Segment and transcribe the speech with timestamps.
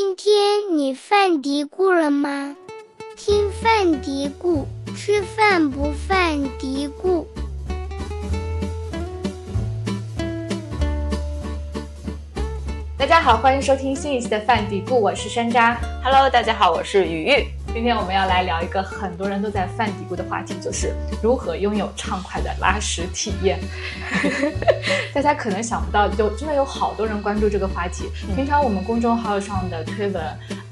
[0.00, 2.54] 今天你犯嘀咕了吗？
[3.16, 4.64] 听犯嘀咕，
[4.96, 7.24] 吃饭不犯嘀咕。
[12.96, 15.76] 大家好，欢迎收听新一期的犯嘀咕，我是山楂。
[16.04, 17.57] Hello，大家好，我是雨雨。
[17.78, 20.92] 今天我们要来聊一个很多人都在犯嘀咕的话题，就是
[21.22, 23.56] 如何拥有畅快的拉屎体验。
[25.14, 28.10] 大家可能想不到，就真的有好多人关注这个话题。
[28.34, 30.20] 平常我们公众号上的推文，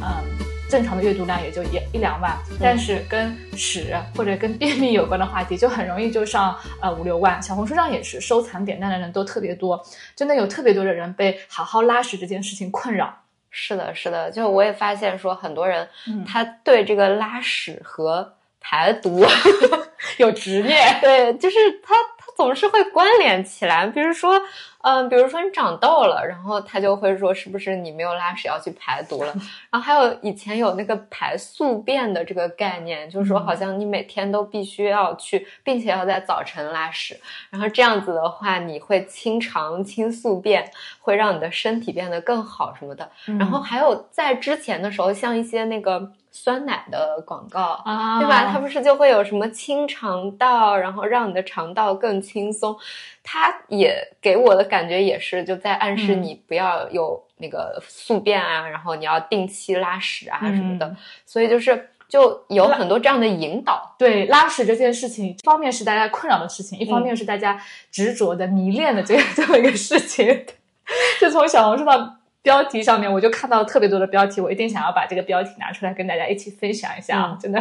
[0.00, 0.20] 嗯，
[0.69, 7.41] 正常的阅读量也就一一两万，但是跟屎或者跟便秘有关的话题，就很容易就上呃五六万。
[7.41, 9.80] 小红书上也是，收藏点赞的人都特别多，
[10.16, 13.16] 真的有特别多的人被好好拉屎这件事情困扰。
[13.59, 16.23] 是的，是的，就我也发现说，很多人嗯。
[16.27, 19.24] 他对这个拉屎和排毒
[20.19, 23.87] 有执念，对，就是他他总是会关联起来。
[23.87, 24.41] 比如说，
[24.83, 29.33] 嗯、比如说你长痘了，然后他就会说是不是你没有拉屎要去排毒了？
[29.71, 37.19] 然后还有以前有那个排宿便的这个概念，就是说嗯好像你每天都必须要去，并且要在早晨拉屎，
[37.51, 43.11] 然后这样子的话，你会清肠清宿便，会让你的身体变得更好什么的。
[43.27, 47.83] 嗯然后还有在之前的时候，像一些那个酸奶的广告。
[47.84, 48.53] 啊，对吧？
[48.53, 52.77] 它不是就会有什么清肠道，然后让你的肠道更轻松。
[53.23, 60.87] 它也给我的感觉也是就在暗示嗯你不要有那个宿便啊，然后你要定期拉屎啊什么的。
[60.87, 63.95] 嗯所以就是就有很多这样的引导。
[63.98, 70.47] 对拉屎这件事情，一方面是大家困扰的事情，一嗯方面是大家执着的、迷恋的这个 这么一个事情。
[71.21, 77.30] 就从小红书的标题上面，我就看到特别多的标题，我一定想要把这个标题拿出来跟大家一起分享一下啊！
[77.33, 77.61] 嗯真的，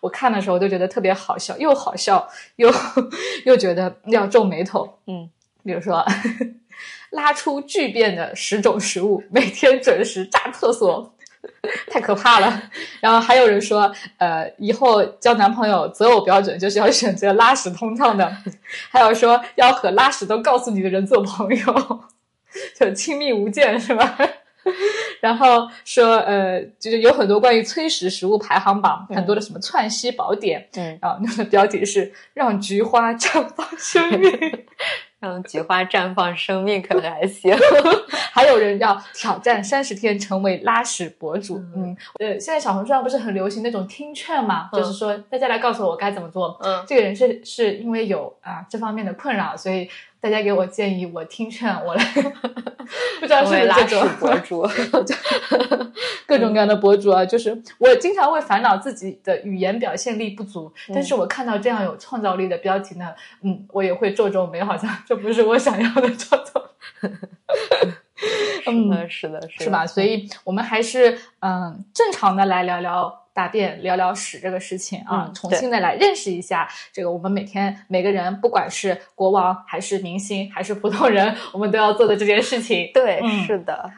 [0.00, 2.70] 我看的时候都觉得特别好笑，又好笑又
[3.46, 4.98] 又觉得要皱眉头。
[5.06, 5.30] 嗯，
[5.64, 6.04] 比如说。
[7.10, 11.14] 拉出巨变的十种食物，每天准时炸厕所，
[11.88, 12.62] 太可怕了。
[13.00, 18.36] 然后还有人说，呃，以后交男朋友择偶标准就是要选择拉屎通畅的，
[18.90, 22.00] 还有说要和拉屎都告诉你的人做朋友，
[22.78, 24.18] 就亲密无间是吧？
[25.20, 34.32] 然后说，呃，就是有很多关于催食食物排行榜，很多的什么窜稀宝典，嗯，然后那个标题是让菊花绽放生命。
[35.18, 37.56] 让菊花绽放生命可能还行。
[38.32, 46.56] 还有人要挑战三十天成为拉屎博主，嗯，呃，现在小红书上不是很流行那种听劝嘛，嗯就是说大家来告诉我该怎么做。
[46.62, 49.88] 嗯这个人是是因为有啊这方面的困扰，所以
[50.20, 52.04] 大家给我建议，我听劝，我来，
[53.20, 54.66] 不知道是不成为拉屎是这种博主。
[56.26, 66.60] 各种各样的博主啊，就是我经常会烦恼自己的语言表现力不足，但是我看到这样有创造力的标题呢，嗯，我也会皱皱眉，好像这不是我想要的创造
[67.02, 67.10] 力。
[68.66, 69.86] 是的，是的，是的是吧？
[69.86, 82.90] 所以我们还是嗯正常的来聊聊大便、聊聊屎这个事情啊，嗯重新的来认识一下这个我们每天每个人，不管是国王还是明星还是普通人，我们都要做的这件事情。
[82.94, 83.44] 对，嗯。
[83.44, 83.90] 是的，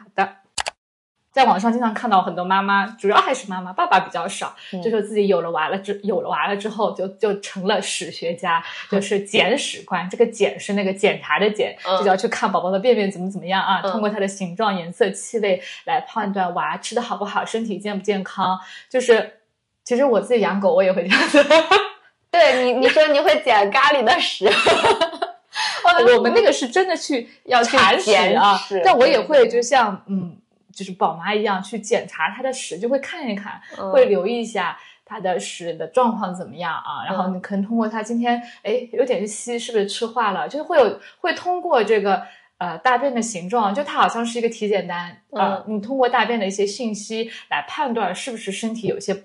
[1.31, 10.09] 在网上经常看到很多妈妈，主要还是妈妈，爸爸比较少，嗯就说自己有了娃了之有了娃了之后，就就成了史学家，就是检史官。
[10.09, 18.59] 这个检是那个检查的检，嗯就要去看宝宝的便便怎么怎么样啊，嗯通过它的形状、颜色、气味来判断娃吃的好不好，身体健不健康。
[18.89, 19.39] 就是
[19.83, 21.45] 其实我自己养狗，我也会这样子。
[22.31, 24.47] 对你，你说你会捡咖喱的屎，
[26.15, 30.37] 我们那个是真的去要去铲屎捡啊，但我也会就像嗯，
[30.79, 37.03] 就是宝妈一样去检查它的屎，就会看一看，嗯会留意一下它的屎的状况怎么样啊。
[37.05, 40.47] 然后嗯你可能通过它今天哎有点稀，是不是吃坏了？
[40.47, 42.23] 就是会有会通过这个。
[42.61, 49.15] 呃，大便的形状，就它好像是一个体检单啊、嗯你通过大便的一些信息来判断是不是身体有些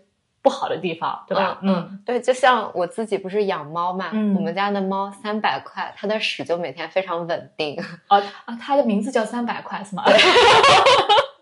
[0.40, 1.58] 不好的地方，对吧？
[1.62, 7.76] 嗯嗯，对，就像我自己不是养猫嘛，嗯我们家的猫三百块，它的屎就每天非常稳定。
[8.08, 10.04] 哦啊，它的名字叫三百块是吗？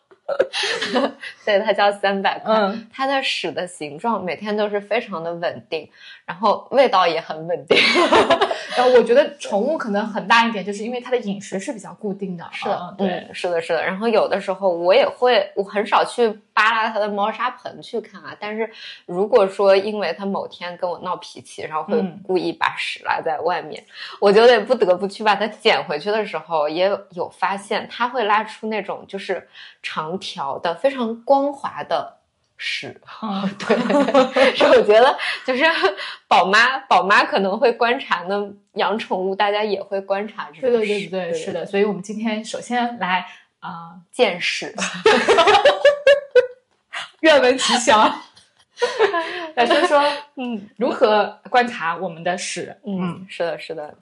[1.45, 2.55] 对，它叫三百块。
[2.55, 5.89] 嗯，它的屎的形状每天都是非常的稳定，
[6.25, 7.77] 然后味道也很稳定。
[8.77, 12.49] 然后我觉得宠物可能很大一点，就是因为它的饮食是比较固定的。
[12.53, 13.85] 是的嗯，对，嗯，是的，是的。
[13.85, 18.35] 然后有的时候我也会，我很少去扒拉它的猫砂盆去看啊。
[18.41, 18.71] 但是
[19.05, 23.85] 如果说因为它某天跟我闹脾气，然后会嗯故意把屎拉在外面，
[24.21, 29.47] 我就得不得不去把它捡回去的时候，也有有发现它会拉出那种就是
[29.83, 32.19] 长条的、非常光滑的
[32.57, 33.01] 屎。
[33.23, 35.65] 嗯， 对，是我觉得就是
[36.29, 41.67] 宝妈，宝妈可能会观察呢，养宠物大家也会观察这对对对对对，是的。
[41.67, 43.27] 所以我们今天首先来
[43.59, 44.73] 啊、见识。
[47.21, 48.21] 愿闻其详。
[49.55, 50.03] 来说说，
[50.35, 52.77] 嗯，如何观察我们的屎？
[52.85, 53.95] 嗯，是的，是的。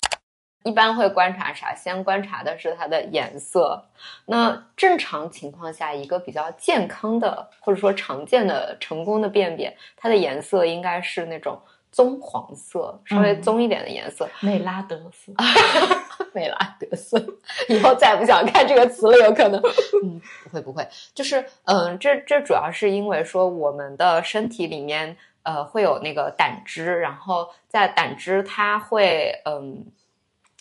[0.62, 1.74] 一般会观察啥？
[1.74, 3.82] 先观察的是它的颜色。
[4.26, 11.58] 那正常情况下，一个比较健康的或者说常见的成功的便便，它的颜色应该是那种
[11.90, 14.28] 棕黄色，稍微棕一点的颜色。
[14.40, 15.32] 美拉德色，
[16.34, 17.18] 美拉德色，
[17.68, 19.58] 以后再也不想看这个词了，有可能。
[20.04, 29.86] 嗯，不会不会，就是嗯，这这主要是因为说我们的身体里面呃会有那个胆汁，然后在胆汁它会嗯。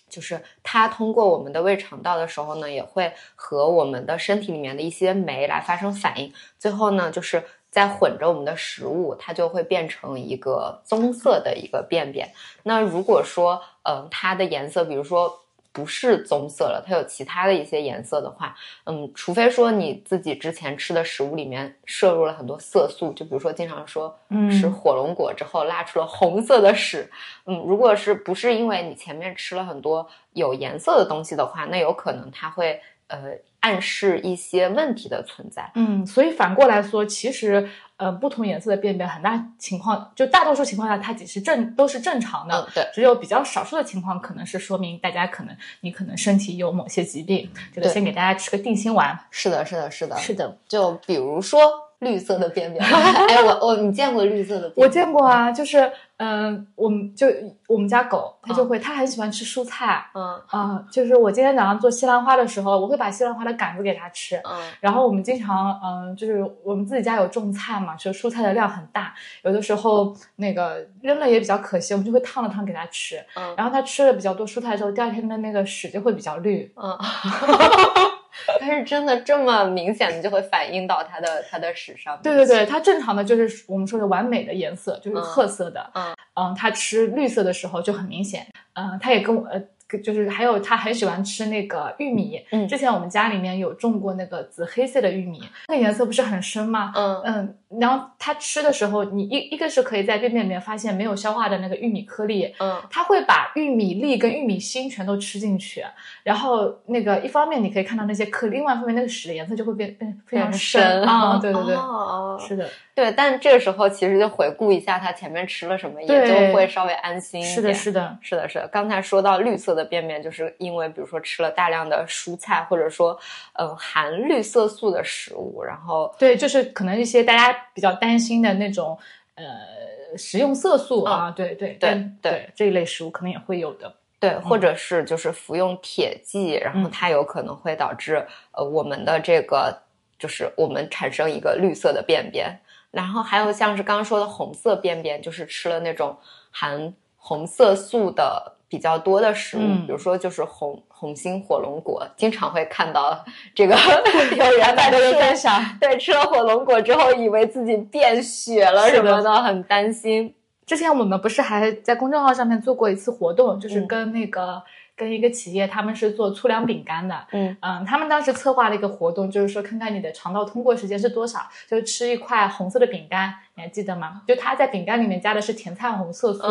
[0.09, 12.33] 就是它通过我们的胃肠道的时候呢，也会和我们的身体里面的一些酶来发生反应，最后呢，就是在混着我们的食物，它就会变成一个棕色的一个便便。
[12.63, 15.39] 那如果说，嗯，它的颜色，比如说。
[15.79, 18.53] 不是棕色了，它有其他的一些颜色的话，
[18.85, 24.13] 嗯，除非说你自己之前吃的食物里面摄入了很多色素，就比如说经常说
[24.51, 27.09] 吃火龙果之后拉出了红色的屎，
[27.45, 33.19] 嗯，如果是不是因为你前面吃了很多有颜色的东西的话，那有可能它会呃
[33.61, 37.69] 暗示一些问题的存在，嗯，所以反过来说，其实。
[37.99, 42.55] 呃，不同颜色的便便，很大情况就大多数情况下，它只是正都是正常的。
[42.61, 42.89] 嗯，对。
[42.93, 47.51] 只有比较少数的情况，可能是说明大家可能你可能身体有某些疾病。
[47.75, 49.19] 这个先给大家吃个定心丸。
[49.29, 50.57] 是的，是的，是的，是的。
[50.65, 51.59] 就比如说
[51.99, 54.87] 绿色的便便， 哎，我我你见过绿色的便便？
[54.87, 55.91] 我见过啊，就是。
[56.21, 57.27] 嗯，我们就
[57.65, 60.05] 我们家狗，它就会，它很喜欢吃蔬菜。
[60.13, 64.35] 嗯啊，就是我今天早上做西兰花的时候，我会把西兰花的杆子给它吃。
[64.43, 69.13] 嗯，然后我们经常，嗯，就是我们自己家有种菜嘛，就蔬菜的量很大，
[69.43, 73.15] 有的时候那个扔了也比较可惜，我们就会烫了烫给它吃。
[73.37, 76.69] 嗯，然后它吃了比较多蔬菜之后，第二天的那个屎就会比较绿。
[76.75, 76.99] 嗯。
[78.59, 82.19] 它是真的这么明显的就会反映到它的它的屎上？
[82.21, 85.89] 对对对，它正常的就是我们说的完美的颜色，就是褐色的。
[85.93, 88.47] 嗯嗯，它吃绿色的时候就很明显。
[88.73, 89.61] 嗯，它也跟我呃。
[90.03, 96.93] 就是还有他很喜欢吃那个玉米，嗯，之前我们家里面有种过那个紫黑色的玉米，那个颜色不是很深吗？
[96.95, 105.83] 嗯嗯，然后他吃的时候，你一一个是可以在便便里面发现没有消化的那个玉米颗粒，嗯，他会把玉米粒跟玉米芯全都吃进去，
[106.21, 117.55] 然后那个一方面你可以看到那些颗粒，另外一方面那个屎的颜色就会变变非常深啊，对对对，哦是的，对，但这个时候其实就回顾一下他前面吃了什么，也就会稍微安心一点。
[117.55, 118.67] 是的，是的，是的，是的。
[118.67, 119.79] 刚才说到绿色的。
[119.79, 123.17] 的便便就是因为，比如说吃了大量的蔬菜，或者说，
[123.53, 128.97] 嗯，含绿色素的食物，然后对，就是可能一些大家比较担心的那种，
[129.35, 139.81] 呃，食用色素啊，对对对对，这一类食物可能也会有的，对，或者是就是服用铁剂，然后它有可能会导致呃我们的这个
[140.17, 142.59] 就是我们产生一个绿色的便便，
[142.91, 146.17] 然后还有像是刚刚说的红色便便，就是吃了那种
[146.51, 148.55] 含红色素的。
[148.69, 153.25] 比较多的食物，比如说就是红红心火龙果，经常会看到
[153.55, 153.75] 这个
[154.37, 160.35] 有人在这个分享，对，吃了火龙果之后，以为自己变血了什么的，很担心。
[160.67, 164.61] 之前我们不是还在公众号上面做过一次活动，就是跟那个
[164.95, 174.21] 跟一个企业，他们是做粗粮饼干的，嗯嗯，他们当时策划了一个活动，就是说看看你的肠道通过时间是多少，就吃一块红色的饼干，你还记得吗？
[174.27, 176.43] 就他在饼干里面加的是甜菜红色素，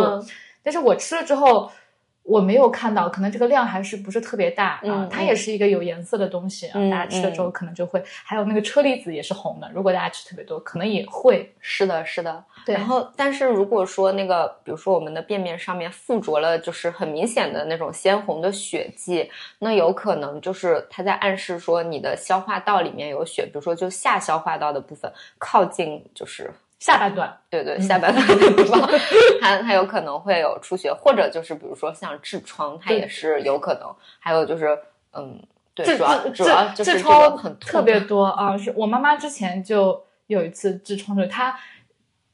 [0.64, 1.70] 但是我吃了之后。
[2.28, 5.08] 我没有看到，可能这个量还是不是特别大啊。
[5.11, 8.02] 它也是一个有颜色的东西啊，大家吃了之后可能就会。
[8.23, 11.50] 还有那个车厘子也是红的，如果大家吃特别多，可能也会。
[11.61, 12.44] 是的，是的。
[12.66, 12.75] 对。
[12.75, 26.52] 然后，但是如果说那个，比如说我们的便便上面附着了，就是很明显的那种鲜红的血迹，那有可能就是它在暗示说你的消化道里面有血，比如说就下消化道的部分靠近就是。
[26.78, 28.88] 下半段，对对，下半段的地方，
[29.40, 33.92] 它它有可能会有出血，或者就是比如说像痔疮，它也是有可能。
[34.20, 34.78] 还有就是，
[35.12, 35.42] 嗯，
[35.75, 38.56] 对，主要主要就是痔疮很特别多啊。
[38.56, 41.58] 是我妈妈之前就有一次痔疮，就是她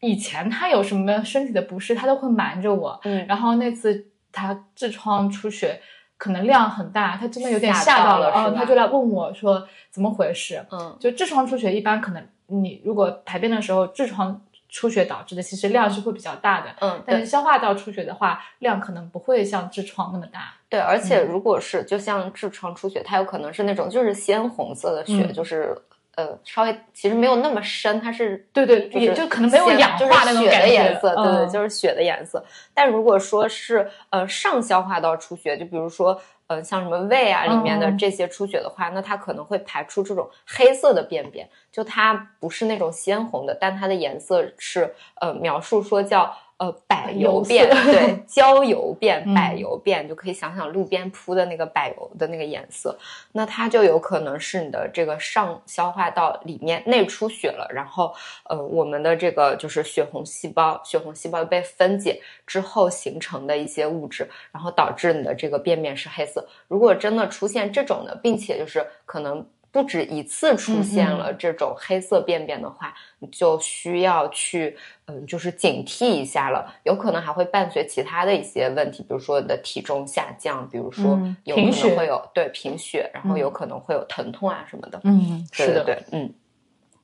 [0.01, 3.01] 以前她有什么身体的不适，她都会瞒着我。
[3.05, 5.81] 嗯，然后那次她痔疮出血，
[6.19, 10.63] 可能量很大，她真的有点吓到了，然后，她就来问我说怎么回事。
[10.71, 12.23] 嗯，就痔疮出血一般可能。
[12.47, 16.67] 你如果排便的时候痔疮出血导致的，其实量是会比较大的。
[16.81, 20.55] 嗯，但是消化道出血的话，量可能不会像痔疮那么大。
[20.69, 25.77] 对，而且如果是就像痔疮出血，它有可能是那种就是鲜红色的血，就是
[26.17, 32.45] 呃稍微其实没有那么深，它是对对，也就可能没有氧化那种血的颜色，对对，就是血的颜色。
[32.75, 46.35] 但如果说是呃上消化道出血，就比如说呃，像什么胃啊里面的这些出血的话，那它可能会排出这种黑色的便便，就它不是那种鲜红的，但它的颜色是呃描述说叫。
[46.57, 52.97] 呃，柏油便，对， 焦油便、柏油便，就可以想想路边铺的那个柏油的那个颜色，
[53.33, 66.47] 那它就有可能是你的这个上消化道里面内出血了，然后呃，我们的这个就是血红细胞，血红细胞被分解之后形成的一些物质，然后导致你的这个便便是黑色。
[66.69, 69.45] 如果真的出现这种的，并且就是可能。
[69.75, 76.73] 不止一次出现了这种黑色便便的话，你就需要去，嗯，就是警惕一下了。
[76.85, 85.01] 有可能还会伴随其他的一些问题，比如说你的体重下降，比如说有可能会有对贫血，然后有可能会有疼痛啊什么的。
[85.03, 86.33] 嗯，是的，对，嗯，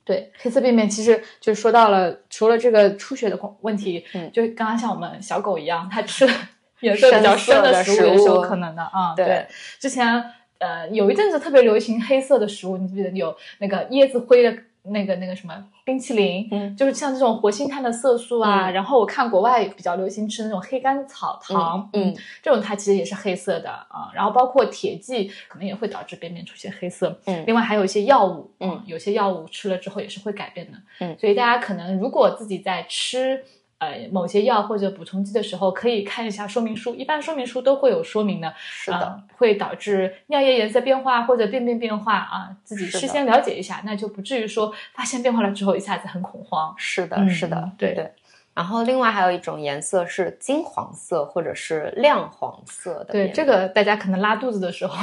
[0.05, 6.25] 对，黑色便便其实就说到了，除了这个出血的问题，嗯，就刚刚像我们小狗一样，它吃
[6.79, 9.13] 颜色比较深的食物也是有可能的啊。
[9.13, 9.45] 对，
[9.77, 10.23] 之前。
[10.61, 15.53] 呃，有一阵子特别流行黑色的食物，你记得有那个椰子灰的那个那个什么
[15.83, 18.69] 冰淇淋，嗯，就是像这种活性炭的色素啊。
[18.69, 24.11] 然后我看国外比较流行吃那种黑甘草糖，嗯，这种它其实也是黑色的啊。
[24.13, 27.19] 然后包括铁剂，可能也会导致便便出现黑色。
[27.25, 30.77] 嗯，另外还有一些药物，嗯，有些药物吃了之后也是会改变的。
[30.99, 33.43] 嗯，所以大家可能如果自己在吃。
[33.81, 38.53] 呃，某些药或者补充剂的时候，可以看一下说明书，一般说明书都会有说明的。
[38.55, 46.71] 是的，会导致尿液颜色变化或者便便变化啊，自己事先了解一下，那就不至于说发现变化了之后一下子很恐慌。
[46.77, 48.11] 是的，是的，对对。
[48.53, 53.13] 然后另外还有一种颜色是金黄色或者是亮黄色的。
[53.13, 54.95] 对，这个大家可能拉肚子的时候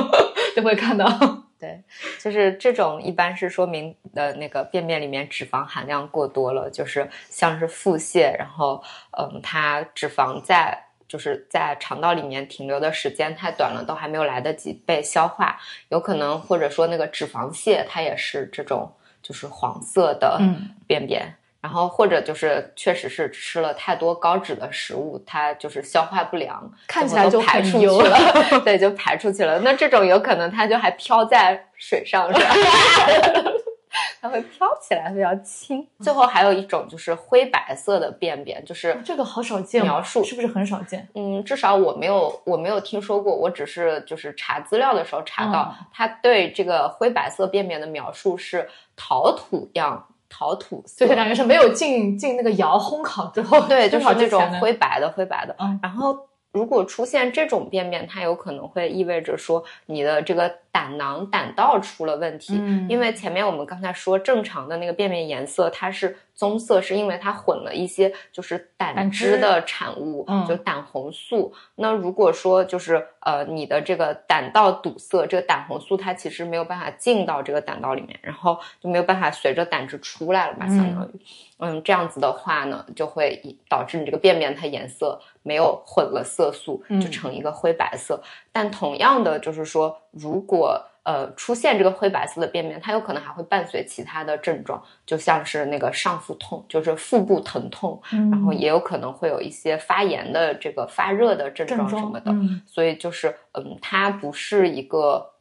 [0.56, 1.43] 就会看到。
[1.58, 1.82] 对，
[2.20, 8.82] 就是这种一般是说明的那个便便里面脂肪含量过多了，就是像是腹泻，然后
[9.18, 15.58] 嗯，它脂肪在就是在肠道里面停留的时间太短了，都还没有来得及被消化，
[15.88, 18.92] 有可能或者说那个脂肪泻，它也是这种
[19.22, 20.40] 就是黄色的
[20.86, 21.34] 便便。
[21.64, 28.18] 然后或者就是确实是吃了太多高脂的食物，它就是消化不良，看起来就排出去了，
[28.62, 29.58] 对，就排出去了。
[29.60, 32.50] 那这种有可能它就还飘在水上，是吧？
[34.20, 35.88] 它会飘起来，比较轻。
[36.00, 41.08] 最后还有一种就是灰白色的便便，就是这个好少见，描述是不是很少见？
[41.14, 50.06] 嗯，至少我没有我没有听说过，我只是就是查资料的时候查到，它对这个灰白色便便的描述是陶土样。
[50.36, 55.54] 陶土色，对感觉是没有进进那个窑烘烤之后，对， 就是这种灰白的灰白的。
[55.60, 56.18] 嗯，然后
[56.50, 62.58] 如果出现这种便便，它有可能会意味着说你的这个胆囊胆道出了问题。
[62.60, 71.54] 嗯，因为前面我们刚才说正常的那个便便颜色它是棕色，是因为它混了一些就是胆汁的产物，就胆红素。
[71.76, 80.66] 那如果说就是呃你的这个胆道堵塞，这个胆红素它其实没有办法进到这个胆道里面，然后就没有办法随着胆汁出来了吧？
[80.66, 81.20] 相当于，
[81.58, 88.20] 嗯，这样子的话呢，就会导致你这个便便它颜色没有混了色素，就成一个灰白色。
[88.54, 102.32] 但同样的就是说，如果呃，出现这个灰白色的便便，它有可能还会伴随其他的症状，就像是那个上腹痛，就是腹部疼痛，然后也有可能会有一些发炎的这个发热的症状什么的。
[102.64, 105.32] 所以就是，嗯，它不是一个，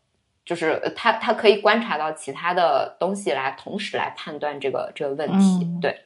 [0.44, 5.66] 就是它它可以观察到其他的东西来同时来判断这个这个问题。
[5.80, 6.02] 对，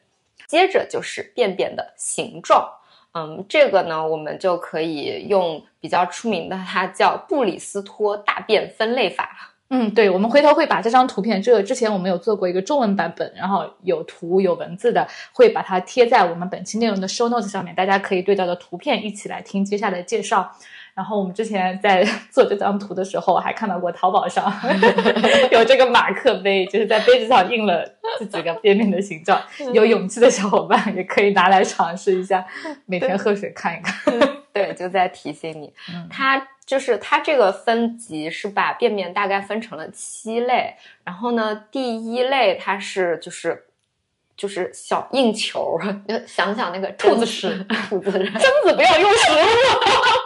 [0.45, 2.69] 接着就是便便的形状。
[3.13, 9.53] 嗯，这个呢，我们就可以用比较出名的，它叫布里斯托大便分类法。
[9.69, 20.49] 嗯，对，我们回头会把这张图片，这个之前我们有做过一个中文版本，然后有图有文字的，会把它贴在我们本期内容的 show notes 上面，大家可以对照着图片一起来听接下来介绍。
[20.97, 24.51] 然后我们之前在 做这张图的时候，还看到过淘宝上
[25.51, 27.87] 有这个马克杯，就是在杯子上印了
[28.17, 29.39] 这几个便便的形状。
[29.73, 32.43] 有勇气的小伙伴也可以拿来尝试一下，
[32.87, 34.19] 每天喝水看一看。
[34.51, 35.71] 对，就在提醒你，
[36.09, 40.73] 它就是它这个分级是把便便大概分成了七类。
[41.03, 43.65] 然后呢，第一类它是就是
[44.35, 50.16] 就是小硬球， 就想想那个兔子屎，兔子贞子不要用食物。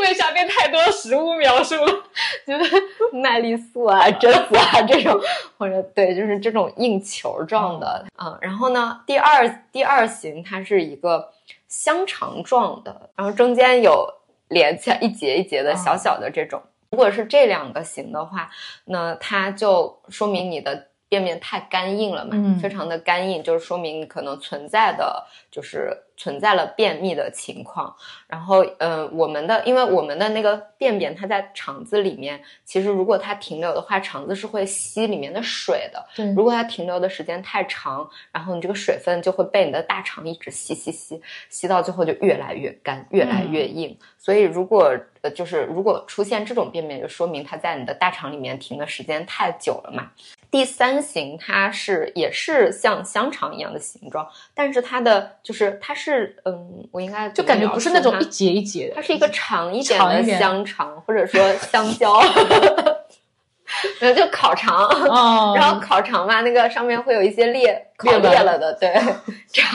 [0.00, 2.04] 为啥变太多食物描述了？
[2.46, 5.20] 就是麦丽素啊、榛子啊这种，
[5.56, 8.06] 或者对，就是这种硬球状的。
[8.22, 11.32] 嗯，然后呢，第二第二型它是一个
[11.68, 14.06] 香肠状的，然后中间有
[14.48, 16.60] 连起来一节一节的小小的这种。
[16.90, 18.50] 如果是这两个型的话，
[18.86, 27.94] 那它就说明你的便便太干硬了嘛，嗯非常的干硬，就是说明可能存在的就是存在了便秘的情况。
[28.28, 36.06] 然后，呃，我们的因为我们的那个便便它在肠子里面，其实如果它停留的话，肠子是会吸里面的水的。
[36.14, 43.98] 对如果它停留的时间太长，然后你这个水分就会被你的大肠一直吸吸吸，吸到最后就越来越干，越来越硬。
[44.16, 50.08] 所以如果呃就是如果出现这种便便，就说明它在你的大肠里面停的时间太久了嘛。
[50.50, 62.14] 第三型它是也是像香肠一样的形状，但是它的就是它是嗯，我应该就感觉不是那种一节一节的，它是一个长一点的香肠，或者说香蕉，
[64.00, 64.84] 呃，就烤肠。
[64.84, 68.92] 哦，然后烤肠嘛，那个上面会有一些裂烤裂裂了的，对，
[69.52, 69.70] 这样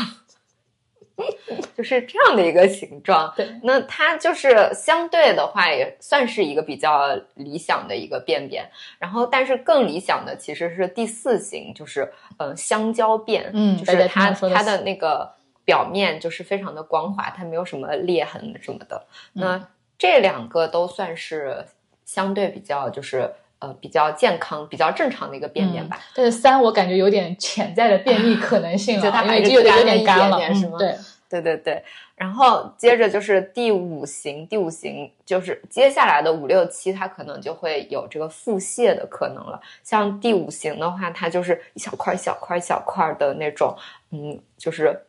[1.76, 3.34] 就是这样的一个形状。
[3.36, 8.70] 对，那它就是相对的话，也算是一个比较理想的一个便便。
[9.00, 19.06] 然后，但是更理想的其实是第四型，就是呃香蕉便，嗯就是它它的那个表面就是非常的光滑，它没有什么裂痕什么的。
[19.34, 19.68] 嗯那
[19.98, 21.66] 这两个都算是
[22.04, 23.34] 相对比较就是
[23.66, 26.00] 呃比较健康、比较正常的一个便便吧。
[26.14, 31.84] 但是三我感觉有点潜在的便秘可能性了，因为就有点有点干干了，是吗嗯对，对对对，
[32.16, 39.60] 然后接着就是第五型，第五型就是接下来的五六七，它可能就会有这个腹泻的可能了。
[39.84, 43.76] 像第五型的话，它就是一小块一小块一小块的那种，
[44.12, 45.02] 嗯，就是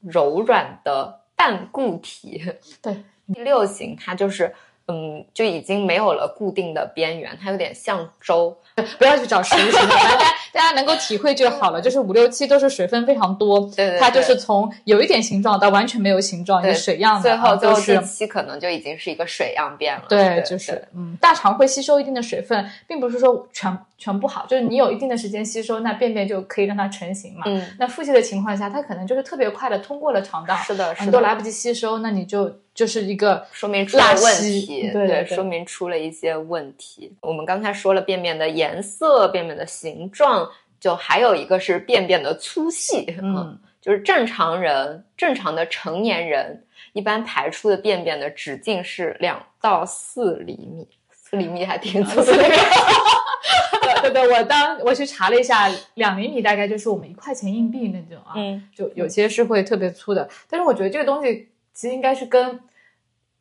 [0.00, 2.42] 柔软的半固体。
[2.82, 4.52] 对，第六型它就是。
[4.90, 8.56] 嗯，就已经没有了固定的边缘，它有点像粥，
[8.98, 10.16] 不要去找食大家
[10.52, 11.80] 大家能够体会就好了。
[11.80, 18.02] 就是五六七都是水分非常多，对对对它就是从有一点形状到完全没有形状，一个水样的，最后啊最后。
[18.02, 20.04] 七可能就已经是一个水样变了。
[20.08, 27.42] 对，就是嗯，大肠会吸收一定的水分，并不是说全全不好，就是你有一定的时间吸收，那便便就可以让它成型嘛。
[27.44, 37.14] 嗯，那腹泻的情况下，它可能就是特别快的通过了肠道，是的，是的，你都来不及吸收，那你就就是一个说明出了拉问题，对对对说明出了一些问题。
[37.20, 40.48] 我们刚才说了便便的颜色、便便的形状，
[40.80, 46.64] 就还有一个是便便的粗细，嗯，就是正常人、正常的成年人
[46.94, 50.99] 一般排出的便便的直径是两到四厘米，四
[51.32, 52.32] 厘米还挺粗的。
[52.32, 60.28] 对对对，我当我去查了一下，两厘米大概就是我们一块钱硬币那种啊，嗯就有些是会特别粗的。
[60.48, 62.60] 但是我觉得这个东西其实应该是跟，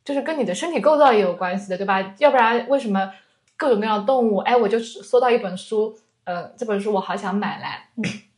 [0.04, 2.14] 就是跟你的身体构造也有关系的，对吧？
[2.18, 3.12] 要不然为什么
[3.58, 4.38] 各种各样的动物？
[4.38, 7.90] 哎，我就搜到一本书，呃，这本书我好想买来。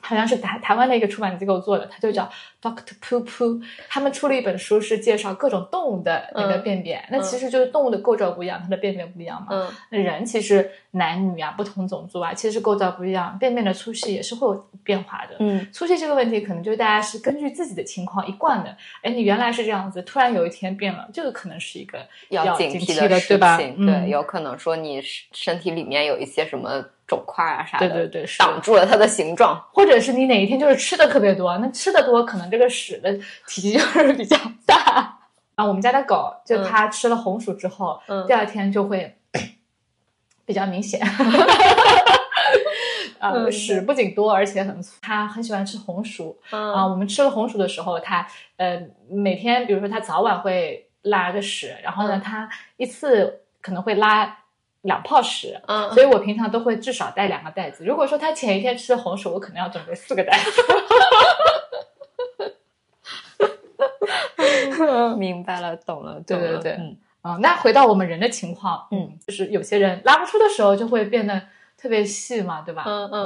[0.00, 2.28] 好像是台台湾的一个出版机构做的，它就叫
[2.60, 3.62] Doctor Poo Poo。
[3.88, 7.04] 他们出了一本书，是介绍各种动物的那个嗯便便。
[7.10, 9.48] 那其实就是动物的构造不一样，它的便便不一样嘛。
[9.50, 15.36] 嗯那人其实男女啊，不同种族啊，其实构造不一样，便便的粗细也是会有变化的。
[15.38, 18.76] 嗯粗细这个问题，可能就是大家是根据自己的情况一贯的。
[19.02, 21.98] 哎，你原来是这样子，突然有一天变了，这个可能是一个
[22.30, 23.56] 要警警惕的事对吧？
[23.58, 25.00] 情，嗯、对，有可能说你
[25.32, 29.60] 身体里面有一些什么肿块啊啥的，对对对挡住了它的形状。
[29.72, 33.12] 或者是你哪一天就是吃的特别多，那吃的多，可能这个屎的
[33.48, 35.18] 体积就是比较大。
[35.56, 39.16] 啊，我们家的狗就嗯它吃了红薯之后，嗯第二天就会
[40.46, 41.00] 比较明显。
[43.18, 44.96] 啊，嗯屎不仅多，而且很粗。
[45.02, 46.86] 它很喜欢吃红薯嗯啊。
[46.86, 48.24] 我们吃了红薯的时候，它
[48.56, 54.38] 呃每天，比如说它早晚会拉个屎，然后呢，嗯它一次可能会拉
[54.82, 55.60] 两泡屎。
[55.66, 57.84] 嗯所以我平常都会至少带两个袋子。
[57.84, 60.62] 如果说他前一天吃的红薯，我可能要准备四个袋子。
[65.18, 71.38] 明白了，懂了，对对对嗯啊、那回到我们人的情况，嗯，就是有些人拉不出的时候就会变得
[71.76, 72.82] 特别细嘛，对吧？
[72.86, 73.24] 嗯嗯，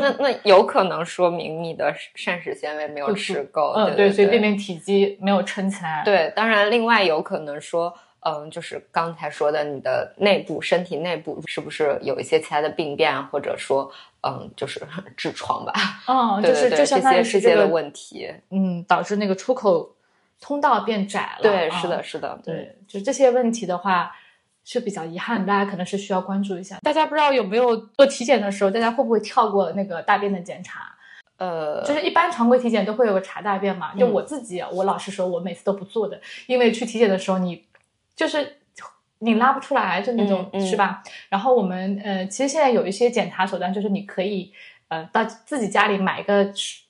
[0.00, 7.94] 那那有可能说明你的膳食纤维没有吃够，嗯，对，所以对便便体积没有撑起来。，对，当然另外有可能说。
[8.26, 13.88] 嗯，就是刚才说的，你的内部身体内部是不是有一些其他的病变，或者说，
[14.26, 14.80] 嗯，就是
[15.16, 15.72] 痔疮吧？
[16.08, 18.28] 嗯，就是就相当于这些这些的问题。
[18.50, 19.94] 嗯，导致那个出口
[20.40, 21.42] 通道变窄了。
[21.42, 24.10] 对，啊是的，是的，对，就这些问题的话
[24.64, 26.78] 是比较遗憾，大家可能是需要关注一下。
[26.82, 30.92] 大家不知道有没有做体检的时候，大家会不会跳过那个大便的检查？
[31.38, 33.94] 呃，就是一般常规体检都会有个查大便嘛。
[33.94, 37.64] 就嗯我自己，我老实说，我每次都不做的，因为去体检的时候你
[38.16, 38.56] 就是。
[39.20, 41.02] 你拉不出来，就那种、是吧？
[41.30, 44.52] 然后我们呃，其实现在有一些检查手段，就是你可以
[44.88, 46.82] 呃到自己家里买一个试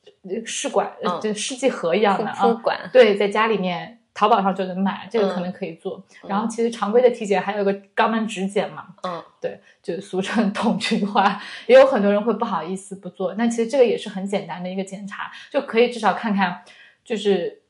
[0.45, 6.05] 试管，就试剂盒一样的啊，呼管，对，在家里面淘宝上就能买，这个可嗯能可以做。
[6.25, 13.35] 嗯然后其实常规的体检还有一个肛门指检嘛，嗯对，就俗称 桶菊花，也有很多人会不好意思不做。
[13.35, 16.63] 那其实这个也是很简单的一个检查，就可以至少看看，
[17.05, 17.63] 就是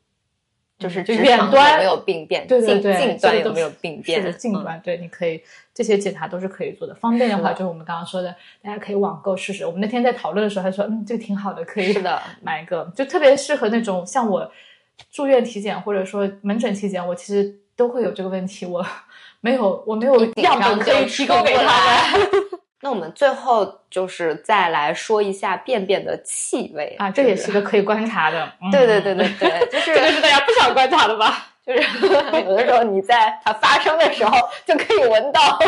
[0.79, 4.21] 就是远端有没有病变，对对对，近端有没有病变？
[4.21, 6.95] 是的，近嗯端、对，你可以这些检查都是可以做的。
[6.95, 9.65] 方便的话，就是我们刚刚说的，大家可以网购试试。
[9.65, 14.51] 我们那天在讨论的时候他说，嗯，这个挺好的，可以是的， 买一个，就特别适合那种像我
[15.11, 18.85] 住院体检或者说门诊体检，我其实都会有这个问题，我
[19.41, 21.63] 没有我没有样本可以提供给他
[22.19, 22.26] 们。
[22.87, 28.49] 那我们最后就是再来说一下便便的气味啊，这也是个可以观察的。
[28.63, 31.49] 嗯对对对对对，就是 这个是大家不想观察的吧？
[31.67, 31.81] 就是
[32.45, 35.59] 有的时候你在它发生的时候就可以闻到。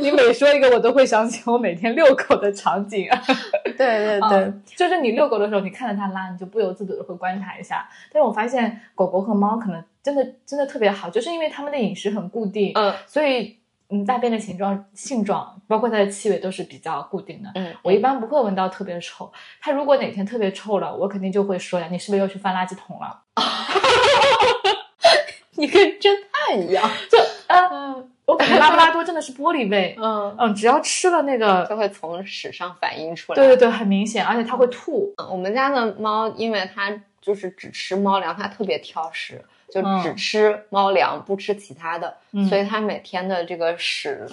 [0.00, 3.08] 你每说一个，我都会想起我每天遛狗的场景。
[3.64, 7.88] 对对嗯，就是你遛狗的时候，你看着它拉，你就不由自主的会观察一下。
[8.12, 13.56] 但是我发现狗狗和猫可能真的真的特别好，就是因为它们的饮食很固定，嗯所以
[13.90, 17.50] 嗯，大便的形状、性状，包括它的气味都是比较固定的。
[17.54, 19.30] 嗯，我一般不会闻到特别臭。
[19.60, 23.20] 它如果哪天特别臭了，我肯定就会说呀，你是不是又去翻垃圾桶了？
[25.56, 26.88] 你跟侦探一样。
[27.10, 33.36] 就呃，我感觉拉布拉多真的是玻璃胃，嗯，嗯，只要吃了那个， 就会从屎上反映出来。
[33.36, 35.12] 对对对，很明显，而且它会吐。
[35.30, 40.02] 我们家的猫，因为它就是只吃猫粮，它特别挑食，就嗯。
[40.02, 42.44] 只吃猫粮，不吃其他的，嗯。
[42.46, 44.26] 所以它每天的这个屎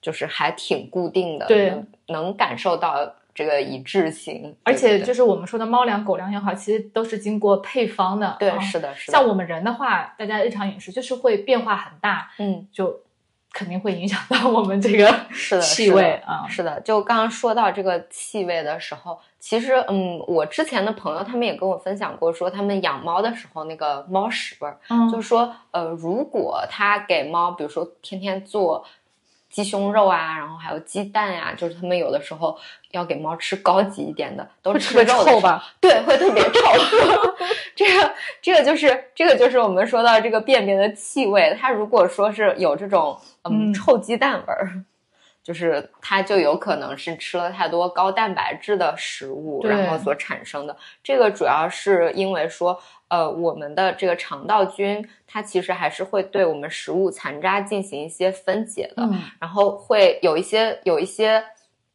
[0.00, 1.74] 就是还挺固定的，对。
[2.08, 8.36] 能，感受到这个一致性，而且就是我们说的猫粮、狗粮也好，其实都是经过配方的。
[8.38, 13.00] 对，啊是的，是的，像我们人的话，大家日常饮食就是会变化很大，嗯，就
[13.52, 16.46] 肯定会影响到我们这个是的，气味啊。
[16.48, 28.82] 是的，就刚刚说到这个气味的时候，其实嗯，我之前的朋友他们也跟我分享过，说他们养猫的时候那个猫屎味儿，嗯，就是说呃，如果他给猫，比如说天天做
[29.50, 32.56] 鸡胸肉啊，然后还有鸡蛋呀、就是他们有的时候
[32.92, 35.04] 要给猫吃高级一点的，都吃？
[35.04, 35.62] 臭吧？
[35.78, 36.60] 对，会特别臭。
[37.76, 44.82] 这个这个就是这个就是我们说到这个便便的气味，它如果说是有这种嗯嗯臭鸡蛋味儿。
[45.44, 50.74] 就是它就有可能是吃了太多高蛋白质的食物，然后所产生的。
[51.02, 61.44] 这个主要是因为说，呃，我们的这个肠道菌它其实还是会对我们食物残渣进行一些分解的，嗯然后会有一些有一些，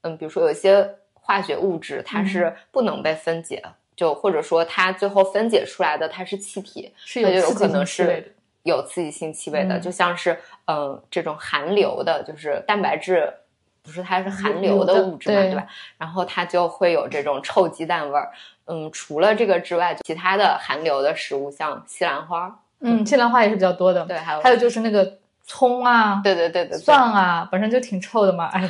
[0.01, 3.63] 嗯，比如说有一些化学物质它是不能被分解，
[3.95, 8.35] 就或者说它最后分解出来的它是气体，是那就有可能是。
[8.63, 13.34] 有刺激性气味的，嗯就像是呃这种含硫的，就是蛋白质。
[13.82, 15.65] 不是它是含硫的物质嘛，对对吧？
[15.98, 18.30] 然后它就会有这种臭鸡蛋味儿。
[18.67, 24.06] 嗯，除了这个之外，其他的含硫的食物，像西兰花，嗯，西兰花也是比较多的。
[24.06, 28.48] 对，还有还有就是那个葱啊、对对对对对，蒜啊，本身就挺臭的嘛。
[28.48, 28.69] 哎，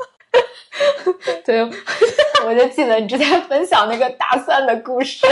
[1.44, 1.62] 对
[2.44, 5.24] 我就记得你之前分享那个大蒜的故事。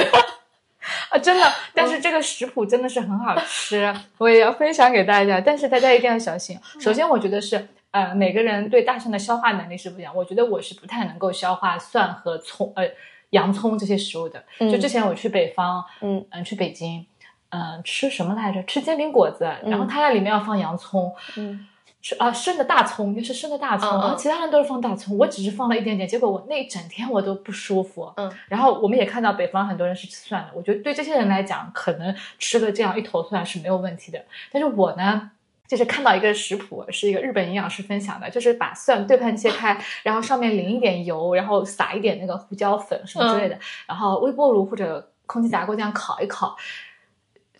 [1.15, 5.41] 啊，真的，但是这个食谱真的是很好吃，我也要分享给大家。
[5.41, 6.59] 但是大家一定要小心。
[6.81, 10.13] 首先，我觉得是呃，每个人对大蒜的消化能力是不一样。
[10.15, 12.85] 我觉得我是不太能够消化蒜和葱呃
[13.31, 14.43] 洋葱这些食物的。
[14.59, 17.07] 就之前我去北方，嗯嗯，去北京，
[17.51, 18.61] 嗯、吃什么来着？
[18.65, 21.15] 吃煎饼果子，然后它那里面要放洋葱。
[21.37, 21.69] 嗯
[22.07, 28.13] 是啊，生的大葱，就是生的大葱，然后其他人都是放大葱，我只是放了一点点，结果我那一整天我都不舒服。
[28.19, 34.23] 嗯，然后我们也看到北方很多人是吃蒜的，我觉得对这些人来讲，可能吃了这样一头蒜是没有问题的。
[34.53, 35.31] 但是我呢，
[35.67, 46.55] 就是看到一个食谱，是一个日本营养师分享的，就是把蒜对半切开，然后上面淋一点油，然后撒一点那个胡椒粉什么之类的，然后微波炉或者空气炸锅这样烤一烤。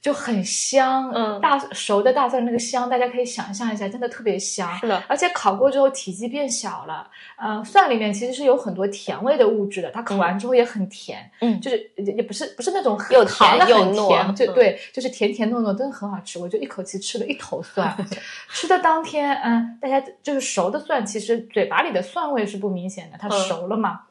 [0.05, 4.71] 就很香，嗯大熟的大蒜那个香，大家可以想象一下，真的特别香。
[4.79, 16.39] 是的，而且烤过之后体积变小了，呃，蒜里面其实是有很多甜味的物质的，它烤完之后也很甜，嗯就是也也不是不是那种又烤的甜又糯很甜，就嗯对，就是甜甜糯糯，真的很好吃。
[16.39, 17.97] 我就一口气吃了一头蒜，
[18.53, 24.03] 吃的当天，嗯，大家就是熟的蒜，其实嘴巴里的蒜味是不明显的，它嗯熟了嘛。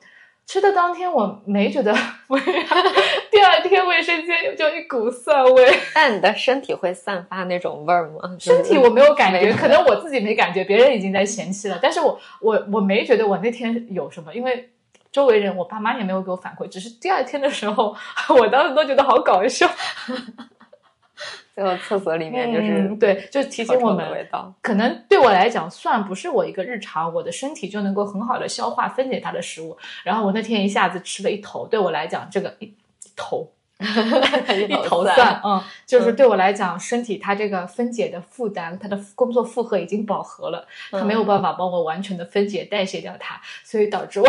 [0.46, 1.92] 吃的当天我没觉得
[2.28, 2.40] 味，
[3.32, 5.80] 第二天卫生间就一股蒜味。
[5.96, 8.36] 但你的身体会散发那种味儿吗？
[8.40, 11.80] 身体我没有感觉，可能我自己没感觉，别人已经在嫌弃了。
[11.82, 14.70] 但是我我我没觉得我那天有什么，因为
[15.12, 17.96] 周围人，我爸妈也没有给我反馈，只是第二天的时候，
[18.38, 19.68] 我当时都觉得好搞笑。
[21.56, 24.52] 最后厕所里面就是、嗯、对，就提醒我们，道。
[24.62, 29.78] 可能对我来讲，蒜不是我一个日常，我的身体就能够很好的消化分解它的食物。
[30.04, 32.76] 然后我那天一下子吃了一头，对我来讲，这个一一
[33.16, 44.28] 头 一头蒜，嗯，就是对我来讲，身体它这个分解的负担，它的工作负荷已经饱和了，它没有办法帮我完全的分解代谢掉它，所以导致我，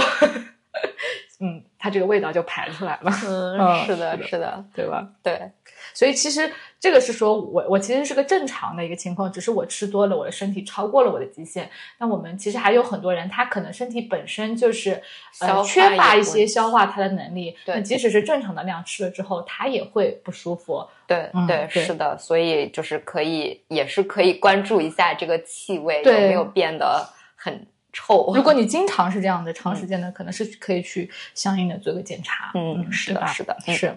[1.40, 3.10] 嗯，它这个味道就排出来了。
[3.26, 5.08] 嗯，是的，是的，对吧？
[5.22, 5.52] 对。
[5.94, 11.70] 所以其实这个是说我我其实是个正常的一个情况，只是我吃多了，我的身体超过了我的极限。
[11.98, 15.00] 那我们其实还有很多人，他可能身体本身就是
[15.40, 17.56] 呃缺乏一些消化它的能力。
[17.64, 20.84] 对，那即使是正常的量吃了之后，他也会不舒服。
[21.06, 22.18] 对对，是的。
[22.18, 28.32] 所以就是可以，也是可以关注一下这个气味有没有变得很臭。
[28.34, 32.50] 如果你 经常是这样的，长时间的，可能是可以去相应的做个检查。
[32.54, 33.94] 嗯，是的，是的，是。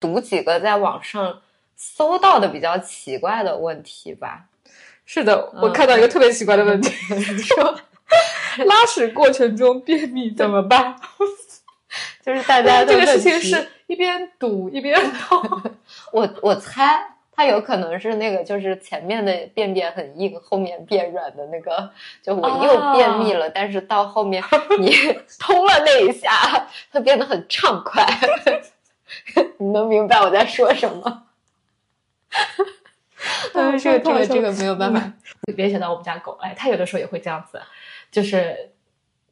[0.00, 1.42] 读几个在网上
[1.76, 4.44] 搜到的比较奇怪的问题吧。
[5.04, 6.90] 是的，我看到一个特别奇怪的问题，
[7.40, 7.80] 说
[8.66, 10.96] 拉屎过程中便秘怎么办？
[12.24, 15.62] 就是大家这个事情是一边堵一边痛。
[16.12, 21.90] 我我猜他有可能是那个，就是前面的便便很硬，后面变软的那个。
[22.22, 24.42] 就我又便秘了，但是到后面
[24.78, 24.92] 你
[25.38, 26.30] 通了那一下，
[26.92, 28.04] 它变得很畅快。
[29.58, 31.24] 你能明白我在说什么？
[33.54, 35.12] 嗯， 这个这个这个没有办法。
[35.56, 37.60] 联想到我们家狗，哎，它有的时候也会这样子，
[38.12, 38.70] 就是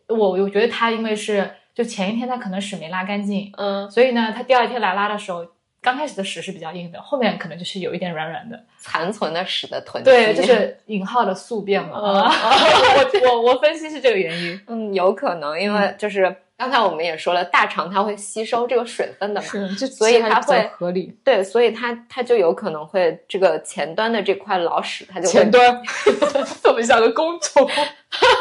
[0.06, 5.46] 我我觉得它因为是就前一天它可能屎没拉干净，嗯，所以呢，它第二天来拉的时候，
[5.82, 12.00] 刚开始的屎是比较硬的，后面可能就是有一点软软的，残存的屎的囤积，对，就是引号的宿便嘛。
[12.00, 16.34] 我我我分析是这个原因，嗯，有可能，因为就是。
[16.56, 21.14] 刚才我们也说了，大肠它会吸收这个水分的嘛，所以它会合理。
[21.22, 25.82] 对，所以它它就有可能会这个前端的这块老屎，它就前端
[26.62, 27.68] 特别像个工种，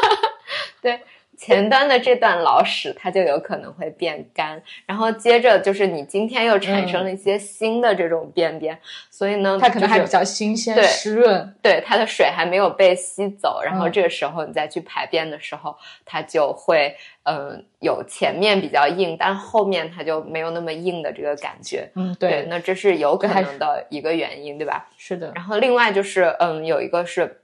[0.80, 1.00] 对。
[1.36, 8.78] 前端的这段老屎，它就有可能会变干，然后接着就是你今天又产生了一些新的这种便便，
[9.10, 24.88] 所以呢，它可能还比较新鲜、湿润，对它的水还没有被吸走，然后这个时候你再去排便的时候，它就会嗯有前面比较硬，但后面它就没有那么硬的这个感觉，嗯，对，那这是有可能的一个原因，对吧？
[24.96, 27.42] 是的，然后另外就是嗯有一个是。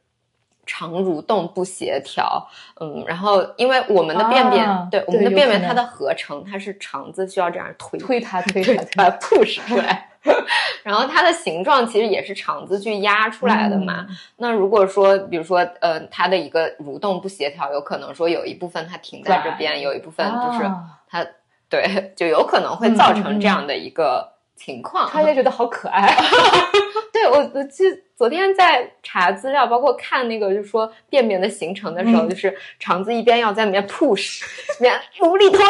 [0.66, 2.48] 肠蠕动不协调，
[2.80, 10.10] 嗯，然后因为我们的便便，对我们的便便它的合成，它是肠子需要这样推推它 推它把它 push 出来，
[10.84, 14.06] 然后它的形状其实也是肠子去压出来的嘛。
[14.36, 20.70] 那如果说，比如说，呃，它的一个蠕动不协调，有可能说有一部分它停在这边，有一部分就是
[21.08, 21.26] 它
[21.68, 25.08] 对，就有可能会造成这样的一个情况。
[25.10, 26.14] 他也觉得好可爱。
[27.12, 27.84] 对我，我记
[28.22, 34.42] 昨天在查资料，包括看那个，就是说便便的形成的时候，就是肠子一边要在里面 push，
[34.78, 35.60] 里面努力推，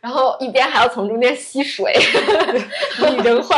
[0.00, 1.92] 然后一边还要从中间吸水，
[3.02, 3.56] 拟人化，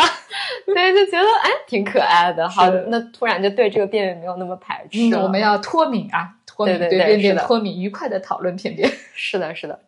[0.65, 2.49] 对，就觉得哎挺可爱的。
[2.49, 5.15] 好，那突然就对这个便便没有那么排斥。
[5.17, 8.91] 我们要脱敏啊，脱敏对便便脱敏，愉快的讨论便便。
[9.15, 9.79] 是的，是的。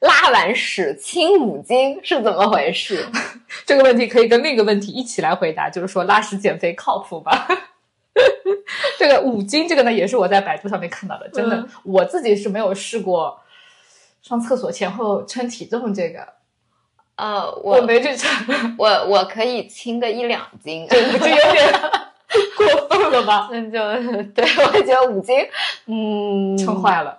[0.00, 3.06] 拉完屎清五斤是怎么回事？
[3.64, 7.32] 这个问题可以跟另一个问题一起来回答，就是说拉屎减肥靠谱吗？
[8.98, 13.40] 这个五斤，这个呢也是我在百度上面看到的，真的，我自己是没有试过
[14.22, 16.26] 上厕所前后称体重这个。
[17.16, 21.80] 呃，我没去称，我我可以轻个一两斤，这有点
[22.56, 23.48] 过分了吧？
[23.52, 23.78] 那就
[24.32, 25.36] 对我觉得五斤，
[25.86, 27.18] 嗯，撑坏了。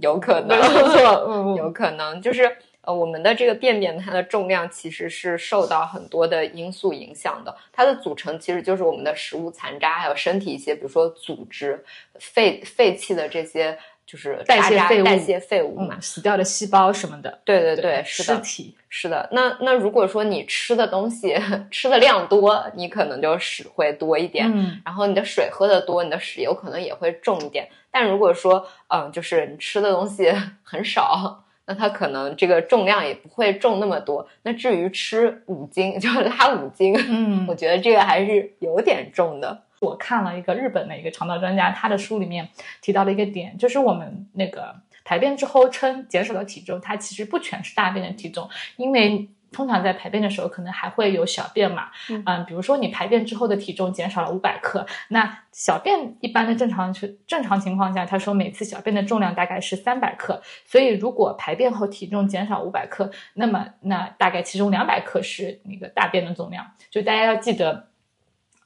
[0.00, 2.50] 有可能，没错，有可能就是
[2.88, 7.54] 呃，我们的这个便便它的重量其实是受到很多的因素影响的。
[7.70, 11.84] 它的组成其实就是我们的食物残渣，还有身体一些，比如说组织、
[12.18, 17.38] 废废弃的这些，就是代谢废物、代谢废物嘛，死掉的细胞什么的。
[17.44, 19.28] 对对对，尸体是的。
[19.32, 21.36] 那那如果说你吃的东西
[21.70, 24.50] 吃的量多，你可能就屎会多一点。
[24.50, 27.68] 嗯，然后你的水喝的多，你的屎有可能也会重一点。
[27.90, 30.32] 但如果说，嗯，就是你吃的东西
[30.64, 34.26] 很少，那它可能这个重量也不会重那么多。
[34.42, 39.62] 那至于吃五斤 就拉五斤，嗯，我觉得这个还是有点重的。
[39.80, 42.48] 我看了一个日本的一个肠道专家，他的书里面
[42.80, 49.28] 提到了一个点，就是我们那个排便之后称减少的体重，它其实不全是大便的体重，因为。
[49.50, 51.88] 通常在排便的时候，可能还会有小便嘛，
[52.26, 56.92] 嗯，比如说你排便之后的体重减少了五百克，那小便一般的正常
[57.26, 67.88] 正常情况下，他说每次小便的重量大概是三百克，所以如果排便后体重减少五百克，那么那大概其中两百克是那个大便的重量，就大家要记得，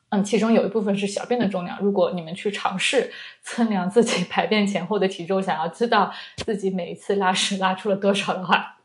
[0.08, 1.78] 嗯，其中有一部分是小便的重量。
[1.80, 8.78] 如果你们去尝试测量自己排便前后的体重，想要知道自己每一次拉屎拉出了多少的话。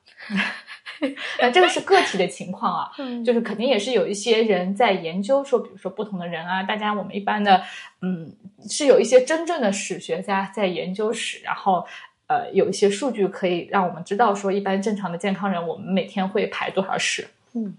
[1.39, 7.63] 那这个是个体的情况啊，嗯就是肯定也是有一些人在研究说，比如说不同的人啊，大家我们一般的，
[8.01, 8.31] 嗯，
[8.69, 11.85] 是有一些真正的史学家在研究史，然后
[12.27, 17.27] 呃有一些数据可以让我们知道说，一般正常的健康人，我们每天会排多少屎。
[17.53, 17.75] 嗯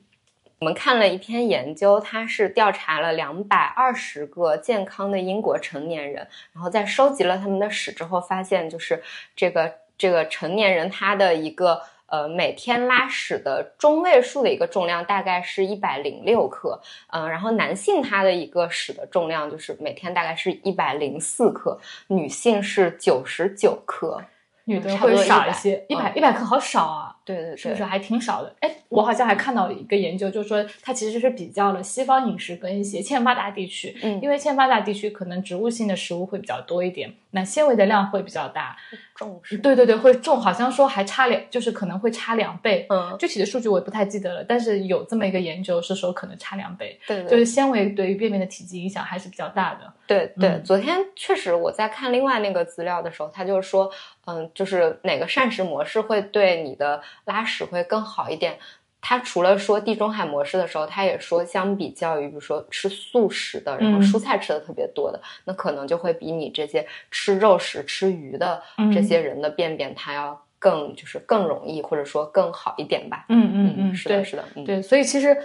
[0.61, 9.01] 我们看了一篇研究，它是调查了两百二十个健康的英国成年人，然后在收集了他们的屎之后，发现就是
[9.37, 16.81] 这个这个成年人他的一个呃每天拉屎的中位数的一个重量大概是一百零六克，
[17.13, 24.23] 嗯、然后男性他的一个屎的重量就是每天大概是一百零四克，女性是九十九克，
[24.65, 27.15] 女的会少一些，一百嗯一百克好少啊。
[27.29, 28.55] 对对对，是不是还挺少的？
[28.61, 38.79] 哎，我好像还看到一个研究，就是说它其实是比较了西方饮食跟一些欠发达地区，嗯因为欠发达地区可能植物性的食物会比较多一点，那纤维的量会比较大。
[39.19, 39.59] 重视？
[39.59, 42.87] 对对对，会重，好像说还差两，就是可能会差两倍。
[42.89, 49.93] 嗯，具体的数据我也不太记得了，但是有这么一个研究是说可能差两倍，对对就是纤维对于便便的体积影响还是比较大的。
[50.07, 53.91] 对对，嗯昨天确实我在看另外那个资料的时候，他就是说，
[54.27, 58.57] 嗯，就是哪个膳食模式会对你的拉屎会更好一点。
[59.01, 64.03] 他除了说地中海模式的时候，他也说，相比较于比如说吃素食的，然后嗯。
[64.03, 73.25] 蔬菜吃的特别多的，那可能就会比你这些吃肉食、吃鱼的这嗯些人的便便，他要更就是更容易，或者说更好一点吧。
[73.29, 75.37] 嗯嗯嗯，是的，是的，嗯，对，所以其实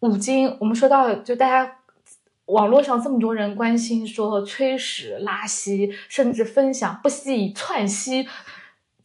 [0.00, 1.76] 五金，我们说到就大家
[2.46, 8.28] 网络上这么多人关心说催屎、拉稀，甚至分享不惜以窜稀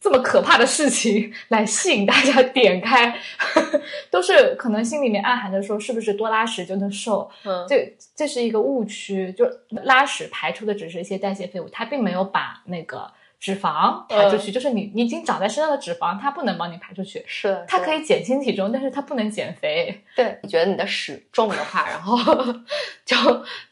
[0.00, 3.14] 这么可怕的事情来吸引大家点开，
[4.10, 7.30] 都是可能心里面暗含着说是不是多拉屎就能瘦？
[7.44, 9.46] 嗯，这这是一个误区，就
[9.84, 17.22] 拉屎排出的只是一些代谢废物，它并没有把那个脂肪排出去，就是你你已经长在身上的脂肪，它不能帮你排出去。
[17.26, 20.02] 是，是的它可以减轻体重，但是它不能减肥。
[20.16, 22.16] 对，你觉得你的屎重的话，然后
[23.04, 23.16] 就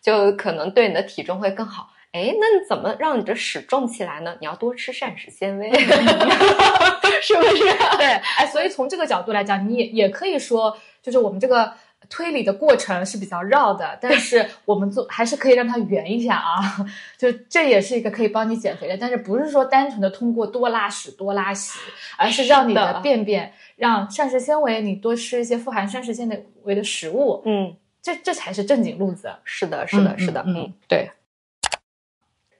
[0.02, 1.90] 就可能对你的体重会更好。
[2.18, 4.34] 哎，那你怎么让你的屎重起来呢？
[4.40, 5.70] 你要多吃膳食纤维，
[7.22, 7.62] 是不是？
[7.96, 11.72] 对，哎，所以从这个角度来讲，你也也可以说，就是我们这个
[12.10, 16.86] 推理的过程是比较绕的，但是 我们做还是可以让它圆一下啊。
[17.18, 21.78] 就这也是一个可以帮你减肥的，但是不是说单纯的通过多拉屎、多拉稀，
[22.16, 29.30] 而是让你的便便让膳食纤维，你多吃一些富含膳食纤维的食物，嗯，这这才是正经路子。
[29.44, 30.72] 是的，是的，嗯是的，嗯嗯。
[30.88, 31.10] 对。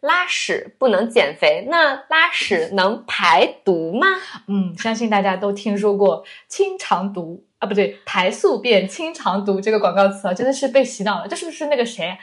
[0.00, 4.06] 拉屎不能减肥，那拉屎能排毒吗？
[4.46, 11.28] 嗯，相信大家都听说过“清肠毒”啊，不对，“排宿便清肠毒”这个广告词啊，真的是被洗脑了。
[11.28, 12.16] 这是不是那个谁，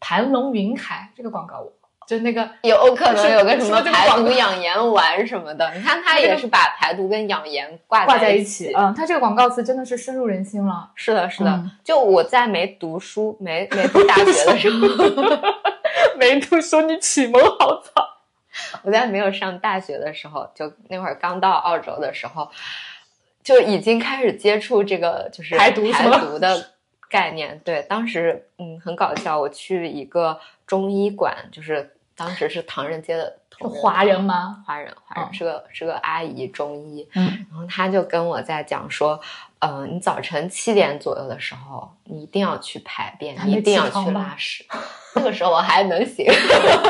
[0.00, 1.66] 盘龙云海这个广告？
[2.06, 10.90] 就那个有可能有个什么排毒养颜丸什么的，你看它也是把排毒跟养颜挂挂在一一起，嗯，它这个广告词真的是深入人心了。
[10.94, 11.50] 是的，是的。
[11.50, 14.78] 嗯就我在没读书、没没读大学的时候，
[16.18, 18.10] 没读书，你启蒙好早。
[18.82, 22.50] 我在没有上大学的时候，就那会儿刚到澳洲的时候，
[23.42, 26.70] 就已经开始接触这个就是排毒是排毒的
[27.08, 27.60] 概念。
[27.64, 34.62] 对，当时嗯很搞笑，我去一个中医馆，就是当时是唐人街的是华人吗？
[34.66, 39.20] 华人，华人、嗯是个是个阿姨中医，嗯，然后她就跟我在讲说，
[39.58, 44.64] 呃，你早晨七点左右的时候，你一定要去排便，你一定要去拉屎。
[45.16, 46.26] 那个时候我还能行，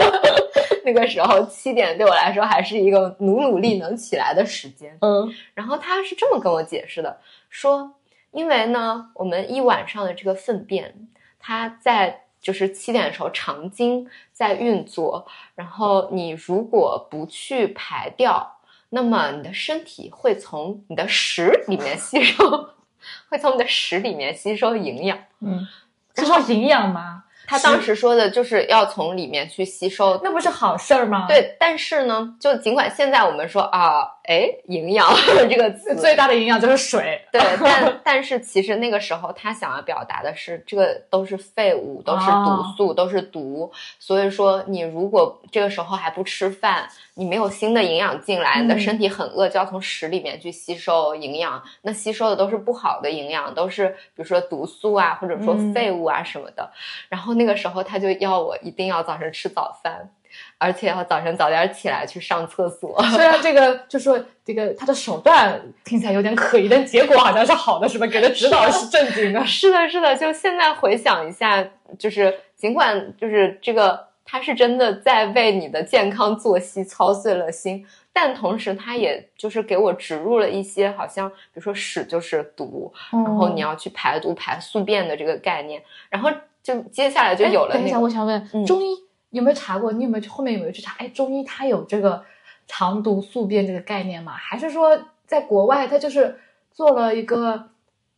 [0.85, 4.97] 那个时候七点对我来说还是一个努努力能起来的时间。
[5.01, 7.95] 嗯然后他是这么跟我解释的，说
[8.31, 10.95] 因为呢，我们一晚上的这个粪便，
[11.39, 18.59] 它在就是七点的时候肠经在运作，然后你如果不去排掉，
[18.91, 22.69] 那么你的身体会从你的食里面吸收，
[23.31, 25.19] 会从你的食里面吸收营养。
[25.41, 25.67] 嗯，
[26.15, 27.25] 吸收营养吗？
[27.47, 35.07] 他当时说的就是要从里面去吸收那不是好事儿吗？，对，但是呢，就尽管现在我们说啊，哎，营养
[35.49, 37.21] 这个词，最大的营养就是水。
[37.31, 43.71] 对，但 但是其实那个时候他想要表达的是，这个都是废物，都是毒哦素，都是毒。
[43.99, 51.63] 所以说，你如果这个时候还不吃饭，你没有新的营养进来，你的嗯身体很饿，就要从屎里面去吸收营养。
[51.83, 56.71] 那吸收的都是不好的营养，都是比如说毒素啊，或者说嗯废物啊什么的。
[57.11, 60.11] 然后那个时候他就要我一定要早晨吃早饭。
[60.59, 68.07] 而且要早晨早点起来去上厕所，虽然这个就说这个他的手段听起来有点可疑，但结果好像是好的，是吧？
[68.07, 69.45] 给的指导是正经的。
[69.45, 71.67] 是的，是的，就现在回想一下，
[71.99, 86.31] 就是尽管就是这个，他是真的在为你的健康作息操碎了心，但同时他也就是给我植入了一些好像，比如说屎就是毒，然后你要去排毒排宿便的这个概念，然后
[86.63, 87.81] 就接下来就有了那个。
[87.81, 88.97] 等一下，我想问，中医
[89.39, 89.93] 有没有查过？
[89.93, 90.95] 你有没有后面有没有去查？
[90.99, 92.25] 哎，中医它有这个
[92.67, 94.33] 肠毒宿便这个概念吗？
[94.33, 96.39] 还是说在国外它就是
[96.73, 97.69] 做了一个？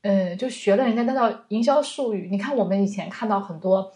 [0.03, 2.29] 嗯，就学了人家那套营销术语。
[2.31, 3.91] 你看，我们以前看到很多，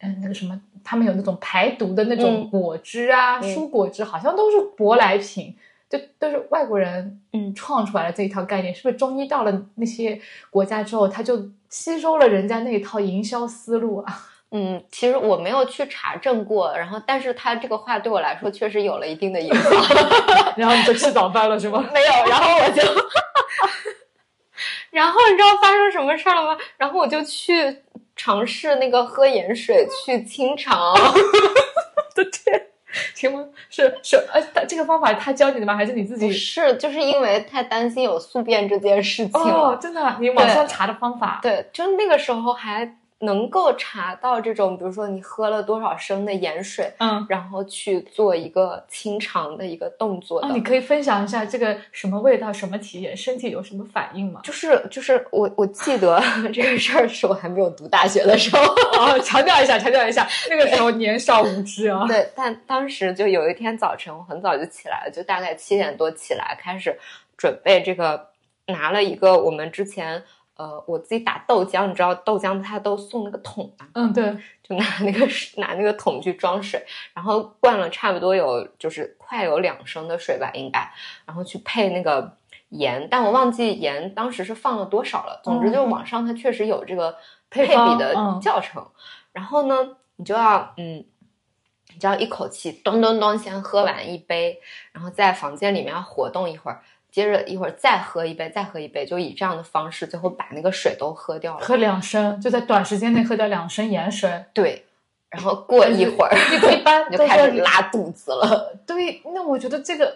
[0.00, 5.56] 嗯，那个什么，他们有那种排毒的那种果汁啊，蔬果汁，好像都是舶来品，
[5.88, 8.74] 就都是外国人嗯创出来的这一套概念。
[8.74, 14.14] 是不是中医到了那些国家之后，他就吸收了人家那一套营销思路啊？
[14.58, 19.70] 嗯，其实我没有去查证过，然后，但是他这个话对我来说确实有了一定的影响。
[20.56, 21.84] 然后你就吃早饭了是吗？
[21.92, 22.82] 没有，然后我就。
[24.90, 26.56] 然后你知道发生什么事儿了吗？
[26.78, 27.82] 然后我就去
[28.14, 30.94] 尝试那个喝盐水去清肠。
[32.14, 32.68] 的天，
[33.12, 35.76] 请问是是呃，这个方法他教你的吗？
[35.76, 36.32] 还是你自己？
[36.32, 39.38] 是，就是因为太担心有宿便这件事情。
[39.38, 41.40] 哦，真的，你网上查的方法？
[41.42, 42.96] 对，就那个时候还。
[43.20, 50.40] 能够查到这种，比如说你喝了多少升的盐水，嗯，然后去做一个清肠的一个动作。
[50.40, 54.40] 哦，你可以分享一下这个什么味道、什么体验，身体有什么反应吗？
[54.44, 58.62] 就是就是我我记得 这个事儿是我还没有读大学的时候。
[59.00, 62.06] 哦，强调一下，强调一下，那个时候年少无知啊。
[62.06, 66.98] 对，但当时就有一天早晨，我很早就起来了，就大概七点多起来，开始
[67.34, 68.28] 准备这个，
[68.66, 70.22] 拿了一个我们之前。
[70.56, 73.86] 呃，我自己打豆浆，你知道豆浆它都送那个桶嘛？
[73.92, 74.24] 嗯，对，
[74.62, 75.26] 就拿那个
[75.58, 76.82] 拿那个桶去装水，
[77.12, 80.90] 然后灌了差不多有就是快有两升的水吧，应该，
[81.26, 82.38] 然后去配那个
[82.70, 85.40] 盐，但我忘记盐当时是放了多少了。
[85.44, 87.16] 总之，就网上它确实有这个
[87.50, 88.86] 配比的教程。
[89.32, 91.04] 然后呢，你就要嗯，
[91.92, 94.58] 你就要一口气咚咚咚先喝完一杯，
[94.92, 96.82] 然后在房间里面要活动一会儿。
[97.16, 101.64] 接着一会儿再喝一杯，再喝一杯，就以这样的方式，最后把那个水都喝掉了。
[101.64, 104.44] 喝两升，就在短时间内喝掉两升盐水。
[104.52, 104.84] 对，
[105.30, 106.36] 然后过一会儿，
[106.70, 108.78] 一般 就开始拉肚子了。
[108.86, 110.14] 对，那我觉得这个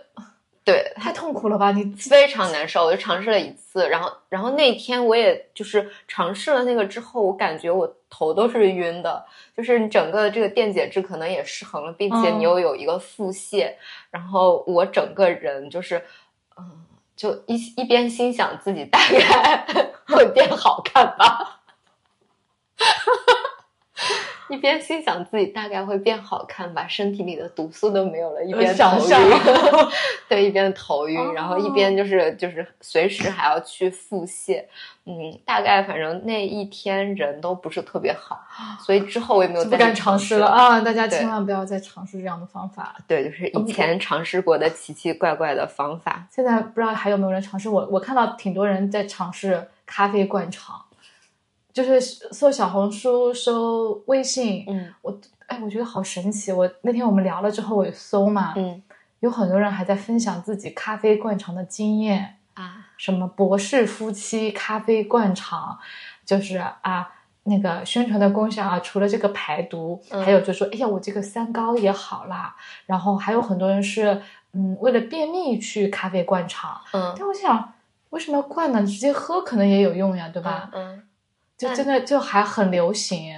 [0.62, 1.70] 对太痛苦了吧？
[1.72, 2.84] 你非常难受。
[2.84, 9.24] 我就尝试了一次，然后，然后那天我也就是尝试了那个之后，我感觉我头都是晕的，
[9.56, 13.72] 就是你整个这个电解质可能也失衡了，并且你又有一个腹泻，
[14.10, 16.04] 然后我整个人就是，
[16.58, 16.84] 嗯。
[17.20, 19.66] 就一一边心想自己大概
[20.08, 21.60] 会变好看吧，
[24.50, 29.16] 一边心想自己大概会变好看吧，身体里的毒素都没有了，一边头晕，
[30.28, 34.64] 对，一边头晕，然后一边就是就是随时还要去腹泻。
[35.06, 38.38] 嗯，大概反正那一天人都不是特别好，
[38.84, 40.80] 所以之后我也没有不敢尝试了啊！
[40.80, 42.94] 大家千万不要再尝试这样的方法。
[43.08, 47.68] 对，就是以前尝试过的奇奇怪怪的方法，现在不知道还有没有人尝试。
[47.68, 50.80] 我我看到挺多人在尝试咖啡灌肠，
[51.72, 54.64] 就是搜小红书、搜微信。
[54.68, 56.52] 嗯，我哎，我觉得好神奇。
[56.52, 58.82] 我那天我们聊了之后，我搜嘛，嗯，
[59.20, 62.36] 有很多人还在分享自己咖啡灌肠的经验。
[62.54, 65.78] 啊，什么博士夫妻咖啡灌肠，
[66.26, 67.08] 就是啊，
[67.44, 72.54] 那个宣传的功效啊，除了这个排毒，还有就说，哎呀，我这个三高也好啦。
[72.86, 74.20] 然后还有很多人是，
[74.52, 76.78] 嗯，为了便秘去咖啡灌肠。
[76.92, 77.72] 嗯，但我想，
[78.10, 78.82] 为什么要灌呢？
[78.82, 80.68] 直接喝可能也有用呀，对吧？
[80.72, 81.02] 嗯，
[81.68, 83.34] 就真的就还很流行。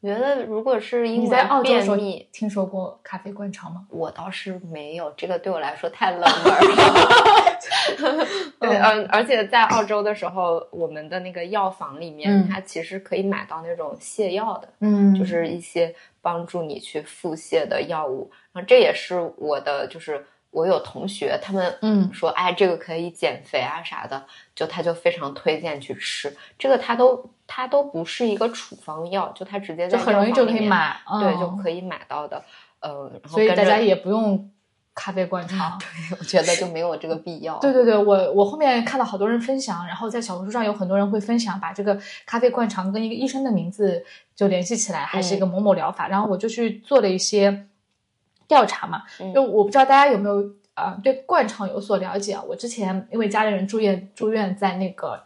[0.00, 3.86] 我觉得，如果是因为便秘，听说过咖啡灌肠吗？
[3.88, 6.30] 我倒是没有，这个对我来说太冷门
[6.76, 8.26] 了。
[8.58, 18.28] 对，嗯，而且在澳洲的时候，我们的那个药房里面，它其实可以买到那种泻药的，嗯，就是一些帮助你去腹泻的药物。
[18.52, 20.26] 然后这也是我的，就是。
[20.52, 24.22] 我有同学，他们嗯说，哎，这个可以减肥啊啥的，
[24.54, 32.42] 就他就非常推荐去吃这个，他都他都不是一个处方药，就它直接就很容易就可以买，对，就可以买到的，
[32.80, 34.50] 呃，所以大家也不用
[34.94, 37.58] 咖啡灌肠， 对，我觉得就没有这个必要。
[37.60, 44.02] 对对对，我我后面看到好多人分享，然后在小红书上有很多人会分享，把这个咖啡灌肠跟一个医生的名字
[44.34, 47.66] 就联系起来，还是一个某某疗法，然后我就去做了一些。
[48.48, 50.44] 调查嘛，就我不知道大家有没有
[50.74, 52.42] 啊对灌肠有所了解啊？
[52.46, 55.18] 我之前因为家里人住院住院在那个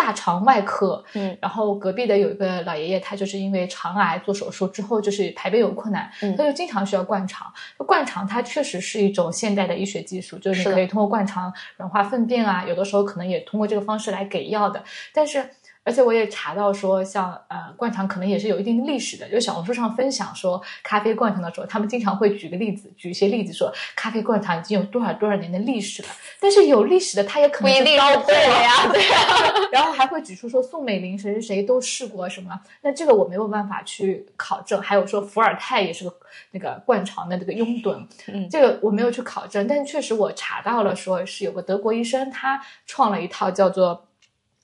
[0.00, 7.46] 大肠外科，嗯，然后隔壁的有一个老爷爷，他就是因为肠癌做手术之后，就是排便有困难，嗯，他就经常需要灌肠。
[7.86, 14.82] 灌肠它确实是一种现代的医学技术，就是你可以通过灌肠软化粪便啊，有的时候可能也通过这个方式来给药的。
[15.12, 15.50] 但是
[15.90, 26.08] 而且我也查到说，像呃灌肠可能也是有一定历史的，就小红书上分享说咖啡灌肠的时候，他们经常会举个例子，举一些例子说咖啡灌肠已经有多少多少年的历史了。
[26.38, 29.68] 但是有历史的，它也可能是高对呀，对呀。
[29.72, 34.80] 然后还会举出说宋美龄谁谁谁都试过什么，那这个我没有办法去考证。
[34.80, 36.14] 还有说伏尔泰也是个
[36.52, 44.06] 那个灌肠的这个拥趸，嗯，这个我没有去考证，但确实我查到了，说是有个德国医生他创了一套叫做。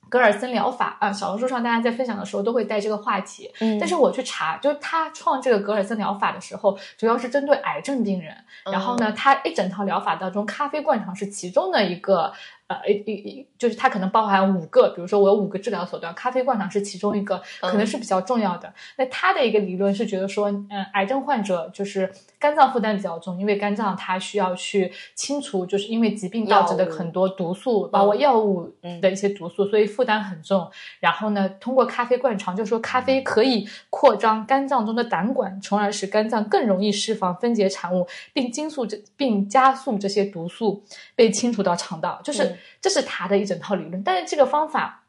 [0.08, 3.50] 格尔森疗法啊，小红书上大家在分享的时候都会带这个话题。
[3.60, 8.34] 嗯，但是我去查，就是他创这个格尔森疗法的时候，主要是针对癌症病人。
[8.64, 12.32] 然后呢，他一整套疗法当中，咖啡灌肠是其中的一个。
[12.68, 18.74] 呃，一一就是它可能包含五个，比如说我有五个治疗手段，咖啡灌肠是其中一个，可能是比较重要的。
[18.96, 28.68] 那他的一个理论是觉得说，嗯，癌症患者就是肝脏负担比较重，因为肝脏它需要去清除，就是因为疾病导致的很多毒素，包括药物
[29.00, 30.68] 的一些毒素，所以负担很重。
[30.98, 40.82] 然后呢，通过咖啡灌肠，就是说咖啡可以扩张肝脏中的胆管，从而使肝脏更容易释放分解产物，并精速这并加速这些毒素
[41.14, 42.55] 被清除到肠道，就是。
[42.80, 45.04] 这是他的一整套理论，但是这个方法，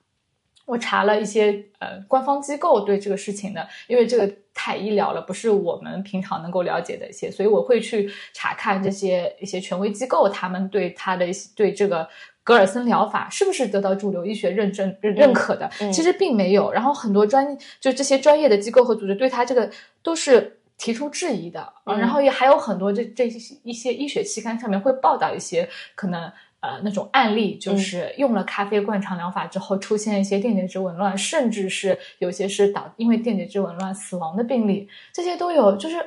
[0.65, 12.05] 我查了一些呃官方机构对这个事情的，因为这个太医疗了，不是我们平常能够了解的一些，所以我会去查看这些一些权威机构他们对他的一些对这个
[12.43, 16.71] 格尔森疗法是不是得到主流医学认证认可的，其实并没有。
[16.71, 19.69] 然后很多专就这些专业的机构和组织对他这个
[20.03, 23.27] 都是提出质疑的，然后也还有很多这这
[23.63, 26.29] 一些医学期刊上面会报道一些可能。
[26.59, 35.77] 呃，那种案例就是用了咖啡灌肠疗法之后，出现一些电解质紊乱，甚至是有些是导因为电解质紊乱死亡的病例，这些都有。
[35.77, 36.03] 就是，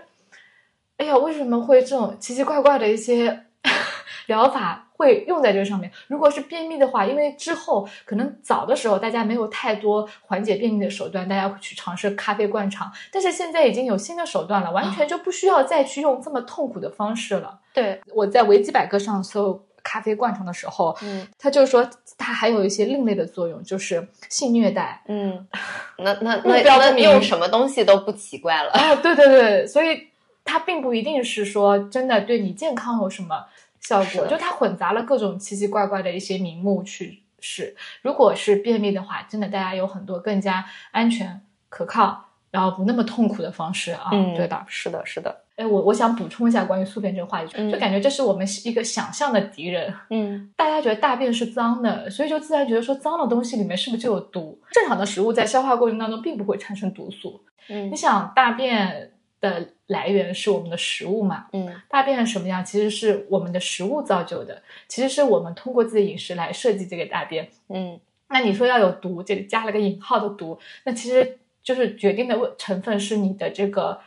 [0.97, 3.45] 哎呀，为什么会这种奇奇怪怪的一些
[4.27, 5.91] 疗法会用在这个上面？
[6.09, 17.61] 如果是便秘的话，因为之后可能早的时候大家没有太多缓解便秘的手段，大家会去尝试咖啡灌肠，但是现在已经有新的手段了，完全就不需要再去用这么痛苦的方式了。
[17.73, 19.65] 对，我在维基百科上搜。
[19.83, 25.47] 咖啡灌肠的时候，嗯，他就说它还有一些另类的作用，就是性虐待，嗯，
[25.99, 28.71] 那那那那用什么东西都不奇怪了。
[28.73, 28.95] 啊！
[28.97, 30.09] 对对对，所以
[30.45, 33.45] 它并不一定是说真的对你健康有什么
[33.81, 37.75] 效果，就它混杂了各种奇奇怪怪的一些名目去试。
[38.03, 45.41] 如果是便秘的话，真的大家有很多更加安全、可靠，然后不那么痛苦的方式啊，对的，是的，是的。
[45.61, 49.93] 哎，我我想补充一下关于宿便这个话题，就感觉这是我们一个想象的敌人。
[50.09, 54.59] 嗯，大家觉得大便是脏的，所以就自然觉得说脏的东西里面是不是就有毒？
[54.73, 57.43] 正常的食物在消化过程当中并不会产生毒素。
[57.69, 61.49] 嗯，你想大便的来源是我们的食物嘛？
[61.53, 62.65] 嗯，大便什么样？
[62.65, 67.47] 其实是我们的食物造就的，其实是我们通过自己的饮食来设计这个大便。
[67.69, 68.01] 嗯，
[68.31, 74.01] 那你说要有毒，这里加了个引号的毒，那其实就是决定的成分是你的这个。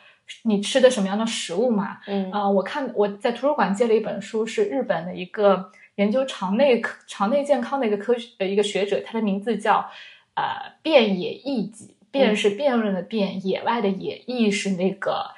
[0.43, 1.99] 你吃的什么样的食物嘛？
[2.07, 9.89] 嗯啊，我看我在图书馆借了一本书，是日本的一个研究肠内科、肠内健康的一个科学的一个学者，他的名字叫
[10.35, 15.31] 呃变野义己，变是辩论的辩，野外的野，义是那个。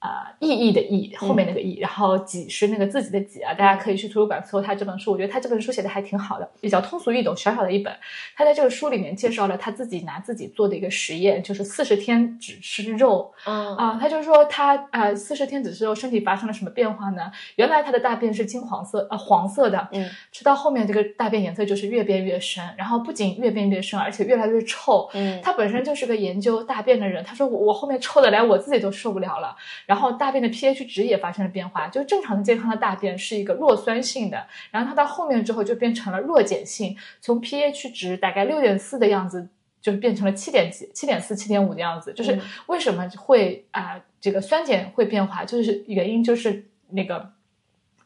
[0.00, 7.94] 呃，意义的意后面那个意，然后己是那个自己的己啊，大家可以去图书馆搜他这本书，我觉得他这本书写的还挺好的，比较通俗易懂，小小的一本。
[8.34, 13.30] 他在这个书里面介绍了他自己拿自己做的一个实验，就是四十天只吃肉。
[13.44, 17.30] 嗯啊，他就说他呃四十天只吃肉，身体发生了什么变化呢？
[17.56, 25.10] 原来他的大便是金黄色呃黄色的，嗯，吃到后面这个大便颜色就是越变越深，然后不仅越变越深，而且越来越臭。
[25.12, 29.54] 嗯，他本身就是个研究大便的人，他说我我后面臭的连我自己都受不了了。
[29.90, 39.48] 然后大便的 pH 值也发生了变化，就正常的健康的大便是一个弱酸性的，然后它到后面之后就变成了弱碱性，从 pH 值大概六点四的样子，
[39.80, 42.12] 就变成了七点几、七点四、七点五的样子。
[42.12, 47.32] 就是为什么会啊这个酸碱会变化，就是原因就是那个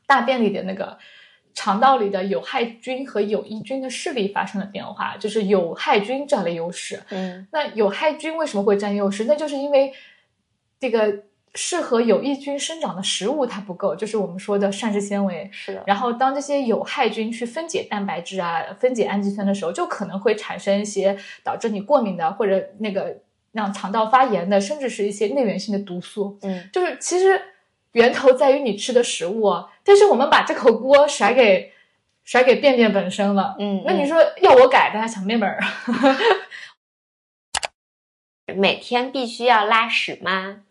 [0.06, 0.96] 大便里的那个
[1.52, 7.02] 肠道里的有害菌和有益菌的势力发生了变化，就是有害菌占了优势。
[7.10, 9.24] 嗯，那有害菌为什么会占优势？
[9.24, 9.92] 那就是因为
[10.80, 11.24] 这个。
[11.56, 15.48] 适合有益菌生长的食物它不够，就是我们说的膳食纤维。
[15.52, 15.84] 是的。
[15.86, 23.18] 然后当这些有害菌去分解蛋白质啊、分解氨基酸的时候，就可能会产生一些导致你过敏的，或者那个
[23.52, 26.38] 让肠道发炎的，甚至是一些内源性的毒素。
[26.42, 26.68] 嗯。
[26.72, 27.40] 就是其实
[27.92, 29.52] 源头在于你吃的食物，
[29.84, 31.72] 但是我们把这口锅甩给
[32.24, 33.54] 甩给便便本身了。
[33.60, 33.84] 嗯。
[33.86, 35.62] 那你说要我改，大家想妹妹儿，
[38.56, 40.62] 每天必须要拉屎吗？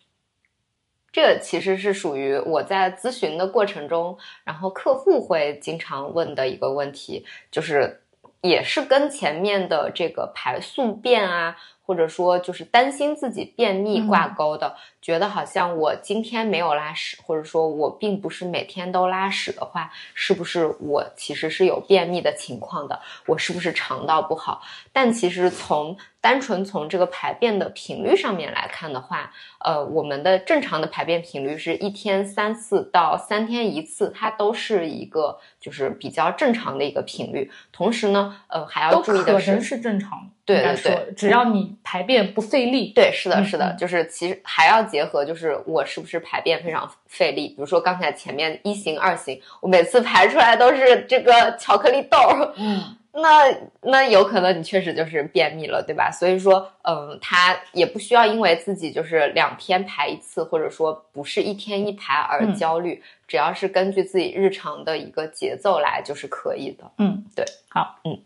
[1.13, 8.01] 这个其实是属于我在咨询的过程中，然后客户会经常问的一个问题，就是
[8.41, 11.55] 也是跟前面的这个排宿便啊，
[11.85, 23.01] 或者说就是担心自己便秘挂钩的，觉得好像我今天没有拉屎，或者说我并不是每天都拉屎的话，是不是我其实是有便秘的情况的？
[23.25, 24.61] 我是不是肠道不好？
[24.93, 29.29] 但其实从单纯从这个排便的频率上面来看的话，
[29.59, 37.51] 呃，我们的正常的排便频率是一天三次到三天一次，它都是一个就是比较正常的一个频率。
[37.73, 40.29] 同时呢，呃，还要注意的是，是正常。
[40.45, 42.91] 对对对，只要你排便不费力。
[42.93, 47.47] 对，是的，是的，就是其实还要结合，就是我是不是排便非常费力。
[47.49, 52.17] 比如说刚才前面一型、二型，我每次排出来都是这个巧克力豆。
[52.55, 52.95] 嗯。
[53.15, 53.45] 那
[53.81, 56.09] 那有可能你确实就是便秘了，对吧？
[56.11, 66.91] 所以说，嗯，他也不需要因为自己就是两天排一次，或者说不是一天一排而焦虑，只要是根据自己日常的一个节奏来就是可以的。
[66.97, 68.17] 嗯，对，好，嗯。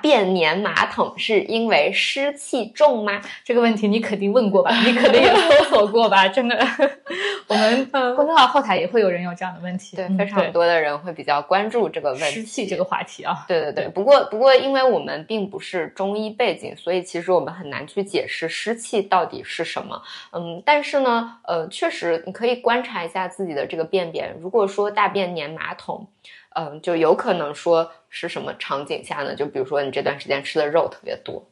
[0.00, 3.20] 大便粘马桶是因为湿气重吗？
[3.44, 4.74] 这个问题你肯定问过吧？
[4.80, 5.30] 你肯定也
[5.64, 6.26] 搜索过吧？
[6.26, 6.58] 真的，
[7.46, 7.84] 我们
[8.16, 13.44] 公众号后台也会有人有这样的问题，对，非常多的人会比较关注这个问题，湿气这个话题啊。
[13.46, 20.00] 对对对，不过不过，因为我们并不是中医背景，所以其实我们很难去解释湿气到底是什么。
[20.32, 26.06] 嗯，但是呢，呃，确实你可以观察一下自己的这个便便，如果说大便粘马桶。
[26.52, 29.34] 嗯，就有可能说是什么场景下呢？
[29.34, 31.42] 就比如说你这段时间吃的肉特别多，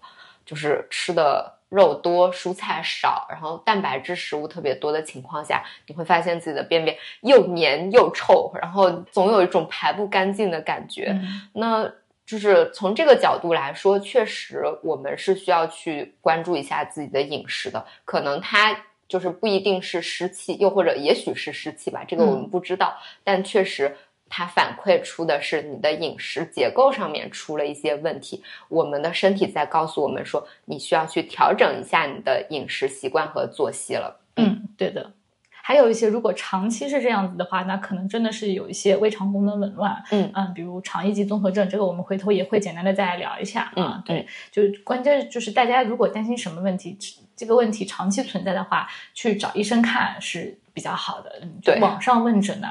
[0.45, 11.17] 就是吃的肉多，蔬菜少，然后蛋白质食物特别多的情况下，你会发现自己的便便又黏又臭，然后总有一种排不干净的感觉。
[11.55, 11.89] 那
[12.27, 17.87] 就是从这个角度来说，确实我们是需要去关注一下自己的饮食的。
[18.05, 23.97] 可能它就是不一定是湿气，又或者也许是湿气吧，这个我们不知道，但确实。
[24.29, 34.21] 它反馈出的是你的饮食结构上面出了一些问题，我们的身体在告诉我们说，你需要去调整一下你的饮食习惯和作息了。
[34.37, 35.13] 嗯，对的。
[35.51, 40.03] 还有一些，如果长期是这样子的话，那可能真的是有一些胃肠功能紊乱。
[40.13, 43.71] 嗯嗯，比如肠易激综合症，这个我们回头也会简单的再来聊一下。
[43.77, 46.97] 嗯，对，就关键就是大家如果担心什么问题，
[47.37, 51.31] 这个问题长期存在的话，去找医生看是比较好的。
[51.63, 52.69] 对，网上问诊呢。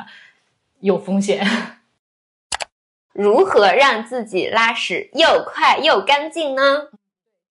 [0.79, 1.45] 有风险。
[3.13, 6.89] 如何让自己拉屎又快又干净呢？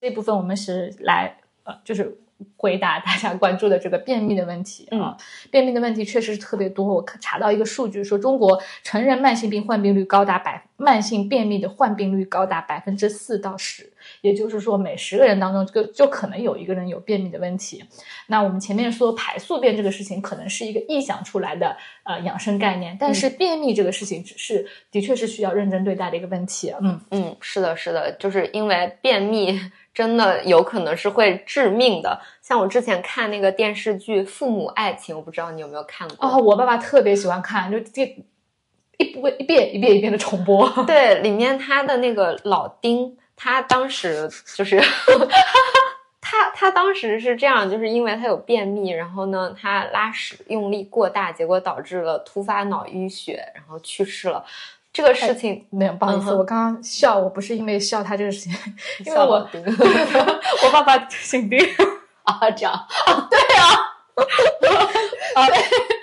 [0.01, 2.21] 这部分我们是来呃，就是
[2.57, 5.17] 回答大家关注的这个便秘的问题啊。
[5.51, 6.87] 便秘的问题确实是特别多。
[6.87, 13.93] 我查到一个数据说，中国成人慢性病患病率高达百，慢性便秘的患病率高达百分之四到十。
[14.21, 17.85] 也就是说，每十个人当中，这个就可能有一个人有便秘的问题。
[18.27, 26.73] 那我们前面说排宿便这个事情，可能是一个臆想出来的呃养生概念，但是便秘这个事情，只是的确是需要认真对待的一个问题。
[26.81, 29.59] 嗯嗯，是的，是的，就是因为便秘
[29.95, 32.21] 真的有可能是会致命的。
[32.43, 36.29] 像我之前看那个电视剧《父母爱情》，我不知道你有没有看过？
[36.29, 38.03] 哦，我爸爸特别喜欢看，就这
[38.99, 40.69] 一播一遍一遍一遍的重播。
[40.87, 43.17] 对，里面他的那个老丁。
[43.37, 44.83] 他当时就是
[46.21, 54.45] 他，他当时是这样，就是因为他有便秘，然后呢，他拉屎用力过大，结果导致了突发脑淤血，然后去世了。
[54.93, 58.53] 这个事情没有，不好意思，我刚刚笑，我不是因为笑他这个事情，
[59.05, 59.47] 因为我
[60.65, 61.59] 我爸爸姓丁
[62.25, 63.77] 啊，这样啊，对啊，
[65.37, 65.47] 啊，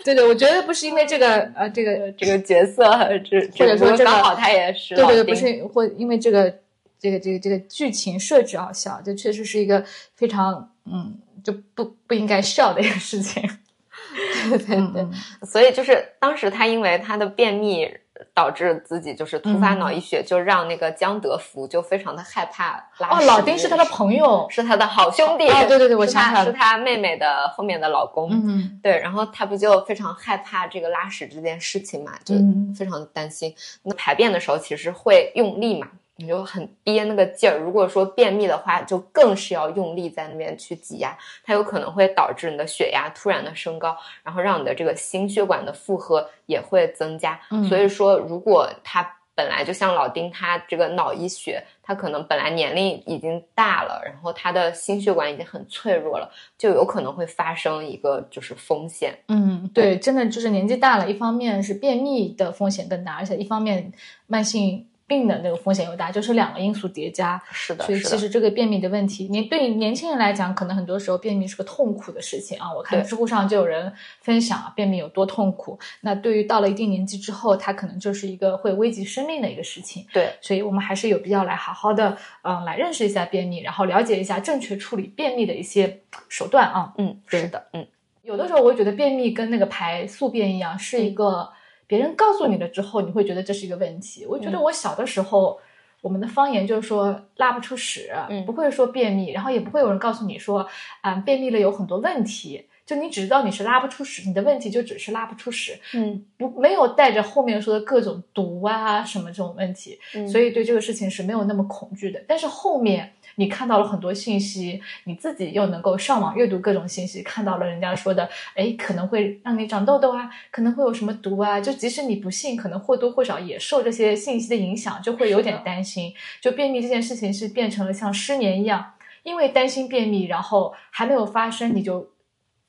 [0.06, 2.84] 对对，我觉得不是因为这个呃，这个这个角色，
[3.26, 6.63] 这或者说刚好他也是，对对，不是或因为这个。
[7.04, 9.84] 这个这个这个剧情设置好笑，这确实是一个
[10.16, 13.44] 非常嗯就不不应该笑的一个事情。
[14.48, 15.08] 对对对，
[15.46, 17.90] 所以就是当时他因为他的便秘
[18.34, 25.50] 导致自己就是突发脑溢血，就让那个江德福就非常的害怕拉屎哦，老丁是他的朋友，是他的好兄弟。
[25.50, 28.30] 哦，对对对，我想起来是他妹妹的后面的老公。
[28.32, 32.36] 嗯，对，然后他不就非常害怕这个拉屎这件事情嘛，就
[32.78, 33.54] 非常担心。
[33.84, 35.88] 那排便的时候其实会用力嘛。
[36.18, 47.40] 你就很憋那个劲儿，如果说便秘的话，就更是要用力在那边去挤压，它有可能会导致你的血压突然的升高，然后让你的这个心血管的负荷也会增加。
[47.68, 59.18] 所以说，如果他本来就像老丁他这个脑溢血，他可能本来年龄已经大了，然后他的心血管已经很脆弱了，就有可能会发生一个就是风险。
[59.30, 63.92] 嗯，对，真的就是年纪大了，一方面是便秘的风险更大，而且一方面
[64.28, 64.88] 慢性。
[65.06, 67.42] 病的那个风险又大，就是两个因素叠加。
[67.52, 72.74] 是的，所以其实这个便秘的问题，你对于年轻人来讲，可能很多时候便秘是个痛苦的事情啊。
[72.74, 75.78] 我看知乎上就有人分享啊，便秘有多痛苦。
[76.02, 80.06] 那对于到了一定年纪之后，它可能就是一个会危及生命的一个事情。
[80.14, 86.94] 对，所以我们还是有必要来好好的，嗯，来认识一下便秘，然后了解一下正确处理便秘的一些手段啊。
[86.98, 87.86] 嗯，是的，嗯，
[88.22, 91.50] 有的时候我觉得便秘跟那个排宿便一样，是一个。
[91.94, 94.26] 别人告诉你了之后，你会觉得这是一个问题。
[94.26, 95.60] 我觉得我小的时候，
[96.02, 98.12] 我们的方言就是说拉不出屎，
[98.48, 100.68] 不会说便秘，然后也不会有人告诉你说，
[101.02, 102.66] 啊，便秘了有很多问题。
[102.84, 112.20] 就你只知道你是拉不出屎，你的问题就只是拉不出屎，嗯，不没有带着后面说的各种毒啊什么这种问题，所以对这个事情是没有那么恐惧的。
[112.28, 113.14] 但是后面。
[113.36, 126.14] 你看到了很多信息，你自己又能够上网阅读各种信息，看到了人家说的，哎，可能会让你长痘痘啊，可能会有什么毒啊，就即使你不信，可能或多或少也受这些信息的影响，就会有点担心。
[126.42, 132.10] 就便秘这件事情是变成了像失眠一样，因为担心便秘，然后还没有发生，你就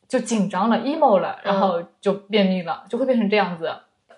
[0.08, 3.72] 就紧张了，emo 了，然后就便秘了，就会变成这样子。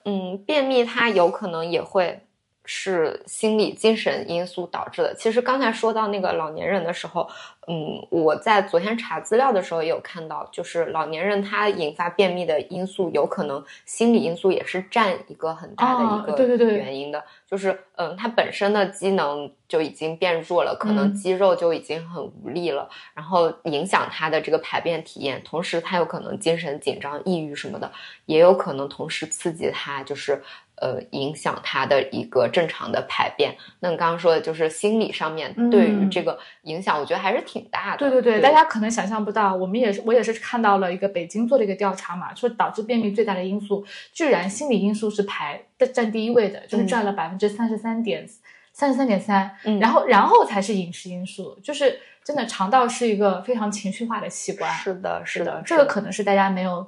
[0.04, 2.20] 嗯，便秘它有可能也会。
[2.66, 5.14] 是心理精神因素导致的。
[5.14, 7.28] 其实刚才说到那个老年人的时候，
[7.68, 17.24] 嗯，我在昨天查资料的时候也有看到，就是老年人他引发便秘的因素，有可能心理因素也是占一个很大的一个对对对原因的。
[17.48, 25.40] 就是嗯，他本身的机能就已经变弱了，可能肌肉就已经很无力了，然后影响他的这个排便体验。
[25.44, 27.90] 同时，他有可能精神紧张、抑郁什么的，
[28.26, 30.42] 也有可能同时刺激他，就是。
[30.78, 33.56] 呃，影响他的一个正常的排便。
[33.80, 37.98] 那你刚刚说的就是心理上面对于这个影响，我觉得还是挺大的。
[37.98, 48.28] 对对对，大家可能想象不到，我们也是，我也是看到了一个北京做的一个调查嘛，说导致便秘最大的因素，居然心理因素是排的占第一位的，就是占了百分之三十三点
[48.72, 49.50] 三十三点三。
[49.64, 54.70] 嗯，然后然后才是饮食因素，就是真的肠道是一个非常情绪化的器官。
[54.74, 56.86] 是的，是的，这个可能是大家没有。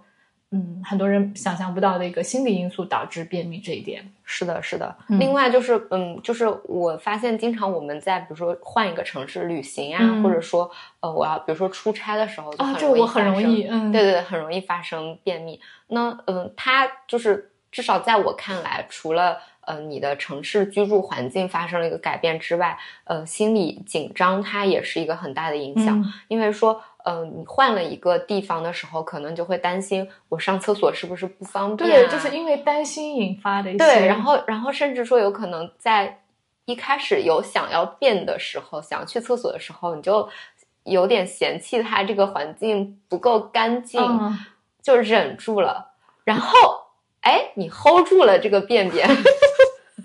[0.51, 4.97] 嗯，很多人想象不到的一个心理因素导致便秘这一点，是的，是的。
[5.09, 10.71] 另外就是，嗯，就是我发现经常我们在比如说换一个城市旅行啊，或者说
[11.01, 15.61] 呃，我要比如说出差的时候，啊，这个我很容易，嗯，对对对，很容易发生便秘。
[15.89, 19.37] 那嗯，它就是至少在我看来，除了
[19.67, 26.83] 呃你的城市居住环境发生了一个改变之外，呃，心理紧张它也是一个很大的影响，因为说。
[27.09, 31.89] 嗯，你换了一个地方的时候，可能就会担心我上厕所是不是不方便？
[31.89, 33.79] 对，就是因为担心引发的一些。
[33.79, 36.21] 对，然后，然后甚至说有可能在
[36.67, 40.29] 一开始有想要变的时候，想去厕所的时候，你就
[40.85, 44.03] 有点嫌弃它这个环境不够干净，
[44.83, 45.93] 就忍住了。
[46.25, 46.59] 然后，
[47.23, 49.09] 哎，你 hold 住了这个便便。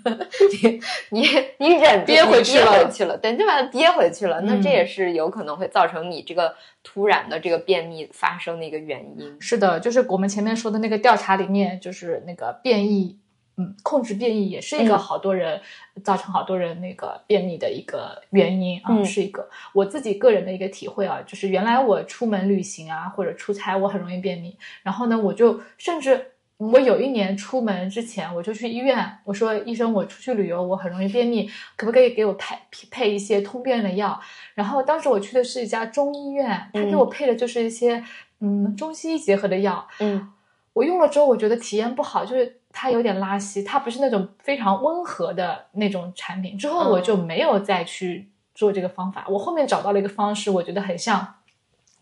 [0.62, 0.80] 你
[1.10, 1.28] 你
[1.58, 4.40] 你忍憋回去了，去了，对就把它憋回去了。
[4.42, 9.36] 那这也是有可能会造成你这个突然的这个便秘发生的一个原因。
[9.40, 13.18] 是的，就是我们前面说的那个调查里面，就是那个变异，
[13.56, 15.60] 嗯，控制变异也是一个好多人
[16.02, 26.32] 造成好多人那个便秘的一个原因啊，是一个我自己个人的一个体会啊，就是原来我出门旅行啊或者出差，我很容易便秘，然后呢，我就甚至。
[26.72, 32.56] 我有一年出门之前，我就去医院，我说医生，我出去旅游，我很容易便秘，可不可以给我配
[32.90, 34.20] 配一些通便的药？
[34.54, 38.02] 然后当时我去的是一家中医院，他给我配的就是一些
[38.40, 39.86] 嗯中西医结合的药。
[40.00, 40.30] 嗯，
[40.72, 46.56] 我用了之后，我觉得体验不好，就是它有点拉稀，它不是那种非常温和的那种产品。
[46.58, 49.24] 之后我就没有再去做这个方法。
[49.28, 51.34] 我后面找到了一个方式，我觉得很像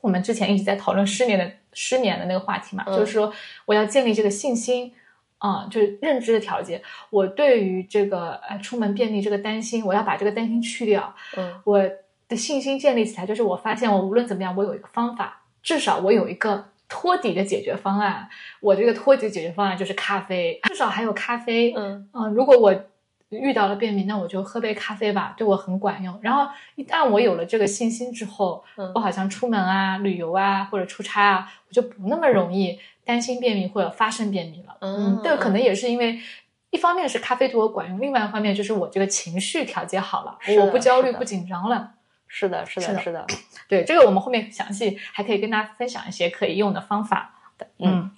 [0.03, 1.51] 我们之前一直在讨论失眠的。
[1.75, 3.33] 失眠的那个话题嘛，就是说
[3.65, 4.93] 我要建立这个信心，
[5.39, 6.83] 啊，就是认知的调节。
[7.09, 11.15] 我对于这个呃出门便利这个担心，我要把这个担心去掉。
[11.35, 11.83] 嗯，我
[12.29, 18.29] 的信心建立起来，就是我发现我无论怎么样，我有一个方法，至少我有一个托底的解决方案。
[18.61, 21.73] 我这个托底解决方案就是咖啡，至少还有咖啡。
[21.75, 22.85] 嗯嗯，如果我。
[23.39, 26.19] 遇到了便秘，那我就喝杯咖啡吧，对我很管用。
[26.23, 28.65] 然后一旦我有了这个信心之后，
[28.95, 34.77] 我好像出门啊、旅游啊或者出差啊，我就不那么容易担心便秘或者发生便秘了。
[34.81, 36.21] 嗯，这个可能也是因为，
[36.71, 41.93] 一方面是咖啡对我管用，另外一方面就是我这个情绪调节好了，我不焦虑、不紧张了。
[42.29, 43.27] 是的，是的，是的。
[43.69, 47.67] 对这个，我们后面详细还可以跟大家分享一些可以用的方法的。
[47.79, 48.11] 嗯，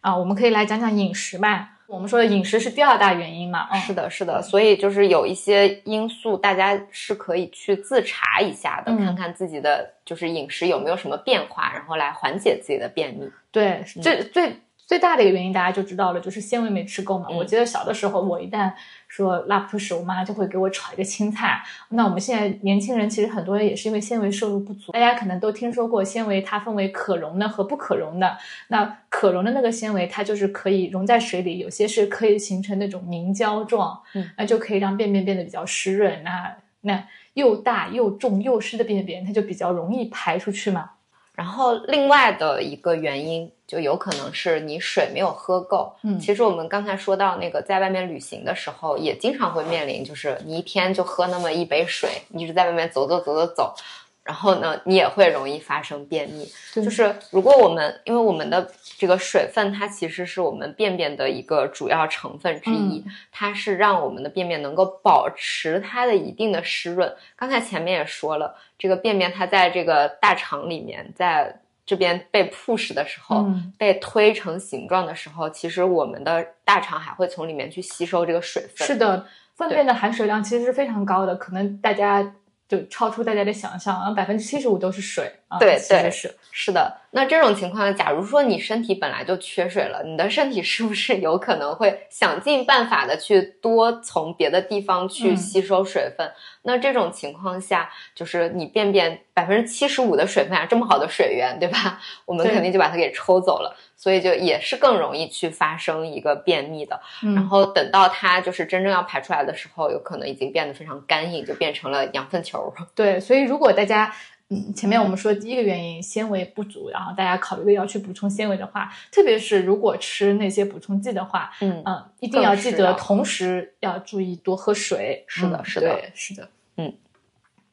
[0.00, 1.75] 啊，我们可以来讲讲饮食吧。
[1.88, 3.72] 我们说的饮食是第二大原因嘛？
[3.76, 13.30] 是的，是的，所以就是有一些因素，大家是可以去自查一下的，看看自己的就是饮食有没有什么变化，然后来缓解自己的便秘。
[13.52, 14.56] 对，最最
[14.86, 17.26] 最大的一个原因大家就知道了，就是纤维没吃够嘛。
[17.28, 18.72] 嗯我记得小的时候，我一旦
[19.08, 21.60] 说拉不出屎，我妈就会给我炒一个青菜。
[21.88, 28.38] 那我们现在年轻人其实很多人也是因为纤维摄入不足，大家可能都听说过纤维它分为可溶的和不可溶的。
[28.68, 36.22] 那可溶的那个纤维，它就是可以溶在水里，有些是可以形成那种凝胶状，嗯，那就可以让便便变得比较湿润。
[36.22, 40.90] 那那又大又重又湿的便便，它就比较容易排出去嘛。
[41.34, 45.94] 然后另外的一个原因，就有可能是你水没有喝够。
[46.02, 53.74] 嗯其实我们刚才说到那个在外面旅行的时候，也经常会面临，就是你一天就喝那么一杯水，你一直在外面走走走走走，
[54.22, 56.48] 然后呢，你也会容易发生便秘。
[56.74, 67.14] 对就是如果我们因为我们的这个水分，它其实是我们便便的一个主要成分之一，它是让我们的便便能够保持它的一定的湿润。
[67.36, 78.86] 刚才前面也说了，这个便便它在这个大肠里面，在这边被 push 的时候，嗯被推成形状的时候，其实我们的大肠还会从里面去吸收这个水分。
[78.86, 79.24] 是的，
[79.54, 82.34] 粪便的含水量其实是非常高的，可能大家
[82.68, 85.58] 就超出大家的想象，啊，百分之七十五都是水啊。
[85.58, 86.34] 对对是。
[86.58, 96.32] 是的，那这种情况下，假如说你身体本来就缺水了，你的身体是不是有可能会想尽办法的去多从别的地方去嗯吸收水分？
[96.62, 102.00] 那这种情况下，就是你便便百分之七十五的水分啊，这么好的水源，对吧？
[102.24, 107.00] 我们肯定就把它给抽走了，所以就也是更容易去发生一个便秘的。
[107.22, 112.72] 嗯然后等到它就是真正要排出来的时候，有可能已经变得非常干硬，就变成了羊粪球。
[112.94, 114.14] 对，所以如果大家，
[114.50, 125.24] 嗯，前面我们说第一个原因纤维不足，然后大家考虑要去补充纤维的话，特别是如果吃那些补充剂的话，嗯嗯，一定要记得，同时要注意多喝水。
[125.26, 126.94] 嗯是的是的对是的，嗯。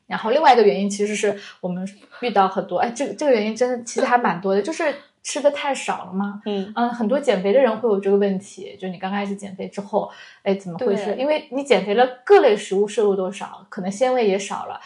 [0.07, 1.87] 然后另外一个原因其实是我们
[2.21, 4.93] 遇到很多，哎，这个这个原因真的其实还蛮多的，就是
[5.23, 6.41] 吃的太少了吗。
[6.45, 10.11] 嗯嗯，很多减肥的人会有这个问题，就你刚开始减肥之后，
[10.43, 11.15] 哎，怎么回事？
[11.17, 14.79] 因为你减肥了，各类食物摄入都少，可能纤维也少了，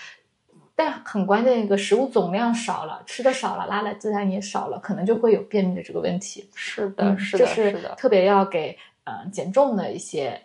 [0.75, 6.47] 但很关键一个食物总量少了，吃的少了，拉的自然也少了，可能就会有便秘的这个问题。
[6.53, 7.95] 是的，嗯，是的，是的。
[7.95, 10.39] 特别要给呃减重的一些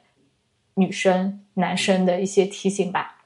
[0.74, 3.18] 女生、男生的一些提醒吧。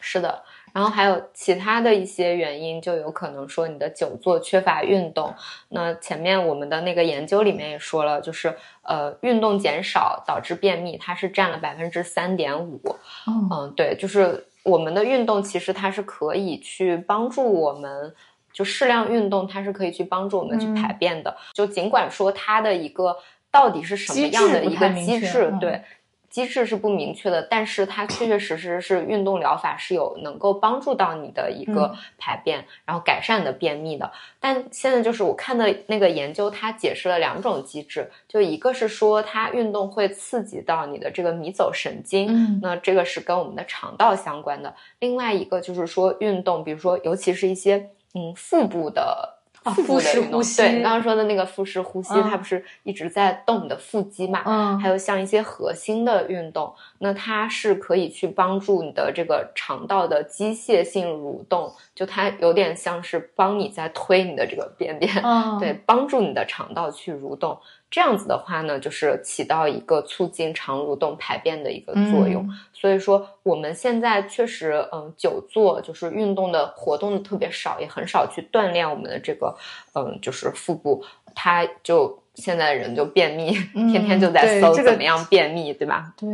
[0.00, 0.42] 是的，
[0.72, 5.34] 然后还有其他的一些原因，就有可能说你的久坐缺乏运动。
[5.68, 12.80] 那前面我们的那个研究里面也说了，就是呃运动减少导致便秘，它是占了百分之三点五。
[13.26, 18.14] 嗯嗯，对，就是我们的运动其实它是可以去帮助我们。
[18.50, 21.36] 就适量运动，它是可以去帮助我们去嗯排便的。
[21.52, 23.16] 就尽管说它的一个
[23.52, 25.82] 到底是什么样的一个机制，嗯对，
[26.30, 34.10] 机制是不明确的，但是它确确实实是运动疗法是有能够帮助到你的一个嗯排便，然后改善你的便秘的。
[34.38, 44.74] 但现在就是我看的那个研究，它解释了两种机制，就一个是说它运动会刺激到你的这个迷走神经，嗯那这个是跟我们的肠道相关的。
[44.98, 49.37] 另外一个就是说运动，比如说尤其是一些嗯腹部的。
[49.64, 54.42] 啊腹式呼吸对你刚刚说的那个腹式呼吸，嗯它不是一直在动你的腹肌嘛？
[54.46, 67.58] 嗯还有像一些核心的运动，那它是可以去帮助你的这个肠道的机械性蠕动，就它有点像是帮你在推你的这个便便，嗯，对，帮助你的肠道去蠕动。
[67.90, 72.44] 这样子的话呢，就是起到一个促进肠蠕动排便的一个作用。
[72.46, 79.52] 嗯所以说，我们现在确实，嗯，久坐就是运动的活动的特别少，也很少去锻炼我们的这个，
[79.94, 86.14] 嗯，就是腹部，它就现在人就便秘，嗯 天天就在搜怎么样便秘，对吧？
[86.16, 86.28] 对，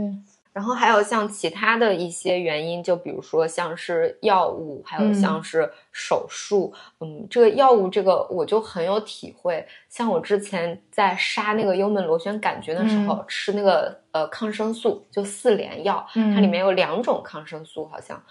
[0.54, 5.14] 然后还有像其他的一些原因，就比如说像是药物，还有嗯。
[5.14, 9.66] 像是手术，嗯这个药物这个我就很有体会。
[9.88, 13.24] 像我之前在杀那个幽门螺旋杆菌的时候，嗯。
[13.26, 18.22] 吃那个呃抗生素，就四联药，嗯它里面有两种抗生素，好像。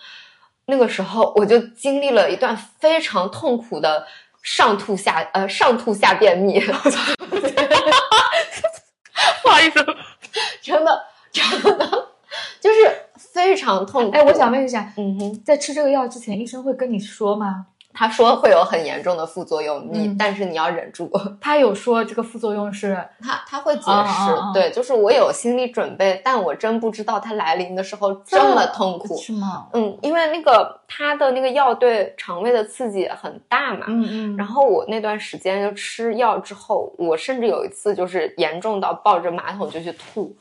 [0.65, 4.07] 那个时候我就经历了一段非常痛苦的
[4.41, 6.57] 上吐下呃上吐下便秘，
[9.43, 9.85] 不好意思，
[10.61, 11.03] 真的
[11.33, 12.02] 真的
[12.63, 14.15] 就是非常痛苦。
[14.15, 17.65] 哎，我想问一下，嗯哼，在吃这个药之前，医生会跟你说吗？
[17.95, 21.11] 他说会有很严重的副作用，你、嗯但是你要忍住。
[21.39, 29.15] 他有说这个副作用是他他会解释，对，就是我有心理准备，但我真不知道它来临的时候这么痛苦。
[29.17, 29.67] 是吗？
[29.73, 33.85] 嗯，因为那个它的那个药对肠胃的刺激很大嘛。
[33.87, 40.35] 嗯嗯，然后我那段时间就吃药之后，我甚至有一次就是严重到抱着马桶就去吐，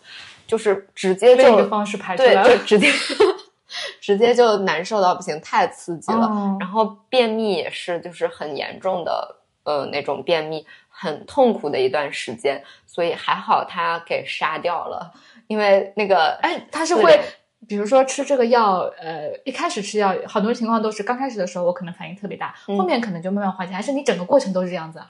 [0.46, 2.44] 就是直接就这个方式排出，来了。
[2.44, 2.88] 就直接
[4.00, 6.26] 直接就难受到不行，太刺激了。
[6.26, 12.62] 哦然后便秘也是，就是很严重的，呃，那种便秘，很痛苦的一段时间。
[12.86, 15.10] 所以还好他给杀掉了，
[15.46, 17.18] 因为那个哎，他是会，
[17.66, 25.08] 比如说吃这个药，呃，一开始吃药，很多情况都是刚开始的时候我可能反应特别大，嗯后面可能就慢慢缓解，还是你整个过程都是这样子啊？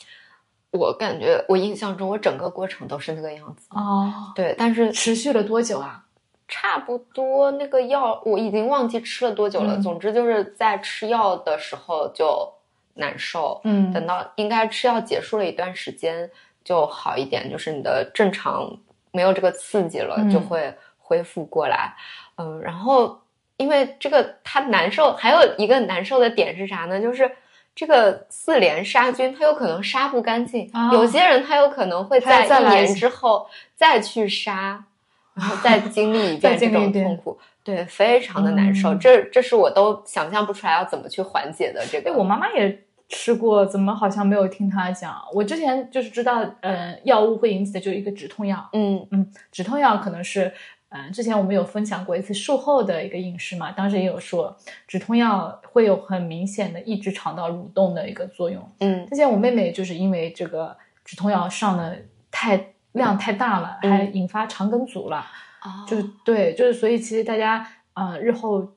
[0.72, 3.68] 我感觉我印象中我整个过程都是那个样子。
[3.70, 6.04] 哦，对，但是持续了多久啊？
[6.48, 9.76] 差不多那个药我已经忘记吃了多久了。
[9.76, 12.50] 嗯总之就是在吃药的时候就
[12.94, 16.30] 难受，嗯等到应该吃药结束了一段时间
[16.64, 18.74] 就好一点，就是你的正常
[19.12, 21.94] 没有这个刺激了，嗯就会恢复过来。
[22.36, 23.20] 嗯，然后
[23.58, 26.98] 因为这个它难受，还有一个难受的点是啥呢？
[26.98, 27.30] 就是。
[27.74, 30.68] 这个四联杀菌，它有可能杀不干净。
[30.72, 34.84] 啊有些人他有可能会在一年之后再去杀，
[35.34, 38.92] 然后再经历一遍这种痛苦，对，非常的难受。
[38.92, 41.82] 嗯这这是我都想象不出来要怎么去缓解的。
[41.90, 45.16] 这个，对我妈妈也吃过，怎么好像没有听她讲？
[45.32, 50.52] 我之前就是知道，呃，药物会引起的就是一个止痛药，嗯嗯，止痛药可能是，
[50.94, 58.62] 嗯、之前我们有分享过一次术后的一个饮食嘛，当时也有说，止痛药会有很明显的抑制肠道蠕动的一个作用。
[58.80, 61.96] 嗯之前我妹妹就是因为这个止痛药上的
[62.30, 65.24] 太量太大了，嗯还引发肠梗阻了。
[65.64, 68.68] 哦就是对，就是所以其实大家呃日后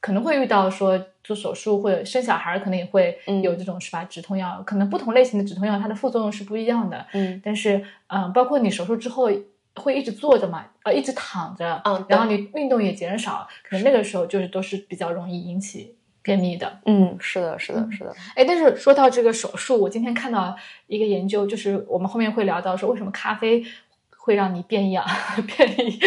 [0.00, 4.04] 可能会遇到说做手术或者生小孩，可能也会嗯有这种是吧？
[4.04, 9.30] 止痛药可能不同类型的止痛药它的副作用是不一样的，嗯但是嗯、呃包括你手术之后
[9.76, 16.80] 会一直坐着嘛，呃一直躺着，嗯然后你运动也减少，可能那个时候就是都是比较容易引起便秘的。
[16.84, 20.56] 嗯，是的，是的，嗯是的，哎，但是说到这个手术，我今天看到
[20.86, 23.64] 一个研究，就是我们后面会聊到说为什么咖啡
[24.16, 25.06] 会让你变异啊，
[25.56, 25.98] 变异，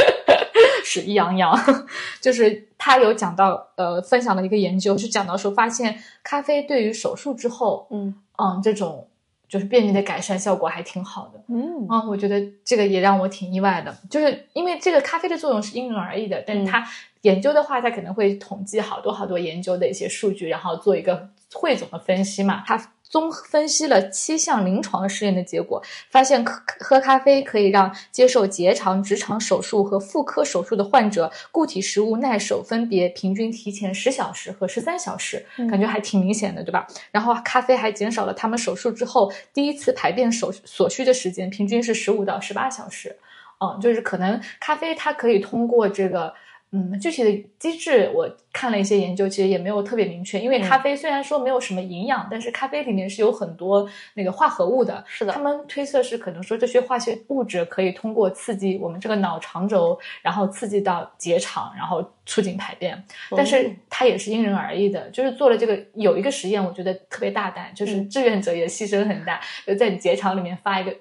[0.83, 1.57] 屎意洋洋。
[2.21, 9.07] 就是他有讲到，呃，分享了一个研究，是讲到说发现咖啡对于手术之后，嗯嗯，这种
[9.53, 11.39] 就是便秘的改善效果还挺好的。
[11.47, 16.83] 嗯啊，我觉得这个也让我挺意外的，就是因为这个咖啡的作用是因人而异的，但是嗯它
[17.21, 22.63] 研究的话，它可能会统计好多好多研究的一些数据，然后做一个汇总的分析嘛。
[22.65, 22.75] 它
[23.13, 36.87] 综分析了七项临床试验的结果，发现喝喝咖啡可以让接受结肠、直肠手术和妇科手术的患者固体食物耐受分别平均提前十小时和十三小时，嗯感觉还挺明显的，对吧？
[37.11, 43.15] 然后咖啡还减少了他们手术之后第一次排便所所需的时间，平均是十五到十八小时。
[43.59, 46.33] 嗯，就是可能咖啡它可以通过这个，
[46.75, 50.39] 嗯，具体的机制我看了一些研究，其实也没有特别明确。
[50.39, 55.03] 因为嗯咖啡虽然说没有什么营养，但是咖啡里面是有很多那个化合物的。
[55.07, 63.01] 是的他们推测是可能说这些化学物质可以通过刺激我们这个脑肠轴，然后刺激到结肠，然后促进排便。
[63.37, 70.95] 但是它也是因人而异的，就是做了这个有一个实验，我觉得特别大胆，就是嗯志愿者也牺牲很大，就在你结肠里面发一个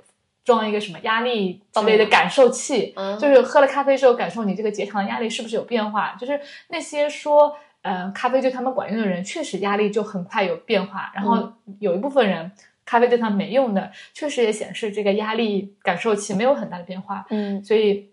[0.45, 7.57] 装一个什么压力之类的感受器，嗯就是喝了咖啡之后感受你这个结肠的压力是不是有变化，就是那些说。
[7.85, 11.11] 呃，咖啡对他们管用的人，确实压力就很快有变化。
[11.17, 11.35] 然后
[11.67, 12.53] 嗯有一部分人，
[12.85, 17.27] 咖啡对他没用的，确实也显示这个压力感受器没有很大的变化。
[17.31, 18.09] 嗯所以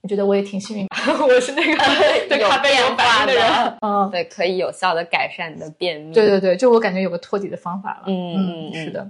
[0.00, 1.78] 我觉得我也挺幸运的， 我是那个
[2.28, 3.44] 对咖啡有反应的人。
[3.82, 6.12] 嗯，对，可以有效的改善你的便秘。
[6.12, 8.02] 对对对，就我感觉有个托底的方法了。
[8.08, 9.08] 嗯是的，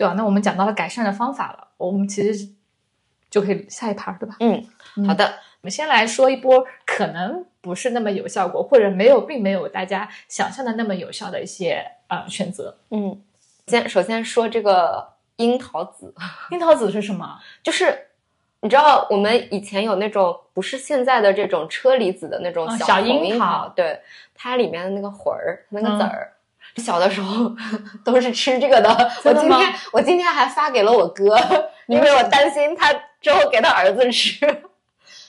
[0.00, 2.48] 对吧、那我们讲到了改善的方法了，我们其实
[3.28, 4.34] 就可以下一盘，对吧？
[4.40, 4.66] 嗯，
[5.06, 12.78] 好的，我们先来说一波可能不是那么有效果，或者没有，并没有大家想象的那么有效的一些呃选择。
[12.88, 13.20] 嗯，
[13.66, 16.14] 先首先说这个樱桃子，
[16.50, 17.38] 樱桃子是什么？
[17.62, 18.06] 就是
[18.62, 24.00] 你知道我们以前有那种不是现在的这种车厘子的那种小樱樱桃对，
[24.34, 26.32] 它里面的那个核儿，那个嗯籽儿。
[26.76, 27.50] 小的时候
[28.04, 28.88] 都是吃这个的，
[29.24, 31.36] 我今天我今天还发给了我哥，
[31.86, 34.62] 因为我担心他之后给他儿子吃。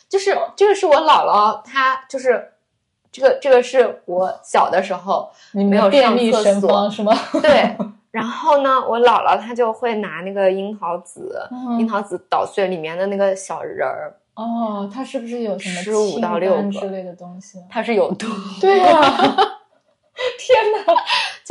[0.10, 2.52] 就是这个是我姥姥，她就是
[3.14, 7.18] 这个这个是我小的时候，你没有上厕所是吗？
[7.42, 7.78] 对，
[8.12, 17.58] 然后呢，我姥姥她就会拿那个樱桃籽，嗯樱桃籽捣碎里面的那个小仁儿，哦，它是不是有什么15到六个之类的东西？
[17.70, 18.28] 它是有毒。
[18.60, 19.00] 对呀、
[20.38, 20.94] 天哪！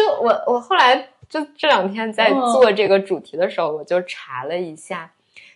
[0.01, 5.13] 就我我后来就这两天在嗯做这个主题的时候，我就查了一下，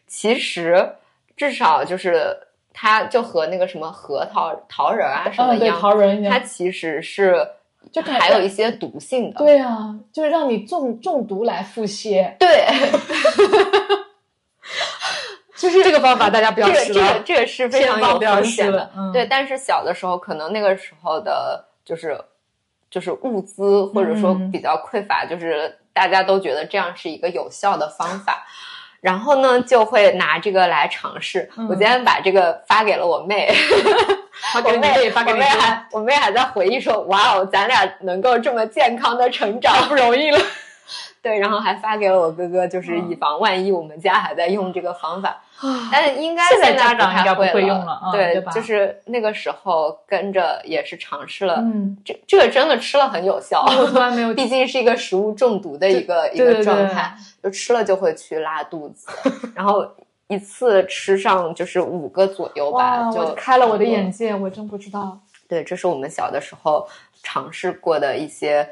[0.07, 0.97] 其实
[1.36, 2.36] 至少就是
[2.72, 6.32] 它就和那个什么核桃桃仁儿啊什么一样，桃仁一样。
[6.32, 7.49] 它其实是
[7.90, 9.38] 就感还有一些毒性的。
[9.38, 12.66] 对啊，就是让你中中毒来腹泻，对，
[15.57, 17.01] 就是这个方法大家不要这个试了。
[17.01, 18.90] 这个这个是非常有风险的。
[18.97, 22.18] 嗯对，但是小的时候可能那个时候的，就是
[22.95, 28.47] 就是物资或者说嗯比较匮乏，就是大家都觉得这样是一个有效的方法。
[29.01, 31.51] 然后呢就会拿这个来尝试。
[31.57, 33.53] 嗯我今天把这个发给了我妹，
[34.55, 40.38] 我妹妹，发给我妹还我妹还在回忆说：“哇哦，咱俩能够这么健康的成长，不容易了。
[41.24, 45.42] 对，然后还发给了我哥哥，就是嗯以防万一我们家还在用这个方法。
[45.90, 59.08] 但是应该现在在家长应该不会会用了嗯对，对就是那个时候跟着也是尝试了，嗯，这这个真的吃了很有效，我 从来没有毕竟是一个食物中毒的一个一个状态，就吃了就会去拉肚子，
[59.54, 59.86] 然后
[60.26, 65.18] 一次吃上就是五个左右吧，就开了我的眼界，我真不知道。
[65.48, 66.86] 对，这是我们小的时候
[67.22, 68.68] 尝试过的一些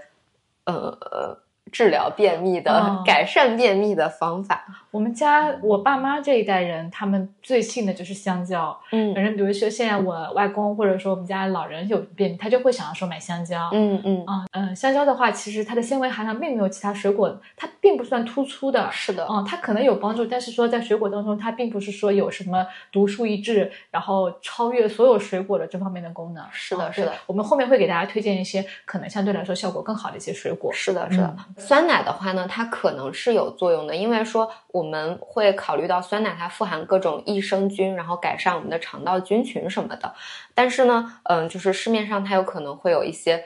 [0.64, 1.38] 呃呃
[1.72, 4.81] 治疗便秘的、哦改善便秘的方法。
[4.92, 8.78] 我们家我爸妈这一代人，他们最信的就是香蕉。
[8.92, 13.70] 嗯反正比如说现在我外公或者说我们家老人有便秘，他就会想要说买香蕉。
[13.72, 18.90] 嗯嗯，啊嗯，香蕉的话，其实它的纤维含量并没有其他水果，它并不算突出的。
[18.92, 26.44] 是的，嗯，它可能有帮助，但是说在水果当中，它并不是说有什么独树一帜，然后超越所有水果的这方面的功能。
[26.44, 30.70] 嗯是的是的我们后面会给大家推荐一些可能相对来说效果更好的一些水果。
[30.70, 31.34] 是的，是的。
[31.38, 40.14] 嗯酸奶的话呢，它可能是有作用的，因为说我我们会考虑到酸奶它富含各种益生菌，然后改善我们的肠道菌群什么的。
[40.54, 43.44] 但是呢，嗯，就是市面上它有可能会有一些。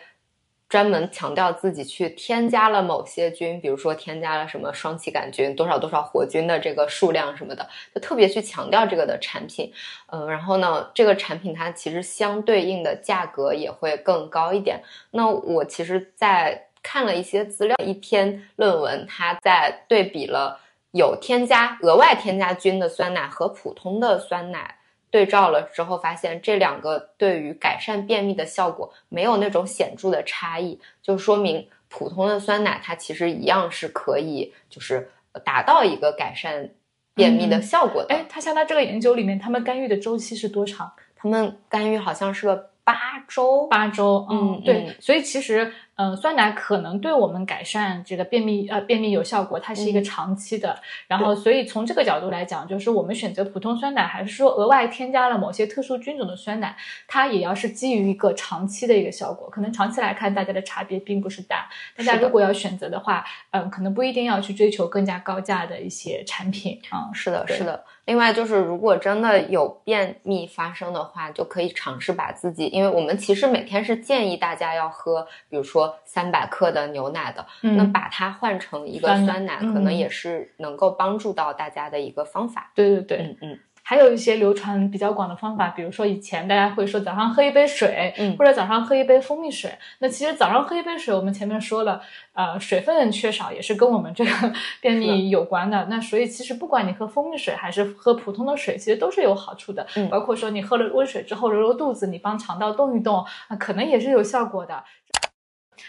[0.68, 9.72] 专门强调自己去添加了某些菌，比如说添加了什么双歧杆菌，多少多少活菌的这个数量什么的，就特别去强调这个的产品。
[10.11, 14.82] 嗯，然后呢，这个产品它其实相对应的价格也会更高一点。
[15.12, 20.59] 那我其实，在看了一些资料，一篇论文，它在对比了
[20.97, 24.78] 有添加额外添加菌的酸奶和普通的酸奶。
[25.09, 35.09] 对照了之后，发现这两个对于改善便秘的效果没有那种显著的差异，就说明普通的酸奶它其实一样是可以就是
[35.44, 36.70] 达到一个改善
[37.14, 38.14] 便秘的效果的。
[38.14, 40.92] 哎，他像他这个研究里面，他们干预的周期是多长？
[41.14, 42.94] 他们干预好像是个八
[43.26, 44.26] 周，八周。
[44.28, 50.78] 嗯对嗯，所以其实，嗯、酸奶可能对我们改善这个便秘呃便秘有效果，它是一个嗯长期的。
[51.09, 56.76] 然后，所以从这个角度来讲，就是我们选择普通酸奶，还是说额外添加了某些特殊菌种的酸奶，
[57.09, 59.49] 它也要是基于一个长期的一个效果。
[59.49, 61.68] 可能长期来看，大家的差别并不是大。
[61.97, 67.11] 大家如果要选择的话，嗯、可能不一定要去追求更加高价的一些产品啊。
[67.14, 67.82] 是的，是的。
[68.05, 82.70] 另外就是，如果真的有便秘发生的话，就可以尝试把自己，因为我们其实每天是建议大家要喝，比如说三百克的牛奶的，那嗯，把它换成一个酸奶可能也是能够帮助到大家的一个方法。
[82.74, 83.18] 对对对。
[83.18, 83.59] 嗯嗯
[83.89, 89.70] 还有一些流传比较广的方法，比如说以前大家会说早上喝一杯水，嗯或者早上喝一杯蜂蜜水。
[90.01, 94.30] 那其实早上喝一杯水，我们前面说了，呃，水分缺少也是跟我们这个
[94.82, 95.87] 便秘有关的。
[95.89, 99.87] 那所以其实不管你喝蜂蜜水还是喝普通的水，其实都是有好处的。
[99.95, 104.82] 嗯包括说你喝了温水之后揉揉肚子，你帮肠道动一动，啊，可能也是有效果的。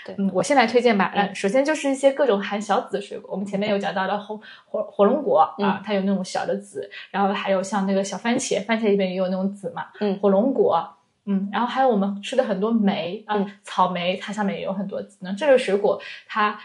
[0.06, 1.12] 对嗯，我先来推荐吧。
[1.16, 9.88] 嗯呃，首先就是一些各种含小籽的水果，我们前面有讲到的红火火龙果啊嗯，它有那种小的籽，然后还有像那个小番茄，番茄里面也有那种籽嘛。
[10.00, 15.18] 嗯火龙果，嗯，然后还有我们吃的很多莓啊，嗯草莓它上面也有很多籽。
[15.22, 16.60] 那这个水果它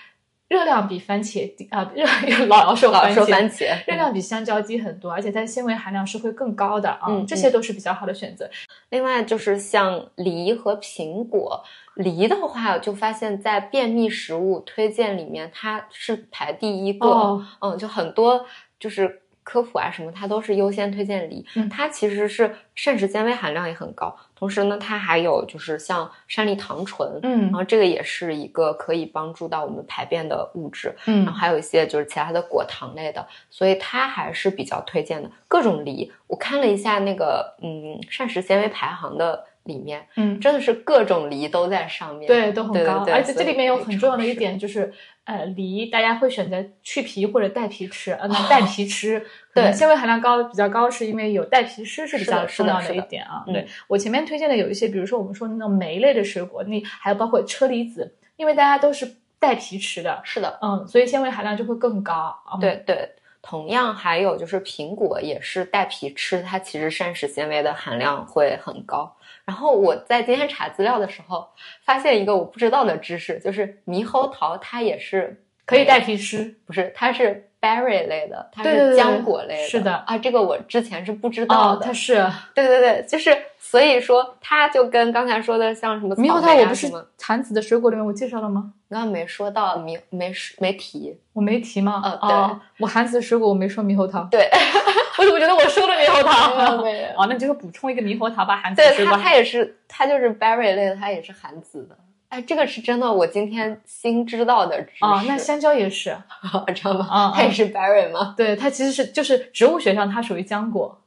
[0.53, 2.05] 热量比番茄低啊， 热
[2.47, 8.51] 老要说老番茄，说番茄，热量比香蕉低很多，而且它的纤维含量是会更高的啊，嗯这些都是比较好的选择。
[8.91, 17.07] 另外就是像梨和苹果，梨的话就发现，在便秘食物推荐里面，它是排第一个。
[17.09, 18.45] 哦嗯，就很多
[18.79, 21.43] 就是科普啊什么，它都是优先推荐梨。
[21.55, 30.93] 嗯它其实是膳食纤维含量也很高，同时呢，它还有就是像山梨糖醇，嗯然后这个也是一个可以帮助到我们排便的物质。
[31.07, 35.31] 嗯然后还有一些就是其他的果糖类的，所以它还是比较推荐的。
[35.47, 44.93] 各种梨，我看了一下那个嗯膳食纤维排行的里面，嗯，真的是各种梨都在上面，对，都很对高，对而且这里面有很重要的一点就是，
[45.25, 49.23] 呃，梨大家会选择去皮或者带皮吃，呃， 那带皮吃，哦
[49.55, 53.45] 对纤维含量高比较高，是因为有带皮吃是比较重要的一点啊。
[53.47, 62.37] 嗯对我前面推荐的有一些，比如说我们说那种莓类的水果，那还有包括车厘子，因为大家都是带皮吃的，是的，嗯，所以纤维含量就会更高。
[62.53, 63.09] 嗯、对对。
[63.45, 69.17] 同样还有就是苹果也是带皮吃，它其实膳食纤维的含量会很高。
[69.45, 71.49] 然后我在今天查资料的时候，
[71.85, 76.57] 发现一个我不知道的知识，就是猕猴桃它也是可以代替吃。
[76.65, 79.69] 不是，它是 berry 类的，它是浆果类的。
[79.69, 81.87] 是的啊，这个我之前是不知道哦，的。
[81.87, 82.15] 它是
[82.55, 83.37] 对对对，就是
[83.73, 88.71] 所以说它就跟刚才说的像什么猕猴桃我不是产子的水果里面我介绍了吗？
[88.91, 92.03] 刚刚没说到猕没没提，我没提吗？
[92.05, 94.47] 呃哦，我含子的水果我没说猕猴桃，对
[95.19, 96.83] 我怎么觉得我说了猕猴桃？
[96.85, 99.17] 没有 哦，那你就是补充一个猕猴桃吧，含子的对它水果。
[99.17, 101.97] 它也是它就是 berry 类的，它也是含籽的。
[102.29, 105.05] 哎，这个是真的，我今天新知道的知识。
[105.07, 106.15] 哦，那香蕉也是，
[106.75, 107.09] 知道吗？
[107.11, 108.35] 嗯它也是 berry 吗？
[108.37, 110.99] 对，它其实是就是植物学上它属于浆果。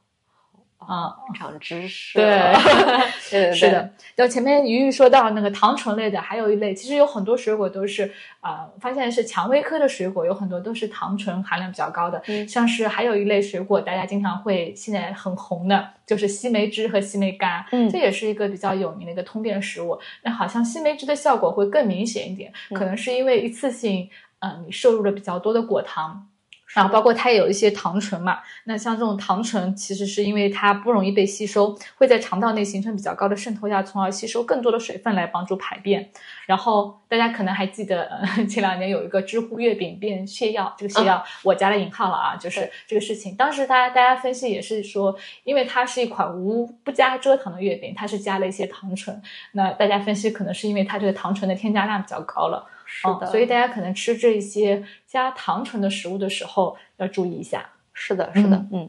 [0.86, 2.52] 啊、长知识对了。
[2.54, 2.60] 对
[3.30, 8.04] 对对，是的，就前面鱼鱼说到那个糖醇类的，还有一类，其实有很多水果都是
[8.40, 12.22] 啊、呃发现是蔷薇科的水果，有很多都是糖醇含量比较高的。
[12.28, 19.98] 嗯像是还有一类水果，大家经常会现在很红的，就是西梅汁和西梅干，嗯这也是一个比较有名的一个通便食物。
[20.22, 24.08] 那好像西梅汁的效果会更明显一点，嗯可能是因为一次性，
[24.38, 26.28] 呃，你摄入了比较多的果糖。
[26.76, 36.10] 然后包括它也有一些糖醇嘛，那像这种糖醇，其实是因为它不容易被吸收，会在肠道内形成比较高的渗透压，从而吸收更多的水分来帮助排便。
[36.44, 43.34] 然后大家可能还记得，呃， 前两年有一个知乎月饼变泻药，这个泻药我加了引号了啊，就是这个事情。
[43.34, 49.18] 当时大家大家分析也是说，因为它是一款无不加蔗糖的月饼，它是加了一些糖醇。
[49.52, 52.66] 那大家分析可能是因为它这个糖醇的添加量比较高了。
[52.86, 57.68] 是的，嗯所以大家可能吃这些加糖醇的食物的时候要注意一下。
[57.92, 58.88] 是的，是的，嗯。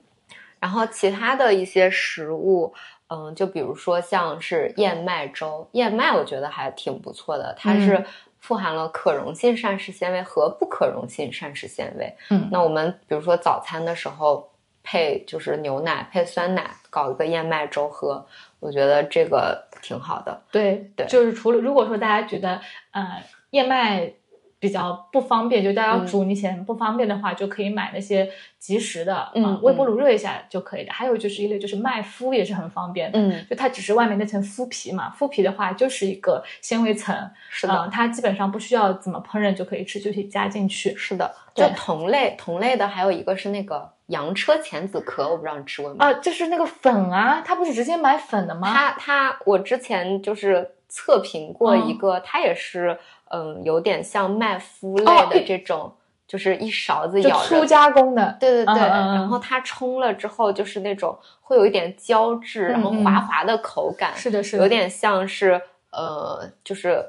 [0.60, 2.74] 然后其他的一些食物，
[3.10, 8.06] 嗯，就比如说像是燕麦粥，燕麦我觉得还挺不错的，它是嗯
[8.40, 12.14] 富含了可溶性膳食纤维和不可溶性膳食纤维。
[12.30, 14.52] 嗯那我们比如说早餐的时候
[14.84, 18.26] 配就是牛奶配酸奶，搞一个燕麦粥喝，
[18.60, 20.42] 我觉得这个挺好的。
[20.52, 22.60] 对对就是除了如果说大家觉得
[22.92, 24.14] 呃燕麦
[24.60, 30.92] 比较不方便，就大家嗯煮你嫌不方便的话，就可以买那些即食的，嗯啊微波炉热一下就可以的。
[30.92, 33.20] 还有就是一类就是麦麸也是很方便的。
[33.20, 37.16] 嗯，就它只是外面那层麸皮嘛，麸皮的话就是一个纤维层，
[37.50, 40.96] 是的，嗯它基本上不需要怎么烹饪就可以吃，就可以加进去。
[40.96, 41.32] 是的。
[41.54, 45.98] 就同类同类的还有一个是那个洋车前子壳，我不知道你吃过没？
[46.04, 48.72] 啊，就是那个粉啊，它不是直接买粉的吗？
[48.72, 55.94] 它它，我之前就是测评过嗯一个，它也是嗯，有点像麦麸哦类的这种，
[56.28, 57.60] 就是一勺子就舀出。
[57.60, 67.04] 粗加工的，对对对，然后它冲了之后就是那种会有一点胶质，然后滑滑的口感，是的，是的，有点像是呃，就是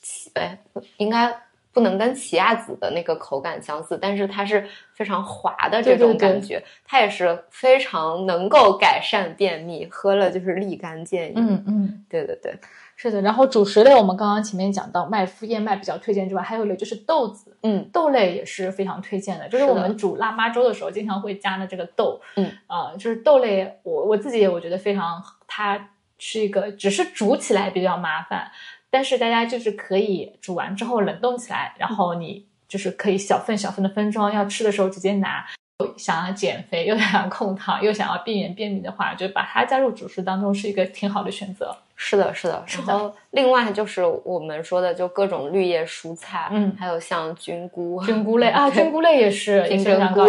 [0.00, 0.58] 奇哎，
[0.96, 1.34] 应该
[1.72, 11.34] 不能跟奇亚籽的那个口感相似，但是它是非常滑的这种对对对感觉，它也是非常能够改善便秘，喝了就是立竿见影。
[11.36, 12.04] 嗯嗯。
[12.08, 12.52] 对对对，
[13.02, 19.48] 是的，然后主食类我们刚刚前面讲到麦麸、燕麦比较推荐之外，还有一类就是豆子，嗯豆类也是非常推荐的。
[19.48, 28.50] 就是我们煮腊八粥的时候，经常会加的这个豆，嗯，呃，就是豆类，我我自己也我觉得非常，它是一个只是煮起来比较麻烦，
[28.90, 35.46] 但是大家就是可以煮完之后冷冻起来，然后你就是可以小份小份的分装，要吃的时候直接拿。
[35.96, 41.74] 想要减肥又想要控糖又想要避免便秘的话，就把它加入主食当中是一个挺好的选择。
[42.02, 42.62] 是的，是的。
[42.66, 50.26] 是的然后另外就是我们说的，就各种绿叶蔬菜，嗯还有像菌菇、菌菇类 啊，菌菇类也是 金针菇，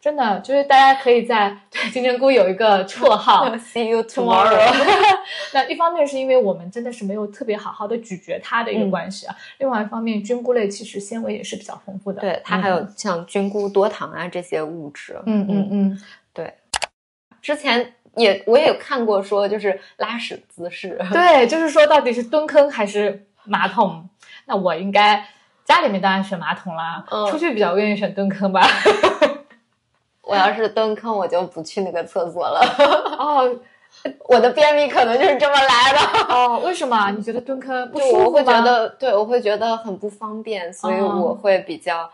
[0.00, 4.58] 真的就是大家可以在 对金针菇有一个绰号 See you tomorrow。
[5.52, 15.20] 那一方面是因为我们真的是没有特别好好的咀嚼它的一个嗯关系啊，另外一方面菌菇类其实纤维也是比较丰富的，对，它还有像菌菇多糖啊这些物质。
[15.26, 16.00] 嗯嗯嗯，
[16.32, 16.54] 对
[17.42, 20.98] 之前也我也有看过说，就是拉屎姿势。
[21.12, 24.08] 对，就是说到底是蹲坑还是马桶？
[24.46, 25.26] 那我应该
[25.64, 28.62] 家里面当然选马桶啦，嗯出去比较愿意选蹲坑吧。
[30.22, 32.60] 我要是蹲坑，我就不去那个厕所了。
[33.18, 33.60] 哦
[34.26, 36.34] 我的便秘可能就是这么来的。
[36.34, 37.10] 哦，为什么？
[37.12, 38.60] 你觉得蹲坑不就我会舒服吗？
[38.60, 42.10] 觉得，对我会觉得很不方便，所以哦我会比较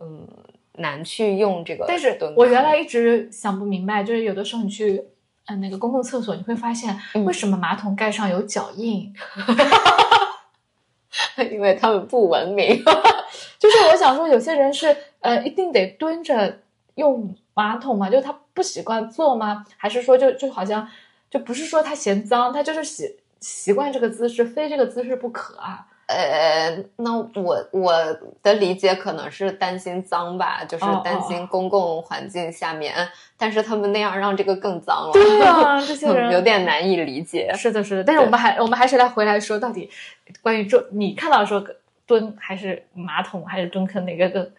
[0.00, 0.26] 嗯
[0.74, 2.34] 难去用这个但是蹲。
[2.36, 5.02] 我原来一直想不明白，就是有的时候你去
[5.46, 9.12] 嗯那个公共厕所，你会发现嗯为什么马桶盖上有脚印？
[11.50, 12.82] 因为他们不文明。
[13.58, 16.58] 就是我想说，有些人是呃一定得蹲着
[16.94, 18.08] 用马桶吗？
[18.08, 19.64] 就是他不习惯坐吗？
[19.76, 20.88] 还是说就就好像
[21.30, 25.86] 就不是说他嫌脏，他就是习习惯这个姿势，非这个姿势不可啊？
[26.06, 27.92] 呃，那我我
[28.42, 32.94] 的理解可能是担心脏吧，就是哦担心公共环境下面，
[33.38, 37.52] 但是他们那样让这个更脏了，对啊， 这些人有点难以理解。
[37.54, 38.04] 是的，是的。
[38.04, 39.88] 但是我们还我们还是来回来说，到底
[40.42, 41.64] 关于这你看到说
[42.06, 44.50] 蹲还是马桶还是蹲坑哪个更？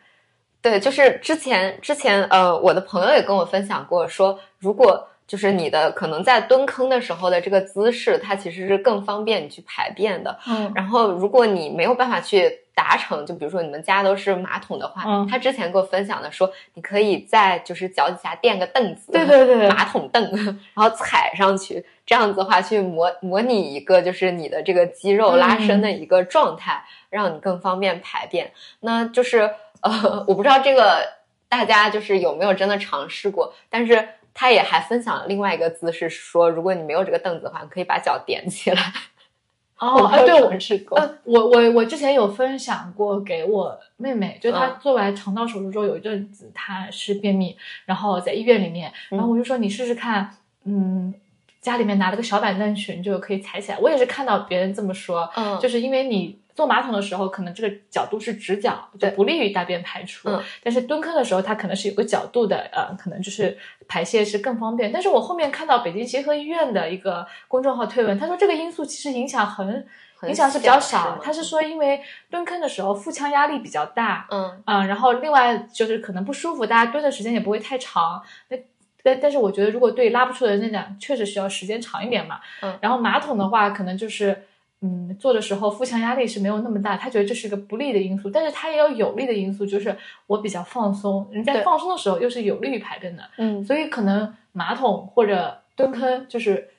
[0.61, 10.37] 对，就是之前之前呃，我的朋友也跟我分享过说，如果就是你的可能在蹲坑的时候的这个姿势，它其实是更方便你去排便的。
[10.47, 20.23] 嗯然后如果你没有办法去达成，就比如说你们家都是马桶的话，嗯他之前给我分享的说，你可以在就是脚底下垫个凳子，对对对马桶凳，
[20.75, 28.51] 然后踩上去，这样子的话去模模拟一个就是你的这个肌肉拉伸的一个状态，让你更方便排便。
[28.81, 29.49] 那就是
[29.81, 31.01] 呃，我不知道这个
[31.49, 34.09] 大家就是有没有真的尝试过，但是。
[34.33, 38.81] 他也还分享了另外一个姿势，说如果你没有这个凳子的话，你可以把脚踮起来。
[39.79, 40.97] 哦，啊对，我尝试过。
[40.97, 50.29] 呃，我我我之前有分享过给我妹妹，就她嗯做完肠道手术之后有一阵子她是便秘，然后在医院里面，然后我就说你试试看，
[50.63, 51.13] 嗯，
[51.59, 53.77] 家里面拿了个小板凳去，你就可以踩起来。
[53.79, 60.29] 我也是看到别人这么说，嗯就是因为你坐马桶的时候，可能这个角度是直角，就不利于大便排出。
[60.29, 63.57] 嗯但是蹲坑的时候，它可能是有个角度的，呃，可能就是
[63.87, 64.91] 排泄是更方便。
[64.91, 69.85] 但是我后面看到北京协和医院的一个公众号推文，他说这个因素其实影响很。
[70.25, 78.23] 影响是比较少他是说因为蹲坑的时候腹腔压力比较大，嗯嗯，然后另外就是可能不舒服，大家蹲的时间也不会太长。
[78.47, 78.57] 那
[79.03, 82.39] 但但是我觉得如果对拉不出的人来讲，确实需要时间长一点嘛。
[82.61, 84.45] 嗯然后马桶的话，可能就是
[84.83, 89.97] 嗯做的时候腹腔压力是没有那么大，他觉得这是一个不利的因素，但是他也有有利的因素，就是
[90.27, 96.69] 我比较放松，人在放松的时候又是有利于排便的，嗯所以可能马桶或者蹲坑就是。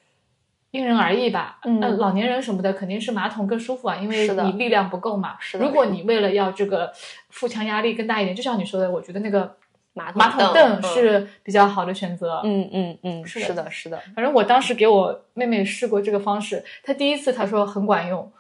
[0.74, 5.36] 因人而异吧，嗯呃老年人什么的肯定是马桶更舒服啊，因为你力量不够嘛。
[5.38, 6.92] 是的如果你为了要这个
[7.28, 9.54] 腹腔压力更大一点，就像你说的，我觉得那个
[9.94, 12.42] 马桶马桶凳凳是比较好的选择。
[12.44, 18.30] 嗯嗯嗯，是的是的，是的，反正我当时给我妹妹试过这个方式，她第一次她说很管用，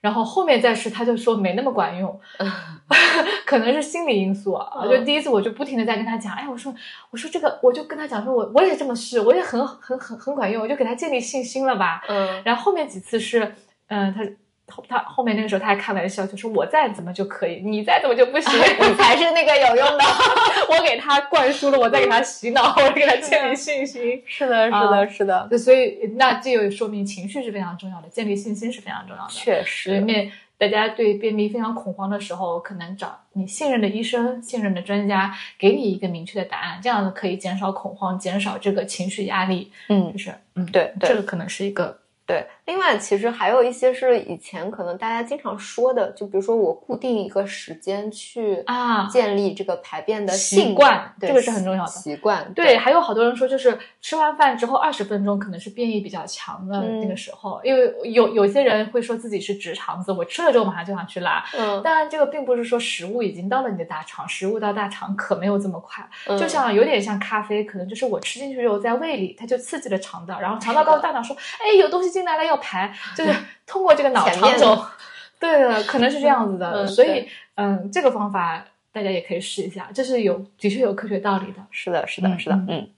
[0.00, 2.18] 然后后面再试她就说没那么管用，
[3.44, 4.70] 可能是心理因素啊。
[4.82, 6.74] 嗯就第一次我就不停的在跟她讲，哎，我说
[7.10, 12.02] 我说这个，我就跟她讲说我我也这么试，我也很很很很管用，我就给她建立信心了吧。
[12.08, 13.54] 嗯然后后面几次是，
[13.88, 14.22] 嗯、她
[14.70, 20.04] 后她后面那个时候他还开玩笑，就说我再怎么就可以，你再怎么就不行，你才是那个有用的。
[20.70, 24.22] 我给他灌输了，我再给他洗脑，我给他建立信心。
[24.26, 29.30] 是的，是啊的，是的，对，所以那这就说明情绪是非常重要的，建立信心是非常重要的。
[29.30, 39.72] 确实，面大家对便秘非常恐慌的时候，可能找你信任的医生、信任的专家，给你一个明确的答案，这样子可以减少恐慌，减少这个情绪压力。
[39.88, 41.99] 嗯就，是，嗯，对对这个可能是一个，
[42.30, 42.46] 对。
[42.66, 61.44] 另外，其实还有一些是以前可能大家经常说的，就比如说我固定一个时间去啊建立这个排便的习惯对这个是很重要的习惯，对，还有好多人说，就是吃完饭之后二十分钟可能是便意比较强的嗯那个时候，因为有有些人会说自己是直肠子，我吃了之后马上就想去拉。
[61.58, 66.08] 嗯，当然，这个并不是说食物已经到了你的大肠，食物到大肠可没有这么快。
[66.28, 72.92] 嗯就像有点像咖啡，可能就是我吃进去之后在胃里，它就刺激了肠道，然后肠道告诉大脑说：“哎，有东西进来了，要排。
[73.16, 73.34] ”就是
[73.66, 74.84] 通过这个脑肠轴，
[75.38, 76.70] 对的，可能是这样子的。
[76.70, 81.62] 嗯所以，嗯，这个方法大家也可以试一下，这是有的确有科学道理的。
[81.70, 82.90] 是的，是的，嗯是的，嗯嗯。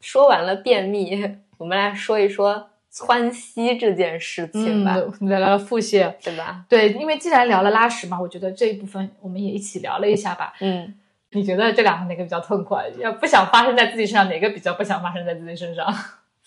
[0.00, 6.14] 说完了便秘， 我们来说一说窜稀这件事情吧，嗯，聊聊腹泻。
[6.22, 6.64] 对吧？
[6.68, 10.54] 对，因为既然聊了拉屎嘛，我觉得这一部分我们也一起聊了一下吧。
[10.60, 10.94] 嗯，
[11.32, 12.74] 你觉得这两个哪个比较痛苦？
[12.98, 15.86] 要不想发生在自己身上，哪个比较不想发生在自己身上？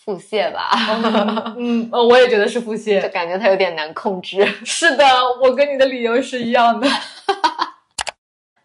[0.04, 0.70] 腹泻吧，
[1.56, 3.12] 嗯，呃 我也觉得是腹泻就泻。
[3.12, 4.44] 感觉它有点难控制。
[4.64, 5.04] 是的，
[5.42, 6.86] 我跟你的理由是一样的。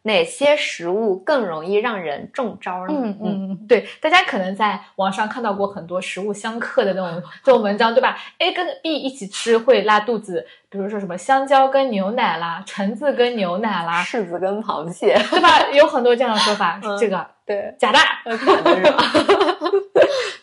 [0.04, 2.94] 哪些食物更容易让人中招呢？
[3.04, 15.68] 嗯嗯，对，大家可能在网上看到过很多食物相克的那种 这种文章，对吧？A 跟 B 一起吃会拉肚子，比如说什么香蕉跟牛奶啦，橙子跟牛奶啦，柿子跟螃蟹，对吧？
[15.74, 18.00] 有很多这样的说法，嗯这个对，假的，
[18.38, 19.04] 假的是吧？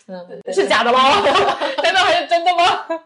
[0.09, 0.99] 嗯，对是假的吗？
[1.83, 2.87] 难道还是真的吗？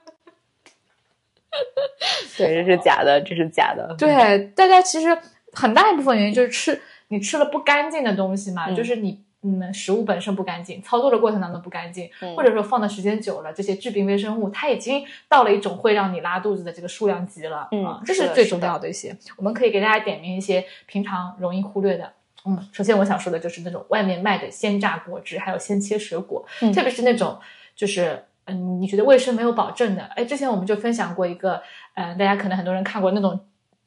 [2.37, 3.95] 对，这是假的，这是假的。
[3.99, 5.17] 对，大家其实
[5.53, 19.17] 很大一部分原因就是吃你吃了不干净的东西嘛，嗯就是你嗯食物本身不干净，操作的过程当中不干净，嗯或者说放的时间久了，这些致病微生物它已经到了一种会让你拉肚子的这个数量级了，嗯啊，这是最重要的一些。
[19.37, 22.13] 我们可以给大家点名一些平常容易忽略的。
[22.47, 27.39] 嗯，首先我想说的就是那种外面卖的鲜榨果汁，还有鲜切水果，嗯特别是那种
[27.75, 30.03] 就是嗯，你觉得卫生没有保证的。
[30.17, 31.63] 哎，之前我们就分享过一个，
[31.95, 33.41] 嗯、大家可能很多人看过那种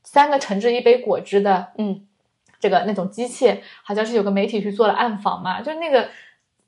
[0.04, 2.06] 三个橙汁一杯果汁的，嗯，
[2.60, 6.10] 这个那种机器，好像是有个媒体去做了暗访嘛，就那个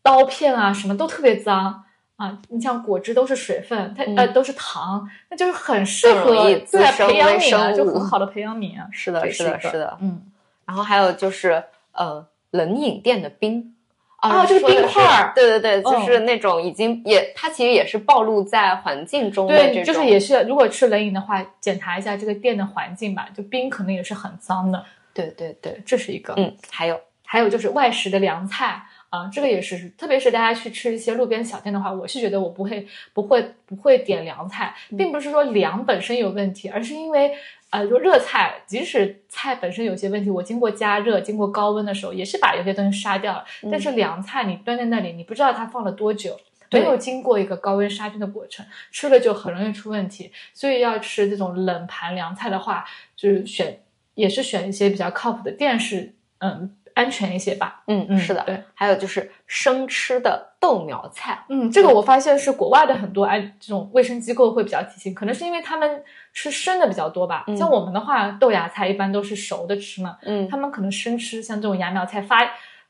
[0.02, 1.84] 刀片啊什么都特别脏。
[2.18, 8.88] 啊，你像果汁都是水分，它、呃嗯都是糖，那就是很适合易滋对啊生培养皿啊，就很好的培养皿啊。
[8.90, 9.98] 是的，是的，是的。
[10.00, 10.22] 嗯，
[10.66, 11.62] 然后还有就是，
[11.96, 13.76] 呃，冷饮店的冰，
[14.18, 15.34] 啊，哦这个冰块儿。
[15.36, 24.86] 对对对，就嗯是那种已经也，它其实也是暴露在环境中的这对，就是也是，如果吃冷饮的话，检查一下这个店的环境吧，就冰可能也是很脏的。
[25.14, 26.34] 对对对，这是一个。
[26.38, 27.00] 嗯，还有。
[27.28, 28.84] 还有就是外食的凉菜
[29.16, 37.32] 啊、这个也是，特别是大家去吃一些路边小店的话，我是觉得我不会不会不会点凉菜，并不是说凉本身有问题，而是因为
[37.70, 43.46] 呃，就热菜，即使菜本身有些问题，我经过加热、经过高温的时候，也是把有些东西杀掉了。
[43.72, 46.38] 但是凉菜你端在那里，你不知道它放了多久。
[46.72, 50.32] 没有经过一个高温杀菌的过程，吃了就很容易出问题。
[50.54, 52.84] 所以要吃这种冷盘凉菜的话，
[53.16, 53.80] 就是选
[54.16, 57.84] 也是选一些比较靠谱的店是嗯安全一些吧。
[57.86, 66.04] 嗯嗯是的，对，还有就是生吃的豆苗菜，嗯，这个我发现是国外的很多安这种卫生机构会比较提醒，可能是因为他们
[66.34, 67.44] 吃生的比较多吧。
[67.48, 72.40] 嗯像我们的话，豆芽菜一般都是熟的吃嘛，嗯他们可能生吃，像这种芽苗菜发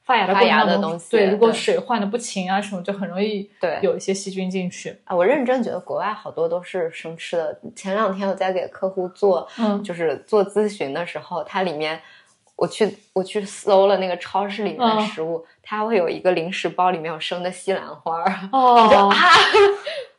[0.03, 4.95] 发芽的发芽的东西对，如果水换的不勤啊什么，就很容易对有一些细菌进去。
[5.03, 7.60] 啊，我认真觉得国外好多都是生吃的。
[7.76, 11.99] 前两天我在给客户做，嗯就是做咨询的时候，它里面
[12.56, 18.49] 我去我去搜了那个超市里面的嗯食物，它会有一个零食包，里面有生的西兰花儿。
[18.52, 19.34] 哦， 啊，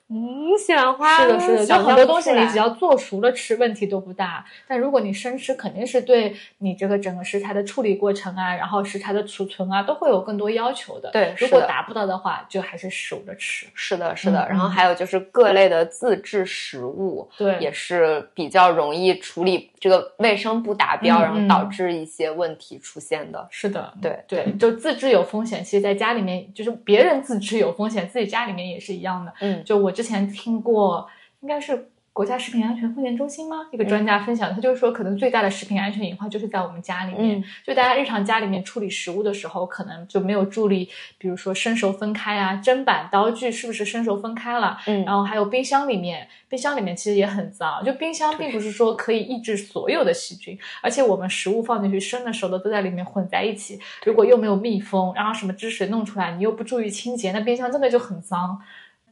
[0.08, 4.44] 嗯，西兰花是的，是的，就很多东西你只要做熟了吃，问题都不大。
[4.68, 11.10] 但如果你生吃，肯定是对你这个整个食材的处理过程啊，然后食材的储存啊，都会有更多要求的。
[11.10, 13.66] 对如果达不到的话，就还是熟着吃。
[13.74, 23.44] 是的，是的，嗯然后嗯还有就是各类的自制食物，对也是比较容易处理这个卫生不达标，嗯然后导嗯致一些问题出现的。
[23.50, 29.32] 是的，对对，就自制有风险，其实在家里面就是别人自制有风险，自己家里面也是一样的。
[29.40, 31.08] 嗯就我之前听过，
[31.40, 33.66] 应该是国家食品安全风险中心吗？
[33.72, 37.38] 一个专家分享，他就是说，可能最大的食品安全隐患就是在我们家里面。
[37.38, 44.78] 嗯就大家日常家里面处理食物的时候，可能就没有注意，比如说生熟分开啊，砧板、刀具是不是生熟分开了？
[44.86, 47.84] 嗯然后还有冰箱里面，冰箱里面其实也很脏。
[47.84, 53.78] 就冰箱并不是说可以抑制所有的细菌，而且我们食物放进去，生的熟的都在里面混在一起。
[54.06, 58.58] 如果又没有密封，然后什么汁水弄出来，你又不注意清洁，那冰箱真的就很脏。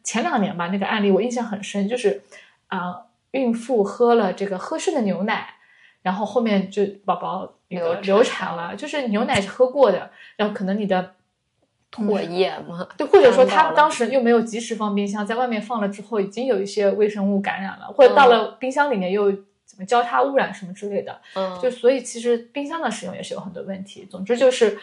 [0.04, 2.22] 前两年吧，那个案例我印象很深，就是
[2.68, 5.54] 啊、孕妇喝了这个喝剩的牛奶，
[6.02, 11.14] 然后后面就宝宝流流产了，就是牛奶是喝过的，然后可能你的
[11.90, 19.32] 唾液嘛，对，或者说他看到了当时又没有及时放冰箱，在外面放了之后，已经有一些微生物感染了，或者到了冰箱里面又
[19.64, 24.06] 怎么交叉污染什么之类的，嗯，就所以其实冰箱的使用也是有很多问题。
[24.10, 24.78] 总之就是，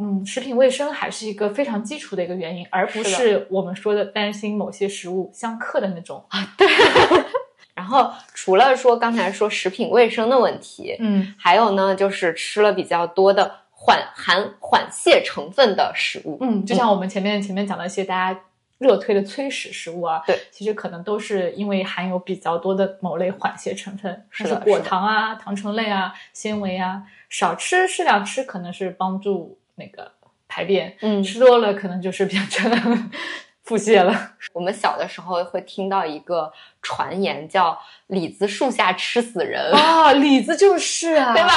[0.00, 6.54] 嗯，食品卫生还是一个非常基础的一个原因，而不是我们说的担心某些食物相克的那种啊。
[6.56, 6.66] 对。
[7.72, 16.36] 然后除了说刚才说食品卫生的问题，嗯，还有呢就是吃了比较多的缓含缓泻成分的食物。
[16.42, 18.40] 嗯，就像我们前面前面讲的一些大家
[18.76, 30.12] 热推的催食食物啊，对，其实可能都是因为含有比较多的某类缓泻成分，像是的是的糖啊、糖醇类啊、纤维啊，少吃适量吃可能是帮助那个
[30.46, 32.76] 排便，嗯吃多了可能就是变成了
[33.64, 34.12] 腹泻了。
[34.52, 36.52] 我们小的时候会听到一个
[36.82, 37.78] 传言叫
[38.08, 41.50] “李子树下吃死人”，啊，李子就是啊， 对吧？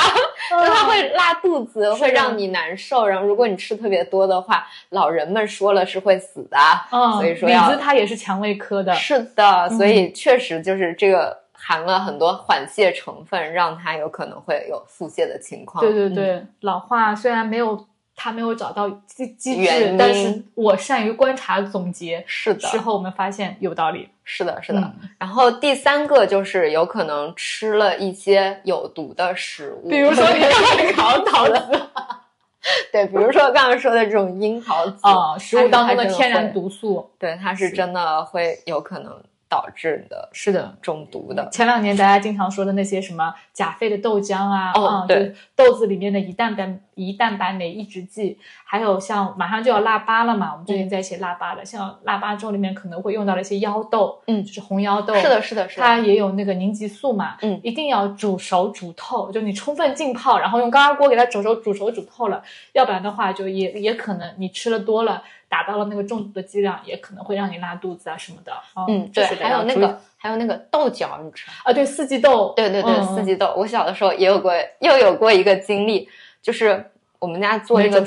[0.49, 3.07] 它会拉肚子，会让你难受。
[3.07, 6.57] 然后如果你吃特别多的话，老人们说了是会死的。
[6.91, 15.83] 嗯，所以说李子它也是肠胃科的，是的，所以嗯确实就是这个含了很多缓泻成分，让它有可能会有腹泻的情况。
[15.83, 17.87] 对对嗯对，老化虽然没有
[18.23, 22.23] 他没有找到机机制，但是我善于观察总结。
[22.25, 24.79] 是的，事后我们发现有道理，是的，是的。
[24.79, 31.81] 嗯然后第三个就是有可能吃了一些有毒的食物，比如说 你的桃桃子
[32.93, 39.21] 对，比如说刚刚说的这种樱桃籽啊，食物当中的天然毒素，对，它是是真的会有可能
[39.53, 40.75] 导致的是的。
[40.81, 41.47] 中毒的。
[41.51, 62.41] 前两年大家经常说的那些什么甲肺的豆浆啊，哦啊，对豆子里面的胰蛋白胰蛋白酶抑制剂，还有像马上就要腊八了嘛，我们最近在写腊八了，像腊八粥里面可能会用到的一些腰豆，嗯就是红腰豆，是的，是的，是它，也有那个凝集素嘛，嗯一定要煮熟煮透，就你充分浸泡，然后用高压锅给它煮熟煮熟煮透了，
[62.73, 65.23] 要不然的话就也也可能你吃了多了，
[65.53, 68.51] 达到了那个中毒的剂量，也可能会让你拉肚子啊什么的。
[68.87, 71.53] 嗯，对，还有那个还有那个豆角，你知道？
[71.65, 73.53] 啊，对四季豆，对对对，嗯四季豆。
[73.55, 76.09] 我小的时候也有过，又有过一个经历，
[76.41, 76.89] 就是
[77.19, 78.03] 我们家做没那个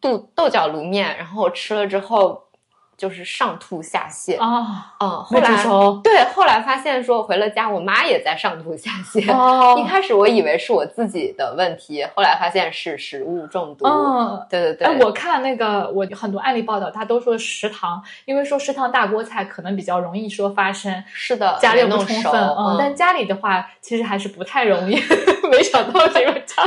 [0.00, 2.42] 豆豆角卤面，然后我吃了之后
[2.98, 4.38] 就是上吐下泻。
[4.38, 5.64] 啊，嗯，后来
[6.02, 9.32] 对，后来发现说回了家，我妈也在上吐下泻。
[9.32, 13.86] 哦一开始我以为是我自己的问题，后来发现是食物中毒。
[13.86, 25.00] 嗯，对对对，哎，我看那个我很多案例报道，他都说食堂，因为说食堂大锅菜可能比较容易说发生是的，加热没弄熟不充分，嗯，嗯，但家里的话其实还是不太容易。
[25.50, 26.66] 没想到这个 家，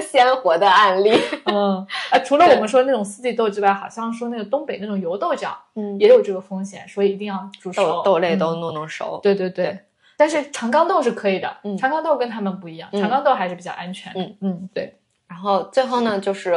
[0.00, 1.12] 鲜活的案例。
[1.46, 9.18] 嗯，啊，除了我们说那种四季豆之外，好像说那个东北那种油豆角嗯，也有这个风险，所以一定要煮熟豆豆类嗯都弄弄熟。
[9.22, 9.78] 对对对，
[10.16, 14.20] 但是长豇豆是可以的，嗯长豇豆跟他们不一样，嗯长豇豆还是比较安全的。
[14.20, 14.94] 嗯嗯，对，
[15.26, 16.54] 然后最后呢，就是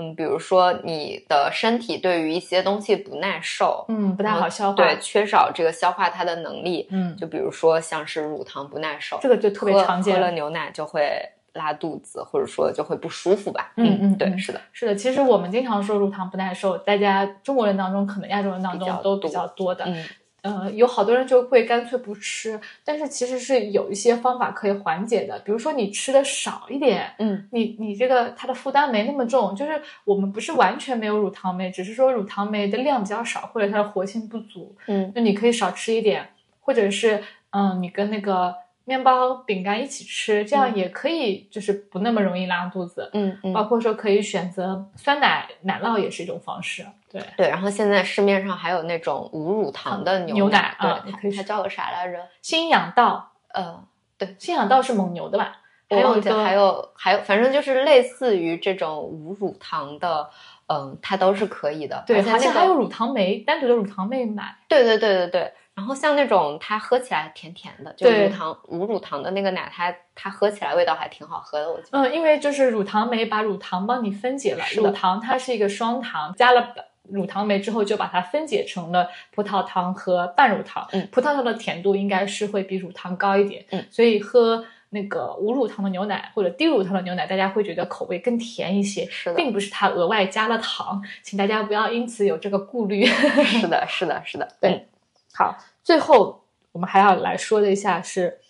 [0.00, 4.76] 嗯，比如说你的身体对于一些东西不耐受，嗯，不太好消化。
[4.76, 6.88] 对，，缺少这个消化它的能力。
[6.90, 11.10] 嗯，就比如说像是乳糖不耐受，这个就特别常见喝了牛奶就会
[11.52, 13.72] 拉肚子，或者说就会不舒服吧。
[13.76, 19.84] 嗯嗯对，嗯是的，是的，其实我们经常说乳糖不耐受，大家中国人当中，可能亚洲人当中都比较多的。
[19.86, 20.04] 嗯
[20.42, 36.28] 呃，有好多人就会干脆不吃，但是其实是有一些方法可以缓解的，比如说你吃的少一点，嗯你你这个它的负担没那么重，就是我们不是完全没有乳糖酶，只是说乳糖酶的量比较少，或者它的活性不足，嗯那你可以少吃一点，
[36.60, 38.54] 或者是嗯，你跟那个
[38.84, 43.10] 面包、饼干一起吃，这样嗯也可以，就是不那么容易拉肚子。
[43.12, 46.84] 嗯嗯，包括说可以选择酸奶、奶酪也是一种方式。
[47.10, 47.48] 对，对。
[47.48, 52.18] 然后现在市面上还有那种无乳糖的牛奶，奶啊对，可以它它叫个啥来着？
[52.42, 53.82] 新养道，呃，
[54.16, 55.56] 对新养道是蒙牛的吧？
[55.88, 60.30] 还我有一个忘记了还有还有，反正就是类似于这种无乳糖的，
[60.68, 62.04] 嗯，它都是可以的。
[62.06, 64.56] 对，而且还有乳糖酶，单独的乳糖酶买。
[64.68, 65.52] 对对对对对。
[65.72, 71.98] 然后像那种它喝起来甜甜的，就乳糖无乳糖的那个奶，它它喝起来味道还挺好喝的，我觉得。
[71.98, 76.74] 嗯，因为就是乳糖酶把乳糖帮你分解了，乳糖它是一个双糖，加了
[77.08, 80.86] 乳糖酶之后就把它分解成了葡萄糖和半乳糖。
[80.92, 83.64] 嗯葡萄糖的甜度应该是会比乳糖高一点。
[83.70, 93.04] 嗯，所以喝那个无乳糖的牛奶或者低乳糖的牛奶，大家会觉得口味更甜一些，是的并不是它额外加了糖，请大家不要因此有这个顾虑。
[93.44, 94.48] 是的，是的，是的。
[94.60, 94.86] 对嗯，
[95.34, 98.40] 好，最后我们还要来说的一下是。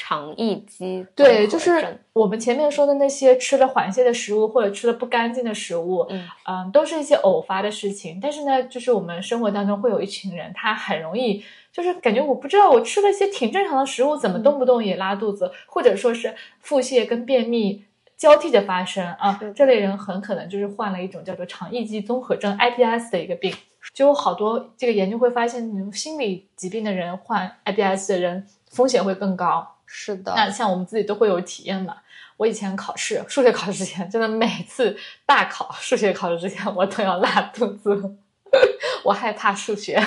[0.00, 8.20] 肠易激对，就是我们前面说的那些吃了缓泻的食物或者吃了不干净的食物，嗯嗯，都是一些偶发的事情。
[8.22, 17.84] 但是呢，就是我们生活当中会有一群人，他很容易就是感觉我不知道我吃了一些挺正常的食物，怎么动不动也拉肚子，或者说是腹泻跟便秘。
[18.16, 23.54] 交替着发生啊，这类人很可能就是患了一种叫做肠易激综合症 （IBS） 的一个病。
[23.94, 29.76] 就有好多这个研究会发现，心理疾病的人患 IBS 的人风险会更高。
[29.88, 31.96] 是的，那像我们自己都会有体验嘛。
[32.36, 34.96] 我以前考试，数学考试之前，真的每次
[35.26, 38.16] 大考数学考试之前，我都要拉肚子，
[39.02, 40.00] 我害怕数学。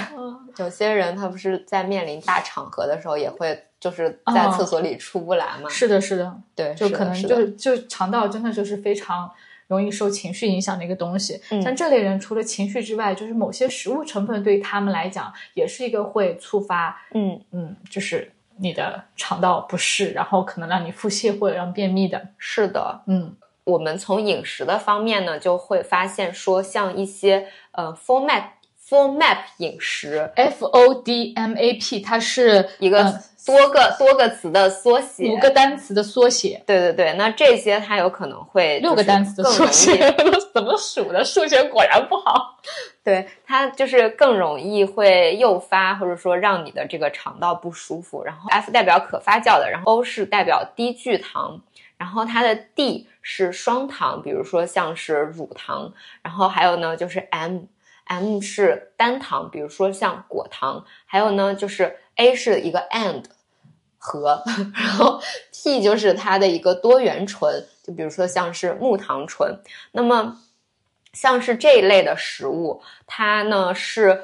[0.58, 5.68] 有些人他不是在面临大场合的时候，也会就是在厕所里出不来嘛。
[5.70, 9.30] 是的，是的，对，就可能就是就肠道真的就是非常
[9.68, 11.42] 容易受情绪影响的一个东西。
[11.50, 22.22] 嗯像这类人，除了情绪之外，就是某些食物成分对于他们来讲，也是一个会触发，嗯，嗯，就是你的肠道不适，然后可能让你腹泻或者让便秘的。
[22.38, 23.02] 是的。
[23.08, 28.44] 嗯我们从饮食的方面呢，就会发现说，像一些呃 format
[28.90, 36.62] format 饮食，，F O D M A P，它是一个嗯多个、多个词的缩写，五个单词的缩写。
[36.66, 40.12] 对对对，那这些它有可能会六个单词的缩写，
[40.54, 41.24] 怎么数的？
[41.24, 42.58] 数学果然不好。
[43.04, 48.24] 对它就是更容易会诱发或者说让你的这个肠道不舒服。
[48.24, 51.62] 然后 F 代表可发酵的，然后 O 是代表低聚糖，
[51.98, 57.64] 然后它的 D 是双糖，比如说像是乳糖，然后还有呢就是 M。
[58.06, 63.24] M 是单糖，比如说像果糖，还有呢就是 A 是一个 and
[63.98, 65.22] 和，然后
[65.54, 69.62] T 就是它的一个多元醇，就比如说像是木糖醇。
[69.94, 70.42] 那么
[71.14, 74.20] 像是这一类的食物，它呢是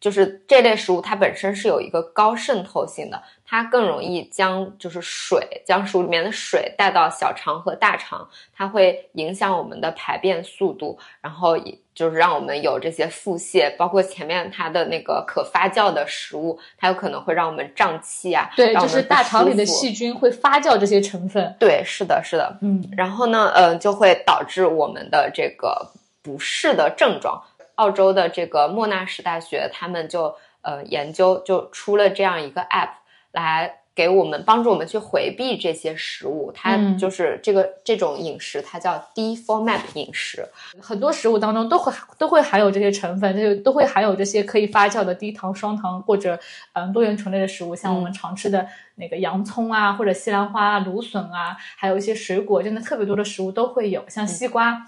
[0.00, 21.54] 就是这类食物它本身是有一个高渗透性的，它更容易将就是水将食物里面的水带到小肠和大肠，它会影响我们的排便速度，然后也就是让我们有这些腹泻，包括前面它的那个可发酵的食物，它有可能会让我们胀气啊，对，就是大肠里的细菌会发酵这些成分。
[21.60, 25.92] 对，是的，是的，嗯，然后呢，呃，就会导致我们的这个
[26.22, 27.42] 不适的症状。
[27.76, 32.90] 澳洲的这个莫纳什大学，他们就呃研究就出了这样一个 app
[33.32, 40.46] 来给我们帮助我们去回避这些食物，它嗯就是这个这种饮食，它叫低 formap 饮食。
[40.80, 46.38] 很多食物当中都会都会含有这些成分，就都会含有这些可以发酵的低糖、双糖或者
[46.74, 48.66] 嗯多元醇类的食物，像我们常吃的
[48.96, 54.84] 那个洋葱啊，或者西兰花啊、芦笋啊，还有一些水果，真的特别多的食物都会有，像西瓜。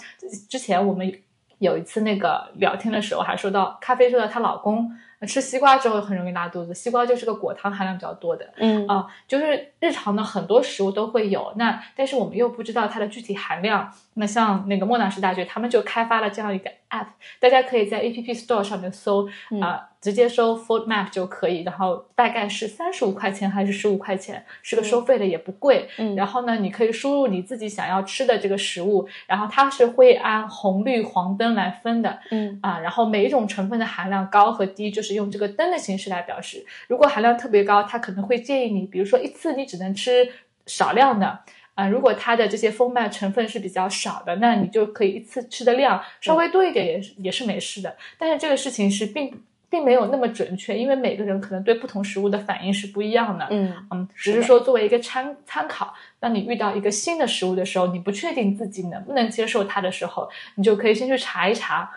[0.49, 1.21] 之前我们
[1.65, 13.93] 有一次那个聊天的时候，还说到咖啡说到她老公呃吃西瓜之后很容易拉肚子，西瓜就是个果糖含量比较多的，嗯啊、就是日常的很多食物都会有，那但是我们又不知道它的具体含量。
[14.15, 17.07] 那像那个莫纳什大学，他们就开发了这样一个 app，
[17.41, 19.29] 大家可以在 App Store 上面搜
[19.61, 25.89] 啊、直接搜 Food Map 就可以，然后大概是三十五块钱还是十五块钱，是个收费的，也不贵。
[25.99, 32.21] 嗯然后呢，你可以输入你自己想要吃的这个食物，然后它是会按红绿黄灯来分的。
[32.31, 36.65] 嗯啊，然后每一种成分的含量高和低，就是用这个灯的形式来表示。
[36.87, 40.31] 如果含量特别高，它可能会建议你，比如说一次你只能吃
[40.67, 41.41] 少量的。
[41.75, 47.97] 啊，如果它的这些封麦成分是比较少的，那你就可以一次吃的量稍微多一点，也是、也是没事的。
[48.17, 53.49] 但是这个事情是并并没有那么准确，因为每个人可能对不同食物的反应是不一样的。
[53.51, 61.91] 嗯嗯，只是说作为一个参参考，当你遇到一个新的食物的时候，你不确定自己能不能接受它的时候，你就可以先去查一查，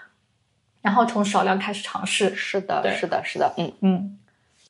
[0.82, 2.34] 然后从少量开始尝试。
[2.34, 3.72] 是的，是的，是的，嗯。
[3.82, 4.18] 嗯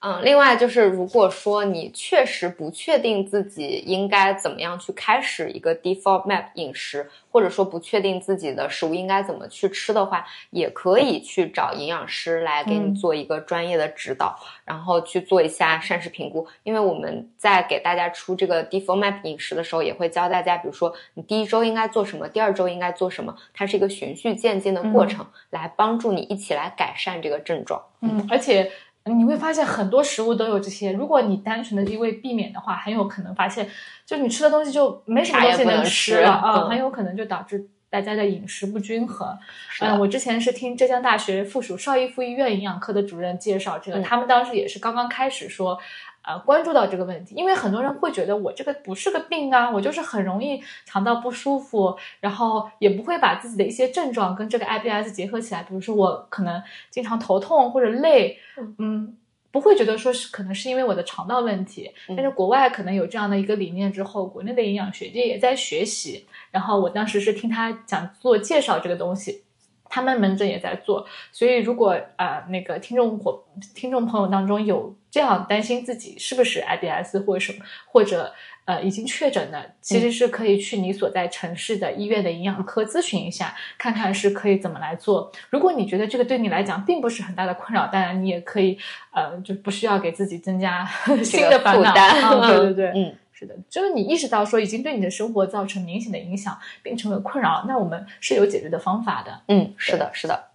[0.08, 16.48] 嗯，另外就是，如果说你确实不确定自己应该怎么样去开始一个 default map 饮食，或者说不确定自己的食物应该怎么去吃的话，也可以去找营养师来给你嗯做一个专业的指导，然后去做一下膳食评估。
[16.64, 27.84] 因为我们在给大家出这个 default map 饮食的时候，也会教大家，比如说你第一周应该做什么，第二周应该做什么，它是一个循序渐进的过程，来帮助你一起来改善这个症状。
[28.00, 28.72] 嗯，而且
[29.08, 30.92] 你会发现很多食物都有这些。
[30.92, 33.68] 如果你单纯的因为避免的话，很有可能发现，
[34.06, 39.38] 就你吃的东西就没什么东西能吃吃了啊、嗯很有可能就导致大家的饮食不均衡。
[39.82, 45.80] 嗯，我之前是听浙江大学附属邵逸夫医院营养科的主任介绍这个，嗯他们当时也是刚刚开始说。
[46.28, 58.38] 呃，关注到这个问题，因为很多人会觉得我这个不是个病啊，我就是很容易肠道不舒服，然后也不会把自己的一些症状跟这个 IBS 结合起来，比如说我可能经常头痛或者累，
[58.78, 59.16] 嗯，
[59.52, 69.44] 不会觉得说是可能是因为我的肠道问题，但是国外可能有这样的一个理念之后，国内的营养学界也在学习，然后我当时是听他讲座介绍这个东西。
[69.90, 73.42] 他们门诊也在做，所以如果啊、呃那个听众伙
[73.74, 78.32] 听众朋友当中有这样担心自己是不是 IBS 或者什么或者
[78.66, 85.32] 呃已经确诊的，其实是可以去你所在城市的医院的营养科咨询一下，看看是可以怎么来做。
[85.50, 88.78] 如果你觉得这个对你来讲并不是很大的困扰，当然你也可以
[89.12, 90.88] 呃就不需要给自己增加
[91.24, 91.90] 新的烦恼。
[91.90, 99.42] 负担啊 对对对，嗯，是的，就是你意识到说已经对你的生活造成明显的影响，并成为困扰，那我们是有解决的方法的。
[99.48, 100.50] 嗯，是的，是的，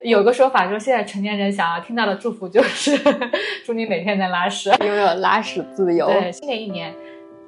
[0.00, 2.96] 有个说法说，现在成年人想要听到的祝福就是
[3.66, 4.70] 祝你每天能拉屎。
[4.80, 6.06] 拥有拉屎自由。
[6.06, 6.94] 对，新的一年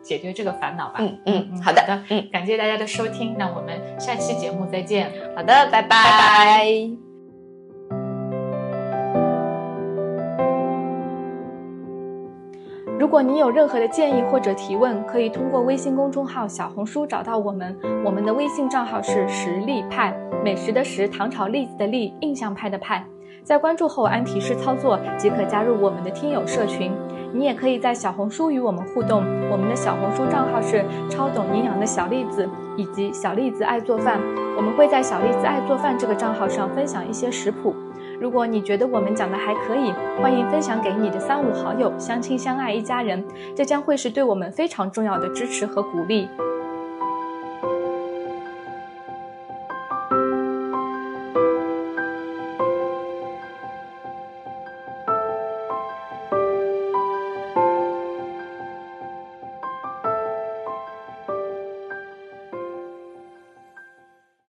[0.03, 0.97] 解决这个烦恼吧。
[0.99, 5.13] 嗯嗯嗯，好的的，嗯，感谢大家的收听，那我们下期节目再见。
[5.37, 6.65] 好的，拜拜。
[6.65, 7.10] 如
[13.11, 17.77] 如果你有任何的建议或者提问，可以通过微信公众号、小红书找到我们。
[18.05, 23.05] 我们的微信账号是实力派，美食的食，唐朝栗子的栗，印象派的派。
[23.43, 26.93] 在关注后按提示操作即可加入我们的听友社群。
[27.33, 34.21] 你也可以在小红书与我们互动，我们的小红书账号是超懂营养的小栗子以及小栗子爱做饭。
[34.57, 37.75] 我们会在小栗子爱做饭这个账号上分享一些食谱。
[38.21, 39.91] 如果你觉得我们讲的还可以，
[40.21, 43.25] 欢迎分享给你的三五好友，相亲相爱一家人，
[43.57, 46.29] 这将会是对我们非常重要的支持和鼓励。